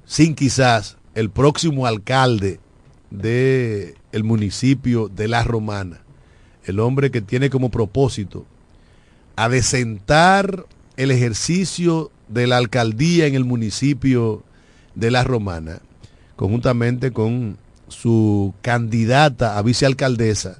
sin 0.04 0.34
quizás 0.34 0.96
el 1.14 1.30
próximo 1.30 1.86
alcalde 1.86 2.60
del 3.10 3.94
el 4.12 4.24
municipio 4.24 5.08
de 5.08 5.28
La 5.28 5.42
Romana, 5.44 6.00
el 6.64 6.80
hombre 6.80 7.10
que 7.10 7.20
tiene 7.20 7.50
como 7.50 7.70
propósito 7.70 8.46
adecentar 9.36 10.66
el 10.96 11.10
ejercicio 11.10 12.10
de 12.28 12.46
la 12.46 12.56
alcaldía 12.56 13.26
en 13.26 13.34
el 13.34 13.44
municipio 13.44 14.42
de 14.94 15.10
La 15.10 15.24
Romana, 15.24 15.80
conjuntamente 16.36 17.12
con 17.12 17.56
su 17.88 18.54
candidata 18.62 19.58
a 19.58 19.62
vicealcaldesa, 19.62 20.58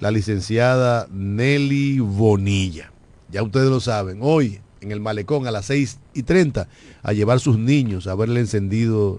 la 0.00 0.10
licenciada 0.10 1.06
Nelly 1.10 2.00
Bonilla. 2.00 2.92
Ya 3.30 3.42
ustedes 3.42 3.70
lo 3.70 3.80
saben, 3.80 4.18
hoy 4.22 4.60
en 4.80 4.92
el 4.92 5.00
malecón 5.00 5.46
a 5.46 5.50
las 5.50 5.66
6 5.66 5.98
y 6.12 6.22
30 6.22 6.68
a 7.02 7.12
llevar 7.12 7.40
sus 7.40 7.58
niños 7.58 8.06
a 8.06 8.14
ver 8.14 8.28
el 8.28 8.36
encendido 8.36 9.18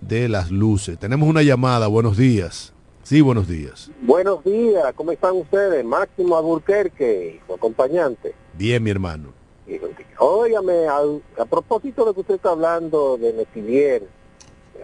de 0.00 0.28
las 0.28 0.50
luces. 0.50 0.98
Tenemos 0.98 1.28
una 1.28 1.42
llamada, 1.42 1.86
buenos 1.86 2.16
días. 2.16 2.72
Sí, 3.02 3.20
buenos 3.20 3.46
días. 3.46 3.90
Buenos 4.02 4.42
días, 4.42 4.92
¿cómo 4.96 5.12
están 5.12 5.36
ustedes? 5.36 5.84
Máximo 5.84 6.36
Alburquerque, 6.36 7.40
su 7.46 7.54
acompañante. 7.54 8.34
Bien, 8.54 8.82
mi 8.82 8.90
hermano. 8.90 9.32
Óigame, 10.18 10.86
a, 10.88 11.44
propósito 11.44 12.04
de 12.04 12.14
que 12.14 12.20
usted 12.20 12.34
está 12.34 12.50
hablando 12.50 13.16
de 13.16 13.32
Metivier, 13.32 14.08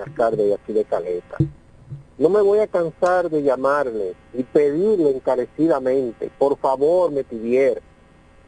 alcalde 0.05 0.45
de 0.45 0.55
aquí 0.55 0.73
de 0.73 0.85
Caleta, 0.85 1.37
no 2.19 2.29
me 2.29 2.43
voy 2.43 2.59
a 2.59 2.67
cansar 2.67 3.31
de 3.31 3.43
llamarle 3.43 4.15
y 4.35 4.43
pedirle 4.43 5.11
encarecidamente, 5.11 6.31
por 6.39 6.59
favor, 6.59 7.11
Metivier, 7.11 7.83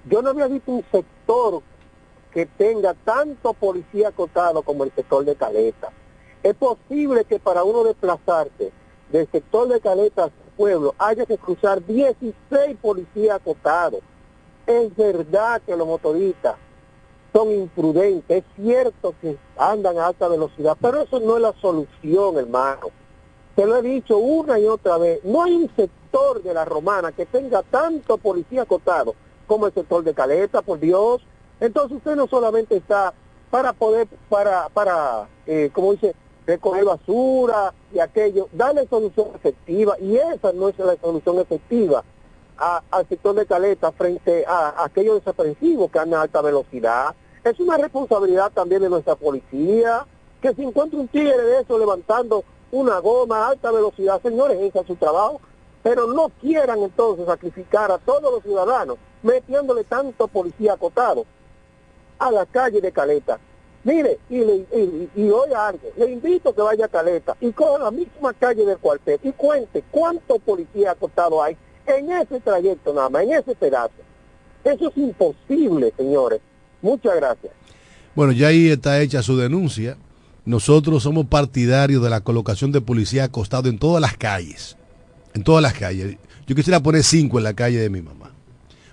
yo 0.08 0.20
no 0.20 0.30
había 0.30 0.46
visto 0.48 0.70
un 0.70 0.84
sector 0.92 1.62
que 2.30 2.46
tenga 2.46 2.94
tanto 2.94 3.54
policía 3.54 4.08
acotado 4.08 4.62
como 4.62 4.84
el 4.84 4.92
sector 4.92 5.24
de 5.24 5.34
Caleta. 5.34 5.90
Es 6.42 6.54
posible 6.54 7.24
que 7.24 7.38
para 7.38 7.64
uno 7.64 7.84
desplazarse 7.84 8.72
del 9.10 9.30
sector 9.30 9.68
de 9.68 9.80
Caleta 9.80 10.24
al 10.24 10.32
pueblo 10.56 10.94
haya 10.98 11.24
que 11.24 11.38
cruzar 11.38 11.84
16 11.84 12.34
policías 12.82 13.36
acotados. 13.36 14.00
Es 14.66 14.94
verdad 14.96 15.62
que 15.64 15.76
los 15.76 15.86
motoristas 15.86 16.56
son 17.32 17.50
imprudentes, 17.50 18.44
es 18.44 18.44
cierto 18.56 19.14
que 19.20 19.36
andan 19.56 19.98
a 19.98 20.08
alta 20.08 20.28
velocidad, 20.28 20.76
pero 20.80 21.02
eso 21.02 21.18
no 21.20 21.36
es 21.36 21.42
la 21.42 21.52
solución, 21.60 22.36
hermano. 22.36 23.03
Te 23.54 23.66
lo 23.66 23.76
he 23.76 23.82
dicho 23.82 24.18
una 24.18 24.58
y 24.58 24.66
otra 24.66 24.98
vez, 24.98 25.24
no 25.24 25.42
hay 25.42 25.54
un 25.54 25.70
sector 25.76 26.42
de 26.42 26.52
la 26.52 26.64
romana 26.64 27.12
que 27.12 27.26
tenga 27.26 27.62
tanto 27.62 28.18
policía 28.18 28.62
acotado 28.62 29.14
como 29.46 29.66
el 29.66 29.74
sector 29.74 30.02
de 30.02 30.14
Caleta, 30.14 30.62
por 30.62 30.80
Dios. 30.80 31.22
Entonces 31.60 31.98
usted 31.98 32.16
no 32.16 32.26
solamente 32.26 32.76
está 32.76 33.14
para 33.50 33.72
poder, 33.72 34.08
para, 34.28 34.68
para 34.70 35.28
eh, 35.46 35.70
como 35.72 35.92
dice, 35.92 36.16
recoger 36.46 36.84
basura 36.84 37.72
y 37.92 38.00
aquello, 38.00 38.48
darle 38.52 38.86
solución 38.88 39.28
efectiva, 39.34 39.96
y 40.00 40.16
esa 40.16 40.52
no 40.52 40.68
es 40.68 40.78
la 40.78 40.96
solución 40.96 41.38
efectiva 41.38 42.02
al 42.56 43.08
sector 43.08 43.34
de 43.34 43.46
Caleta 43.46 43.92
frente 43.92 44.44
a, 44.46 44.84
aquellos 44.84 45.16
desaprensivos 45.16 45.90
que 45.90 45.98
andan 45.98 46.20
a 46.20 46.22
alta 46.22 46.40
velocidad. 46.40 47.14
Es 47.42 47.58
una 47.60 47.76
responsabilidad 47.76 48.50
también 48.52 48.82
de 48.82 48.90
nuestra 48.90 49.16
policía, 49.16 50.06
que 50.40 50.54
si 50.54 50.62
encuentra 50.62 50.98
un 50.98 51.08
tigre 51.08 51.36
de 51.36 51.60
eso 51.60 51.78
levantando 51.78 52.44
una 52.74 52.98
goma 52.98 53.46
a 53.46 53.48
alta 53.50 53.70
velocidad, 53.70 54.20
señores, 54.20 54.58
ese 54.60 54.80
es 54.80 54.86
su 54.86 54.96
trabajo, 54.96 55.40
pero 55.82 56.08
no 56.08 56.30
quieran 56.40 56.82
entonces 56.82 57.24
sacrificar 57.24 57.92
a 57.92 57.98
todos 57.98 58.32
los 58.32 58.42
ciudadanos 58.42 58.96
metiéndole 59.22 59.84
tanto 59.84 60.26
policía 60.26 60.72
acotado 60.72 61.24
a 62.18 62.32
la 62.32 62.44
calle 62.46 62.80
de 62.80 62.90
Caleta. 62.90 63.38
Mire, 63.84 64.18
y, 64.28 64.38
y, 64.40 65.10
y, 65.14 65.30
oiga 65.30 65.68
algo, 65.68 65.88
le 65.96 66.10
invito 66.10 66.48
a 66.48 66.54
que 66.54 66.62
vaya 66.62 66.86
a 66.86 66.88
Caleta 66.88 67.36
y 67.40 67.52
coja 67.52 67.84
la 67.84 67.90
misma 67.92 68.32
calle 68.32 68.64
del 68.64 68.78
cuartel 68.78 69.20
y 69.22 69.30
cuente 69.32 69.84
cuánto 69.90 70.38
policía 70.40 70.92
acotado 70.92 71.42
hay 71.42 71.56
en 71.86 72.10
ese 72.10 72.40
trayecto 72.40 72.92
nada 72.92 73.08
más, 73.08 73.22
en 73.22 73.34
ese 73.34 73.54
pedazo. 73.54 73.92
Eso 74.64 74.88
es 74.88 74.96
imposible, 74.96 75.92
señores. 75.96 76.40
Muchas 76.82 77.14
gracias. 77.16 77.52
Bueno, 78.14 78.32
ya 78.32 78.48
ahí 78.48 78.68
está 78.68 79.00
hecha 79.00 79.22
su 79.22 79.36
denuncia. 79.36 79.96
Nosotros 80.44 81.02
somos 81.02 81.26
partidarios 81.26 82.02
de 82.02 82.10
la 82.10 82.20
colocación 82.20 82.70
de 82.70 82.80
policía 82.82 83.24
acostado 83.24 83.68
en 83.68 83.78
todas 83.78 84.00
las 84.00 84.16
calles. 84.16 84.76
En 85.32 85.42
todas 85.42 85.62
las 85.62 85.72
calles. 85.72 86.18
Yo 86.46 86.54
quisiera 86.54 86.80
poner 86.80 87.02
cinco 87.02 87.38
en 87.38 87.44
la 87.44 87.54
calle 87.54 87.78
de 87.78 87.88
mi 87.88 88.02
mamá. 88.02 88.32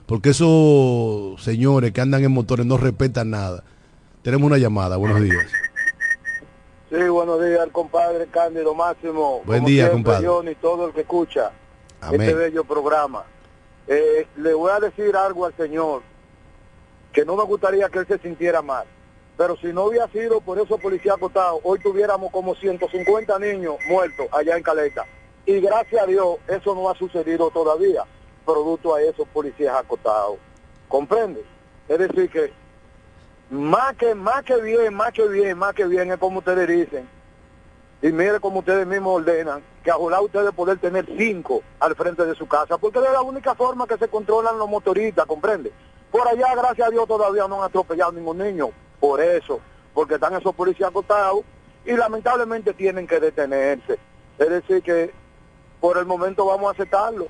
Porque 0.05 0.29
esos 0.29 1.41
señores 1.43 1.91
que 1.91 2.01
andan 2.01 2.23
en 2.23 2.31
motores 2.31 2.65
no 2.65 2.77
respetan 2.77 3.31
nada. 3.31 3.63
Tenemos 4.21 4.47
una 4.47 4.57
llamada, 4.57 4.97
buenos 4.97 5.21
días. 5.21 5.45
Sí, 6.89 7.03
buenos 7.07 7.43
días, 7.43 7.67
compadre 7.71 8.27
Cándido 8.27 8.75
Máximo. 8.75 9.41
Buen 9.45 9.65
día, 9.65 9.91
compadre. 9.91 10.27
Y 10.51 10.55
todo 10.55 10.87
el 10.87 10.93
que 10.93 11.01
escucha 11.01 11.51
este 12.11 12.33
bello 12.33 12.63
programa. 12.63 13.23
Eh, 13.87 14.27
le 14.37 14.53
voy 14.53 14.71
a 14.71 14.79
decir 14.79 15.15
algo 15.15 15.45
al 15.45 15.55
señor, 15.55 16.01
que 17.11 17.25
no 17.25 17.35
me 17.35 17.43
gustaría 17.43 17.89
que 17.89 17.99
él 17.99 18.07
se 18.07 18.19
sintiera 18.19 18.61
mal. 18.61 18.85
Pero 19.41 19.57
si 19.57 19.73
no 19.73 19.85
hubiera 19.85 20.07
sido 20.09 20.39
por 20.39 20.59
esos 20.59 20.79
policías 20.79 21.15
acotados, 21.15 21.61
hoy 21.63 21.79
tuviéramos 21.79 22.31
como 22.31 22.53
150 22.53 23.39
niños 23.39 23.73
muertos 23.89 24.27
allá 24.31 24.55
en 24.55 24.61
Caleta. 24.61 25.03
Y 25.47 25.59
gracias 25.59 26.03
a 26.03 26.05
Dios, 26.05 26.37
eso 26.47 26.75
no 26.75 26.87
ha 26.87 26.93
sucedido 26.93 27.49
todavía, 27.49 28.03
producto 28.45 28.93
a 28.93 29.01
esos 29.01 29.27
policías 29.29 29.75
acotados. 29.75 30.37
¿Comprende? 30.87 31.43
Es 31.87 31.97
decir, 31.97 32.29
que 32.29 32.53
más 33.49 33.97
que, 33.97 34.13
más 34.13 34.43
que 34.43 34.61
bien, 34.61 34.93
más 34.93 35.11
que 35.11 35.27
bien, 35.27 35.57
más 35.57 35.73
que 35.73 35.87
bien 35.87 36.11
es 36.11 36.19
como 36.19 36.37
ustedes 36.37 36.67
dicen. 36.67 37.09
Y 38.03 38.11
mire 38.11 38.39
como 38.39 38.59
ustedes 38.59 38.85
mismos 38.85 39.21
ordenan, 39.21 39.63
que 39.83 39.91
ojalá 39.91 40.21
ustedes 40.21 40.51
poder 40.51 40.77
tener 40.77 41.07
cinco 41.17 41.63
al 41.79 41.95
frente 41.95 42.27
de 42.27 42.35
su 42.35 42.47
casa, 42.47 42.77
porque 42.77 42.99
es 42.99 43.11
la 43.11 43.23
única 43.23 43.55
forma 43.55 43.87
que 43.87 43.97
se 43.97 44.07
controlan 44.07 44.59
los 44.59 44.69
motoristas, 44.69 45.25
¿comprende? 45.25 45.71
Por 46.11 46.27
allá, 46.27 46.53
gracias 46.53 46.87
a 46.87 46.91
Dios, 46.91 47.07
todavía 47.07 47.47
no 47.47 47.63
han 47.63 47.69
atropellado 47.69 48.11
ningún 48.11 48.37
niño, 48.37 48.69
por 49.01 49.19
eso, 49.19 49.59
porque 49.93 50.13
están 50.13 50.35
esos 50.35 50.55
policías 50.55 50.89
acotados 50.89 51.41
y 51.85 51.91
lamentablemente 51.93 52.73
tienen 52.73 53.07
que 53.07 53.19
detenerse. 53.19 53.97
Es 54.37 54.49
decir, 54.49 54.81
que 54.81 55.11
por 55.81 55.97
el 55.97 56.05
momento 56.05 56.45
vamos 56.45 56.69
a 56.69 56.71
aceptarlo. 56.71 57.27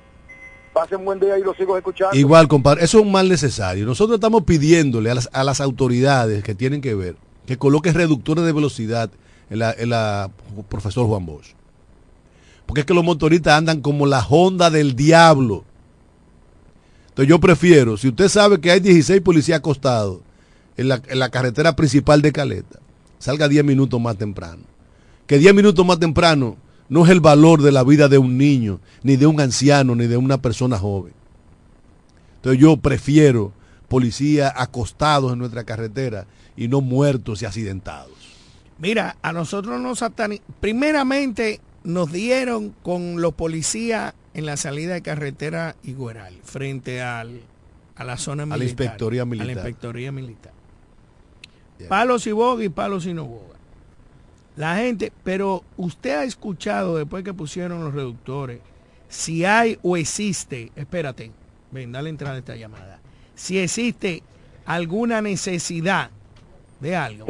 Pasen 0.72 1.04
buen 1.04 1.18
día 1.18 1.38
y 1.38 1.42
lo 1.42 1.54
sigo 1.54 1.76
escuchando. 1.76 2.16
Igual, 2.16 2.46
compadre, 2.48 2.84
eso 2.84 2.98
es 2.98 3.04
un 3.04 3.12
mal 3.12 3.28
necesario. 3.28 3.84
Nosotros 3.84 4.16
estamos 4.16 4.44
pidiéndole 4.44 5.10
a 5.10 5.44
las, 5.44 5.60
autoridades 5.60 6.44
que 6.44 6.54
tienen 6.54 6.80
que 6.80 6.94
ver 6.94 7.16
que 7.46 7.58
coloquen 7.58 7.94
reductores 7.94 8.44
de 8.44 8.52
velocidad 8.52 9.10
en 9.50 9.60
en 9.62 9.90
la 9.90 10.30
profesor 10.68 11.06
Juan 11.06 11.26
Bosch. 11.26 11.54
Porque 12.66 12.80
es 12.80 12.86
que 12.86 12.94
los 12.94 13.04
motoristas 13.04 13.58
andan 13.58 13.80
como 13.80 14.06
la 14.06 14.24
Honda 14.24 14.70
del 14.70 14.94
diablo. 14.94 15.64
Entonces 17.08 17.28
yo 17.28 17.40
prefiero, 17.40 17.96
si 17.96 18.08
usted 18.08 18.28
sabe 18.28 18.60
que 18.60 18.70
hay 18.70 18.80
16 18.80 19.20
policías 19.20 19.58
acostados 19.58 20.20
en 20.76 20.88
la, 20.88 21.02
en 21.08 21.18
la 21.18 21.30
carretera 21.30 21.76
principal 21.76 22.22
de 22.22 22.32
Caleta, 22.32 22.78
salga 23.18 23.48
10 23.48 23.64
minutos 23.64 24.00
más 24.00 24.16
temprano. 24.16 24.62
Que 25.26 25.38
10 25.38 25.54
minutos 25.54 25.86
más 25.86 25.98
temprano 25.98 26.56
no 26.88 27.04
es 27.04 27.10
el 27.10 27.20
valor 27.20 27.62
de 27.62 27.72
la 27.72 27.84
vida 27.84 28.08
de 28.08 28.18
un 28.18 28.36
niño, 28.36 28.80
ni 29.02 29.16
de 29.16 29.26
un 29.26 29.40
anciano, 29.40 29.94
ni 29.94 30.06
de 30.06 30.16
una 30.16 30.42
persona 30.42 30.78
joven. 30.78 31.14
Entonces 32.36 32.60
yo 32.60 32.76
prefiero 32.76 33.52
policías 33.88 34.52
acostados 34.56 35.32
en 35.32 35.38
nuestra 35.38 35.64
carretera 35.64 36.26
y 36.56 36.68
no 36.68 36.80
muertos 36.80 37.42
y 37.42 37.44
accidentados. 37.46 38.10
Mira, 38.78 39.16
a 39.22 39.32
nosotros 39.32 39.80
nos 39.80 40.04
primeramente 40.60 41.60
nos 41.84 42.10
dieron 42.10 42.74
con 42.82 43.20
los 43.20 43.34
policías 43.34 44.14
en 44.34 44.46
la 44.46 44.56
salida 44.56 44.94
de 44.94 45.02
carretera 45.02 45.76
Igueral, 45.82 46.34
frente 46.42 47.00
al, 47.00 47.42
a 47.96 48.04
la 48.04 48.16
zona 48.16 48.44
militar. 48.44 48.54
A 48.54 48.58
la 48.58 48.64
inspectoría 48.64 49.24
militar. 49.24 49.44
A 49.44 49.46
la 49.46 49.52
inspectoría 49.52 50.12
militar. 50.12 50.51
Palos 51.88 52.26
y 52.26 52.32
boga 52.32 52.64
y 52.64 52.68
palos 52.68 53.06
y 53.06 53.14
no 53.14 53.24
boga. 53.24 53.56
La 54.56 54.76
gente, 54.76 55.12
pero 55.24 55.64
usted 55.76 56.10
ha 56.10 56.24
escuchado 56.24 56.96
después 56.96 57.24
que 57.24 57.32
pusieron 57.32 57.82
los 57.82 57.94
reductores, 57.94 58.60
si 59.08 59.44
hay 59.44 59.78
o 59.82 59.96
existe, 59.96 60.70
espérate, 60.76 61.30
ven, 61.70 61.92
dale 61.92 62.10
entrada 62.10 62.36
a 62.36 62.38
esta 62.38 62.56
llamada, 62.56 63.00
si 63.34 63.58
existe 63.58 64.22
alguna 64.66 65.22
necesidad 65.22 66.10
de 66.80 66.96
algo. 66.96 67.26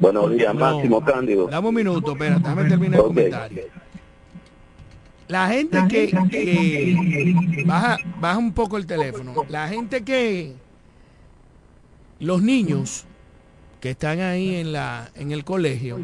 Buenos 0.00 0.30
días, 0.32 0.54
Máximo 0.54 1.04
Cándido. 1.04 1.46
Dame 1.46 1.68
un 1.68 1.74
minuto, 1.74 2.12
espérate, 2.12 2.40
déjame 2.40 2.68
terminar 2.68 3.00
el 3.00 3.06
comentario. 3.06 3.62
La 5.28 5.48
gente 5.48 5.78
que, 5.88 7.64
baja, 7.66 7.98
baja 8.20 8.38
un 8.38 8.52
poco 8.52 8.76
el 8.76 8.86
teléfono, 8.86 9.32
la 9.48 9.68
gente 9.68 10.02
que, 10.02 10.54
los 12.18 12.42
niños 12.42 13.04
que 13.86 13.92
están 13.92 14.18
ahí 14.18 14.56
en, 14.56 14.72
la, 14.72 15.12
en 15.14 15.30
el 15.30 15.44
colegio, 15.44 16.00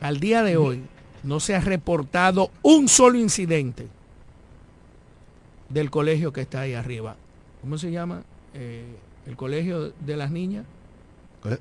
al 0.00 0.20
día 0.20 0.42
de 0.42 0.56
hoy 0.56 0.80
no 1.22 1.38
se 1.38 1.54
ha 1.54 1.60
reportado 1.60 2.50
un 2.62 2.88
solo 2.88 3.18
incidente 3.18 3.88
del 5.68 5.90
colegio 5.90 6.32
que 6.32 6.40
está 6.40 6.60
ahí 6.60 6.72
arriba. 6.72 7.16
¿Cómo 7.60 7.76
se 7.76 7.90
llama? 7.90 8.22
Eh, 8.54 8.86
el 9.26 9.36
colegio 9.36 9.92
de 10.00 10.16
las 10.16 10.30
niñas. 10.30 10.64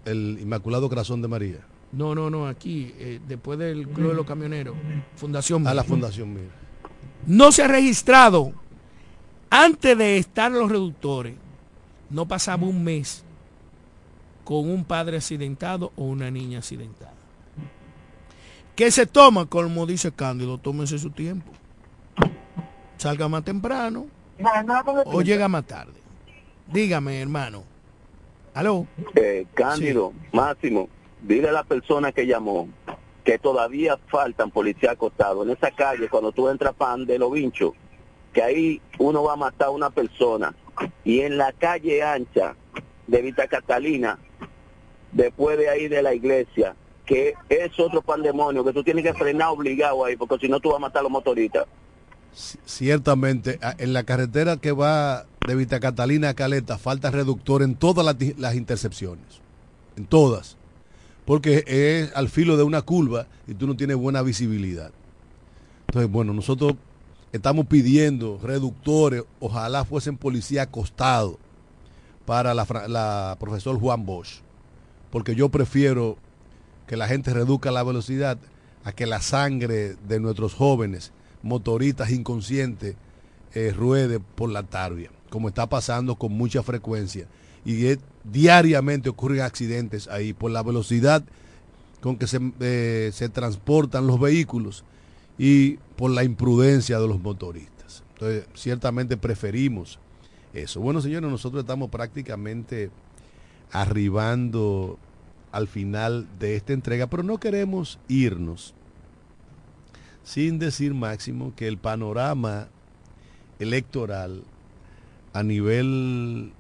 El 0.06 0.38
Inmaculado 0.40 0.88
Corazón 0.88 1.22
de 1.22 1.28
María. 1.28 1.60
No, 1.92 2.16
no, 2.16 2.30
no, 2.30 2.48
aquí, 2.48 2.94
eh, 2.98 3.20
después 3.28 3.60
del 3.60 3.86
Club 3.90 4.12
de 4.12 4.14
los 4.14 4.26
Camioneros, 4.26 4.78
Fundación 5.18 5.68
A 5.68 5.74
la 5.74 5.84
Fundación 5.84 6.34
Mir. 6.34 6.48
No 7.28 7.52
se 7.52 7.64
ha 7.64 7.68
registrado, 7.68 8.54
antes 9.50 9.98
de 9.98 10.20
estar 10.20 10.54
los 10.54 10.72
reductores, 10.72 11.36
no 12.10 12.26
pasaba 12.26 12.66
un 12.66 12.82
mes 12.82 13.26
con 14.44 14.70
un 14.70 14.84
padre 14.86 15.18
accidentado 15.18 15.92
o 15.96 16.04
una 16.04 16.30
niña 16.32 16.60
accidentada. 16.60 17.14
¿Qué 18.76 18.90
se 18.92 19.06
toma? 19.06 19.46
Como 19.46 19.86
dice 19.86 20.12
Cándido, 20.12 20.58
tómese 20.58 20.98
su 20.98 21.12
tiempo. 21.12 21.52
Salga 22.98 23.28
más 23.28 23.44
temprano 23.44 24.08
o 25.06 25.22
llega 25.22 25.48
más 25.48 25.66
tarde. 25.66 25.94
Dígame, 26.68 27.22
hermano. 27.22 27.64
¿Aló? 28.54 28.88
Eh, 29.16 29.46
Cándido, 29.54 30.14
Máximo, 30.32 30.90
dile 31.22 31.50
a 31.50 31.52
la 31.52 31.64
persona 31.64 32.12
que 32.12 32.26
llamó 32.26 32.68
que 33.24 33.40
todavía 33.40 33.98
faltan 34.08 34.52
policías 34.52 34.94
acostados 34.94 35.46
en 35.46 35.54
esa 35.54 35.72
calle 35.72 36.10
cuando 36.10 36.32
tú 36.32 36.50
entras 36.50 36.74
pan 36.74 37.06
de 37.06 37.18
los 37.18 37.32
vinchos, 37.32 37.74
que 38.34 38.44
ahí 38.44 38.82
uno 39.00 39.24
va 39.24 39.34
a 39.34 39.38
matar 39.38 39.70
a 39.70 39.72
una 39.72 39.90
persona. 39.90 40.54
Y 41.04 41.22
en 41.22 41.38
la 41.38 41.54
calle 41.54 42.04
ancha 42.04 42.56
de 43.08 43.22
Vita 43.22 43.48
Catalina, 43.48 44.20
después 45.14 45.58
de 45.58 45.70
ahí 45.70 45.88
de 45.88 46.02
la 46.02 46.14
iglesia, 46.14 46.76
que 47.06 47.34
es 47.50 47.80
otro 47.80 48.02
pandemonio, 48.02 48.64
que 48.64 48.74
tú 48.74 48.84
tienes 48.84 49.04
que 49.04 49.14
frenar 49.14 49.50
obligado 49.50 50.06
ahí, 50.06 50.16
porque 50.16 50.38
si 50.40 50.50
no 50.50 50.60
tú 50.60 50.70
vas 50.70 50.78
a 50.78 50.82
matar 50.82 51.00
a 51.02 51.04
los 51.04 51.12
motoristas. 51.12 51.66
Ciertamente, 52.34 53.60
en 53.78 53.94
la 53.94 54.04
carretera 54.04 54.58
que 54.58 54.72
va 54.72 55.26
de 55.46 55.56
Vita 55.56 55.80
Catalina 55.80 56.30
a 56.30 56.34
Caleta 56.34 56.78
falta 56.78 57.12
reductor 57.12 57.62
en 57.62 57.76
todas 57.76 58.06
las, 58.38 58.56
intercepciones, 58.56 59.42
en 59.98 60.06
todas, 60.06 60.58
porque 61.26 61.64
es 61.68 62.16
al 62.16 62.30
filo 62.30 62.58
de 62.58 62.64
una 62.64 62.82
curva 62.82 63.28
y 63.46 63.54
tú 63.54 63.68
no 63.68 63.76
tienes 63.76 63.98
buena 63.98 64.24
visibilidad. 64.24 64.92
Entonces, 65.88 66.12
bueno, 66.12 66.34
nosotros 66.34 66.74
estamos 67.34 67.68
pidiendo 67.68 68.40
reductores, 68.42 69.24
ojalá 69.40 69.86
fuesen 69.86 70.18
policía 70.18 70.64
acostado 70.64 71.38
para 72.26 72.56
la, 72.56 72.66
la 72.88 73.38
profesor 73.40 73.80
Juan 73.80 74.06
Bosch, 74.06 74.43
porque 75.14 75.36
yo 75.36 75.50
prefiero 75.50 76.18
que 76.88 76.98
la 76.98 77.08
gente 77.08 77.32
reduzca 77.36 77.70
la 77.70 77.84
velocidad 77.84 78.40
a 78.84 78.94
que 78.94 79.06
la 79.06 79.22
sangre 79.22 79.96
de 80.08 80.20
nuestros 80.20 80.56
jóvenes 80.56 81.12
motoristas 81.44 82.10
inconscientes 82.10 82.96
eh, 83.54 83.72
ruede 83.78 84.20
por 84.20 84.50
la 84.50 84.64
tarvia, 84.64 85.12
como 85.30 85.50
está 85.50 85.70
pasando 85.70 86.16
con 86.16 86.32
mucha 86.32 86.64
frecuencia. 86.64 87.28
Y 87.64 87.96
diariamente 88.24 89.08
ocurren 89.08 89.42
accidentes 89.42 90.08
ahí 90.08 90.34
por 90.34 90.50
la 90.50 90.64
velocidad 90.64 91.24
con 92.02 92.18
que 92.18 92.26
se, 92.26 92.40
eh, 92.60 93.12
se 93.14 93.30
transportan 93.30 94.08
los 94.08 94.20
vehículos 94.20 94.84
y 95.38 95.74
por 95.96 96.10
la 96.10 96.24
imprudencia 96.24 97.00
de 97.00 97.08
los 97.08 97.22
motoristas. 97.22 98.04
Entonces, 98.14 98.48
ciertamente 98.56 99.16
preferimos 99.16 100.00
eso. 100.56 100.82
Bueno, 100.82 101.02
señores, 101.02 101.30
nosotros 101.30 101.62
estamos 101.62 101.92
prácticamente 101.92 102.90
arribando 103.74 105.00
al 105.52 105.68
final 105.68 106.28
de 106.40 106.56
esta 106.56 106.74
entrega, 106.74 107.08
pero 107.08 107.24
no 107.24 107.40
queremos 107.40 108.00
irnos 108.08 108.74
sin 110.24 110.60
decir 110.60 110.94
máximo 110.94 111.54
que 111.56 111.68
el 111.68 111.78
panorama 111.78 112.70
electoral 113.60 114.44
a 115.34 115.44
nivel 115.44 116.54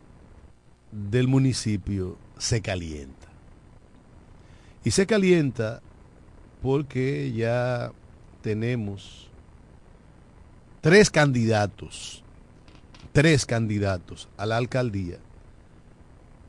del 0.92 1.28
municipio 1.28 2.18
se 2.38 2.62
calienta. 2.62 3.28
Y 4.84 4.92
se 4.92 5.06
calienta 5.06 5.82
porque 6.62 7.32
ya 7.32 7.92
tenemos 8.42 9.30
tres 10.82 11.10
candidatos, 11.10 12.24
tres 13.12 13.46
candidatos 13.46 14.28
a 14.36 14.46
la 14.46 14.58
alcaldía 14.58 15.20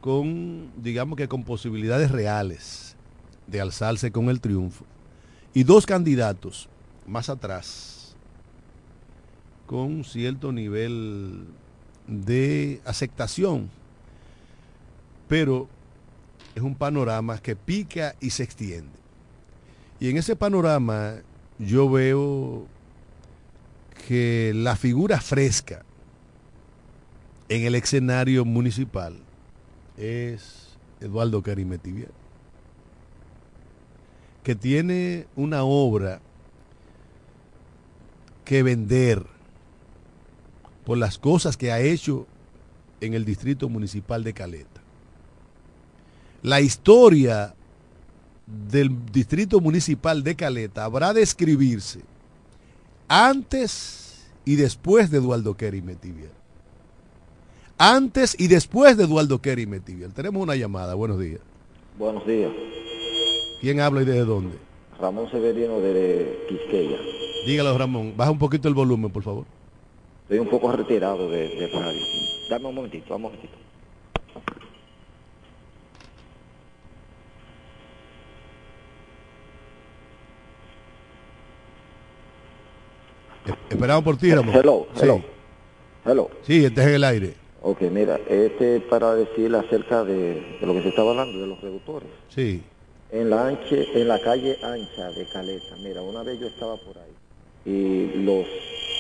con, 0.05 0.71
digamos 0.77 1.17
que 1.17 1.29
con 1.29 1.45
posibilidades 1.45 2.11
reales 2.11 2.95
de 3.47 3.63
alzarse 3.63 4.13
con 4.13 4.29
el 4.29 4.39
triunfo, 4.39 4.85
y 5.55 5.65
dos 5.65 5.87
candidatos 5.87 6.69
más 7.07 7.31
atrás 7.31 8.15
con 9.65 10.05
cierto 10.05 10.53
nivel 10.53 11.47
de 12.07 12.83
aceptación, 12.85 13.71
pero 15.27 15.71
es 16.55 16.61
un 16.61 16.75
panorama 16.75 17.39
que 17.39 17.57
pica 17.57 18.15
y 18.21 18.29
se 18.29 18.43
extiende. 18.43 18.99
Y 20.01 20.11
en 20.11 20.19
ese 20.19 20.37
panorama 20.37 21.15
yo 21.59 21.89
veo 21.89 22.67
que 24.07 24.53
la 24.55 24.77
figura 24.77 25.19
fresca 25.23 25.83
en 27.49 27.63
el 27.65 27.75
escenario 27.75 28.45
municipal 28.45 29.24
es 29.97 30.77
Eduardo 31.01 31.43
Carimetivier, 31.43 32.11
que 34.43 34.55
tiene 34.55 35.27
una 35.37 35.65
obra 35.65 36.21
que 38.45 38.63
vender 38.63 39.27
por 40.85 40.99
las 40.99 41.19
cosas 41.19 41.57
que 41.57 41.73
ha 41.73 41.81
hecho 41.81 42.27
en 43.01 43.15
el 43.15 43.25
distrito 43.25 43.69
municipal 43.69 44.23
de 44.23 44.35
Caleta. 44.35 44.81
La 46.43 46.61
historia 46.61 47.55
del 48.47 49.07
distrito 49.11 49.61
municipal 49.61 50.23
de 50.23 50.37
Caleta 50.37 50.85
habrá 50.85 51.15
de 51.15 51.23
escribirse 51.23 52.01
antes 53.09 54.27
y 54.45 54.57
después 54.57 55.11
de 55.11 55.19
Eduardo 55.19 55.57
Kerry. 55.57 55.83
Antes 57.79 58.37
y 58.39 58.49
después 58.49 58.97
de 58.97 59.05
Eduardo 59.05 59.41
Kerry 59.41 59.67
Metivier. 59.67 60.13
Tenemos 60.13 60.43
una 60.43 60.55
llamada. 60.55 60.95
Buenos 60.95 61.19
días. 61.19 61.41
Buenos 61.99 62.27
días. 62.27 62.51
¿Quién 63.61 63.81
habla 63.81 64.03
y 64.03 64.05
desde 64.05 64.25
dónde? 64.25 64.57
Ramón 65.01 65.31
Severino 65.31 65.81
de 65.81 66.45
Quisqueya. 66.49 66.99
Dígalo, 67.47 67.77
Ramón. 67.77 68.15
Baja 68.17 68.31
un 68.31 68.39
poquito 68.39 68.69
el 68.69 68.75
volumen, 68.75 69.11
por 69.11 69.23
favor. 69.23 69.45
Estoy 70.23 70.39
un 70.39 70.49
poco 70.49 70.71
retirado 70.73 71.29
de, 71.29 71.49
de 71.49 71.69
radio. 71.69 72.01
Dame 72.49 72.69
un 72.69 72.75
momentito, 72.75 73.17
un 73.17 73.23
momentito. 73.23 73.55
Esperamos 83.69 84.05
por 84.05 84.17
ti, 84.17 84.33
Ramón. 84.35 84.55
Hello, 84.55 84.87
hello. 85.01 85.23
Hello. 86.05 86.31
Sí, 86.43 86.65
este 86.65 86.81
es 86.81 86.87
en 86.87 86.95
el 86.95 87.05
aire. 87.05 87.44
Ok, 87.67 87.81
mira, 87.91 88.21
este 88.29 88.79
para 88.79 89.15
decirle 89.15 89.57
acerca 89.57 90.05
de, 90.05 90.59
de, 90.61 90.67
lo 90.67 90.75
que 90.75 90.83
se 90.83 90.91
estaba 90.91 91.13
hablando, 91.13 91.41
de 91.41 91.47
los 91.47 91.59
reductores. 91.63 92.11
Sí. 92.29 92.63
En 93.11 93.31
la, 93.31 93.47
anche, 93.47 93.87
en 93.99 94.07
la 94.07 94.21
calle 94.21 94.59
ancha 94.63 95.09
de 95.13 95.25
Caleta, 95.33 95.75
mira, 95.83 96.03
una 96.03 96.23
vez 96.23 96.39
yo 96.39 96.47
estaba 96.49 96.77
por 96.77 96.99
ahí 96.99 97.15
y 97.65 98.23
los 98.23 98.45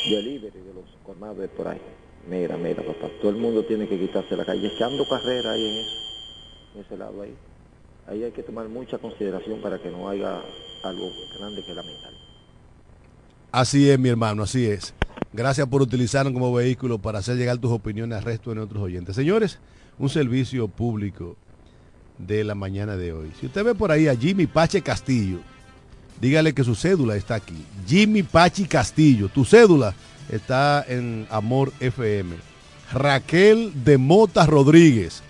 delivery 0.09 0.61
de 0.61 0.73
los 0.73 0.85
colmados 1.05 1.47
por 1.51 1.69
ahí. 1.69 1.79
Mira, 2.27 2.57
mira, 2.57 2.83
papá, 2.83 3.11
todo 3.21 3.33
el 3.33 3.37
mundo 3.37 3.67
tiene 3.67 3.87
que 3.87 3.99
quitarse 3.99 4.35
la 4.35 4.47
calle, 4.47 4.67
echando 4.69 5.07
carrera 5.07 5.53
ahí 5.53 5.67
en 5.67 5.75
eso, 5.75 5.97
en 6.75 6.81
ese 6.81 6.97
lado 6.97 7.21
ahí. 7.21 7.35
Ahí 8.07 8.25
hay 8.25 8.33
que 8.33 8.43
tomar 8.43 8.67
mucha 8.71 8.97
consideración 8.97 9.61
para 9.61 9.79
que 9.79 9.91
no 9.91 10.09
haya 10.09 10.41
algo 10.85 11.11
grande 11.39 11.63
que 11.67 11.75
lamentar. 11.75 12.13
Así 13.53 13.91
es, 13.91 13.99
mi 13.99 14.09
hermano, 14.09 14.45
así 14.45 14.67
es. 14.67 14.95
Gracias 15.37 15.67
por 15.67 15.83
utilizarnos 15.83 16.33
como 16.33 16.53
vehículo 16.53 17.01
para 17.01 17.19
hacer 17.19 17.37
llegar 17.37 17.59
tus 17.59 17.73
opiniones 17.73 18.17
al 18.17 18.25
resto 18.25 18.51
de 18.51 18.57
nuestros 18.57 18.81
oyentes. 18.81 19.17
Señores, 19.17 19.59
un 19.99 20.09
servicio 20.09 20.69
público 20.69 21.37
de 22.19 22.45
la 22.45 22.55
mañana 22.55 22.97
de 22.97 23.13
hoy. 23.13 23.33
Si 23.41 23.47
usted 23.47 23.65
ve 23.65 23.75
por 23.75 23.91
ahí 23.91 24.07
a 24.07 24.15
Jimmy 24.15 24.47
Pache 24.47 24.81
Castillo, 24.81 25.41
dígale 26.21 26.55
que 26.55 26.63
su 26.63 26.77
cédula 26.77 27.17
está 27.17 27.35
aquí. 27.35 27.65
Jimmy 27.85 28.23
Pachi 28.23 28.67
Castillo, 28.67 29.29
tu 29.29 29.45
cédula 29.45 29.93
está 30.29 30.85
en 30.87 31.27
Amor 31.31 31.73
FM. 31.81 32.37
Raquel 32.93 33.73
de 33.85 33.99
Mota 33.99 34.47
Rodríguez, 34.47 35.21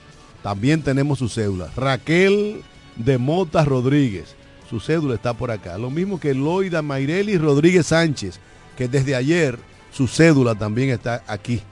también 0.43 0.83
tenemos 0.83 1.19
su 1.19 1.31
cédula. 1.31 1.71
Raquel 1.77 2.61
de 2.97 3.17
Mota 3.17 3.65
Rodríguez, 3.65 4.37
su 4.69 4.81
cédula 4.81 5.15
está 5.15 5.33
por 5.33 5.51
acá. 5.51 5.79
Lo 5.79 5.89
mismo 5.89 6.21
que 6.21 6.35
Loida 6.35 6.83
Mayreli 6.83 7.39
Rodríguez 7.39 7.87
Sánchez, 7.87 8.39
que 8.77 8.87
desde 8.87 9.15
ayer 9.15 9.59
su 9.95 10.09
cédula 10.09 10.55
también 10.55 10.91
está 10.91 11.23
aquí 11.27 11.63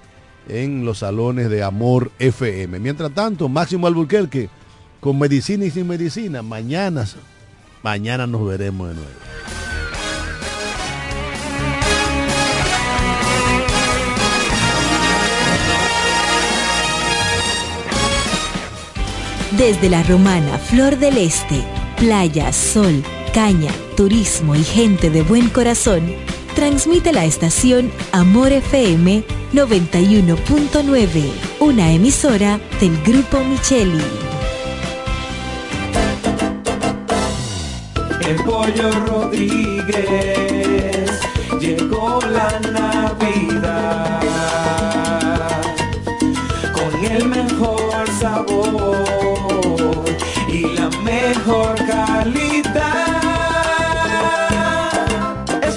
en 0.48 0.84
los 0.84 0.98
salones 0.98 1.50
de 1.50 1.62
Amor 1.62 2.10
FM. 2.18 2.78
Mientras 2.78 3.12
tanto, 3.12 3.48
Máximo 3.48 3.86
Alburquerque, 3.86 4.48
con 5.00 5.18
medicina 5.18 5.64
y 5.64 5.70
sin 5.70 5.88
medicina, 5.88 6.42
mañana 6.42 7.06
Mañana 7.82 8.28
nos 8.28 8.46
veremos 8.46 8.88
de 8.90 8.94
nuevo. 8.94 9.10
Desde 19.58 19.90
la 19.90 20.02
romana 20.04 20.58
Flor 20.58 20.96
del 20.98 21.18
Este 21.18 21.62
Playa, 21.98 22.52
sol, 22.52 23.02
caña, 23.32 23.70
turismo 23.96 24.56
y 24.56 24.64
gente 24.64 25.10
de 25.10 25.22
buen 25.22 25.48
corazón, 25.50 26.02
transmite 26.62 27.12
la 27.12 27.24
estación 27.24 27.90
Amor 28.12 28.52
FM 28.52 29.24
91.9, 29.52 31.32
una 31.58 31.90
emisora 31.90 32.60
del 32.78 32.96
Grupo 33.02 33.40
Micheli. 33.40 34.00
El 38.28 38.36
pollo 38.44 38.92
Rodríguez 39.08 39.90
llegó 41.58 42.20
la 42.30 42.60
Navidad 42.70 44.20
con 46.72 47.04
el 47.04 47.24
mejor 47.26 48.08
sabor 48.20 50.04
y 50.46 50.60
la 50.76 50.88
mejor 51.02 51.74
calidad. 51.74 52.71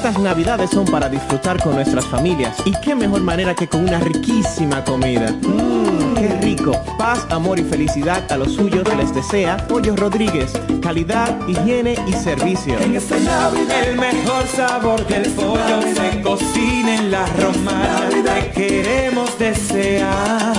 Estas 0.06 0.22
navidades 0.22 0.70
son 0.70 0.86
para 0.86 1.10
disfrutar 1.10 1.60
con 1.64 1.74
nuestras 1.74 2.06
familias 2.06 2.56
y 2.64 2.74
qué 2.80 2.94
mejor 2.94 3.22
manera 3.22 3.56
que 3.56 3.68
con 3.68 3.82
una 3.82 3.98
riquísima 4.00 4.84
comida. 4.84 5.32
Mmm, 5.32 6.14
qué 6.14 6.28
rico. 6.44 6.80
Paz, 6.96 7.26
amor 7.32 7.58
y 7.58 7.64
felicidad 7.64 8.32
a 8.32 8.38
los 8.38 8.54
suyos 8.54 8.88
les 8.98 9.16
desea 9.16 9.58
Pollo 9.66 9.96
Rodríguez. 9.96 10.54
Calidad, 10.80 11.36
higiene 11.48 11.96
y 12.06 12.14
servicio. 12.14 12.78
En 12.78 12.96
esta 12.96 13.18
Navidad 13.18 13.84
el 13.84 13.98
mejor 13.98 14.46
sabor 14.46 15.08
del 15.08 15.28
pollo 15.32 15.82
se 15.82 16.22
cocina 16.22 16.98
en 16.98 17.10
la 17.10 17.26
romana. 17.26 18.08
Te 18.12 18.52
queremos 18.52 19.40
desear. 19.40 20.56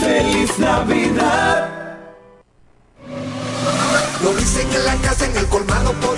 Feliz 0.00 0.58
Navidad. 0.58 1.68
Lo 4.24 4.34
dicen 4.34 4.66
en 4.74 4.84
la 4.84 4.96
casa, 4.96 5.24
en 5.24 5.36
el 5.36 5.46
colmado 5.46 5.92
por 5.92 6.17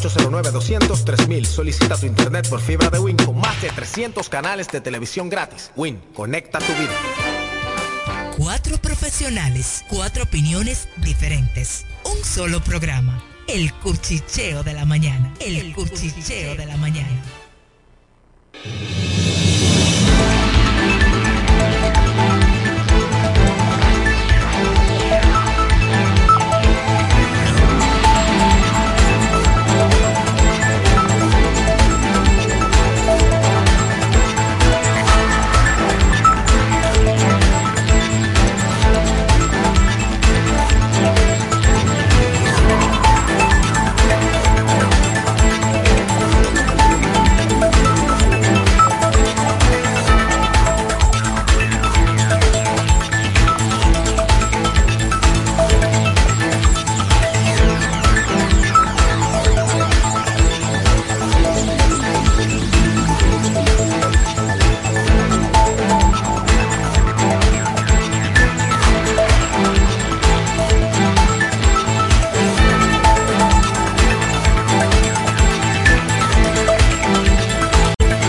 809-200-3000. 0.00 1.44
Solicita 1.44 1.96
tu 1.96 2.06
internet 2.06 2.48
por 2.48 2.60
fibra 2.60 2.90
de 2.90 2.98
Win 2.98 3.16
con 3.16 3.38
más 3.38 3.60
de 3.62 3.70
300 3.70 4.28
canales 4.28 4.68
de 4.68 4.80
televisión 4.80 5.28
gratis. 5.28 5.70
Win, 5.76 6.00
conecta 6.14 6.58
tu 6.58 6.72
vida. 6.74 6.94
Cuatro 8.36 8.78
profesionales, 8.78 9.84
cuatro 9.88 10.22
opiniones 10.22 10.88
diferentes. 10.98 11.84
Un 12.04 12.24
solo 12.24 12.60
programa. 12.60 13.22
El 13.48 13.72
cuchicheo 13.74 14.62
de 14.62 14.74
la 14.74 14.84
mañana. 14.84 15.34
El, 15.40 15.56
El 15.56 15.74
cuchicheo 15.74 16.54
de 16.54 16.66
la 16.66 16.76
mañana. 16.76 17.22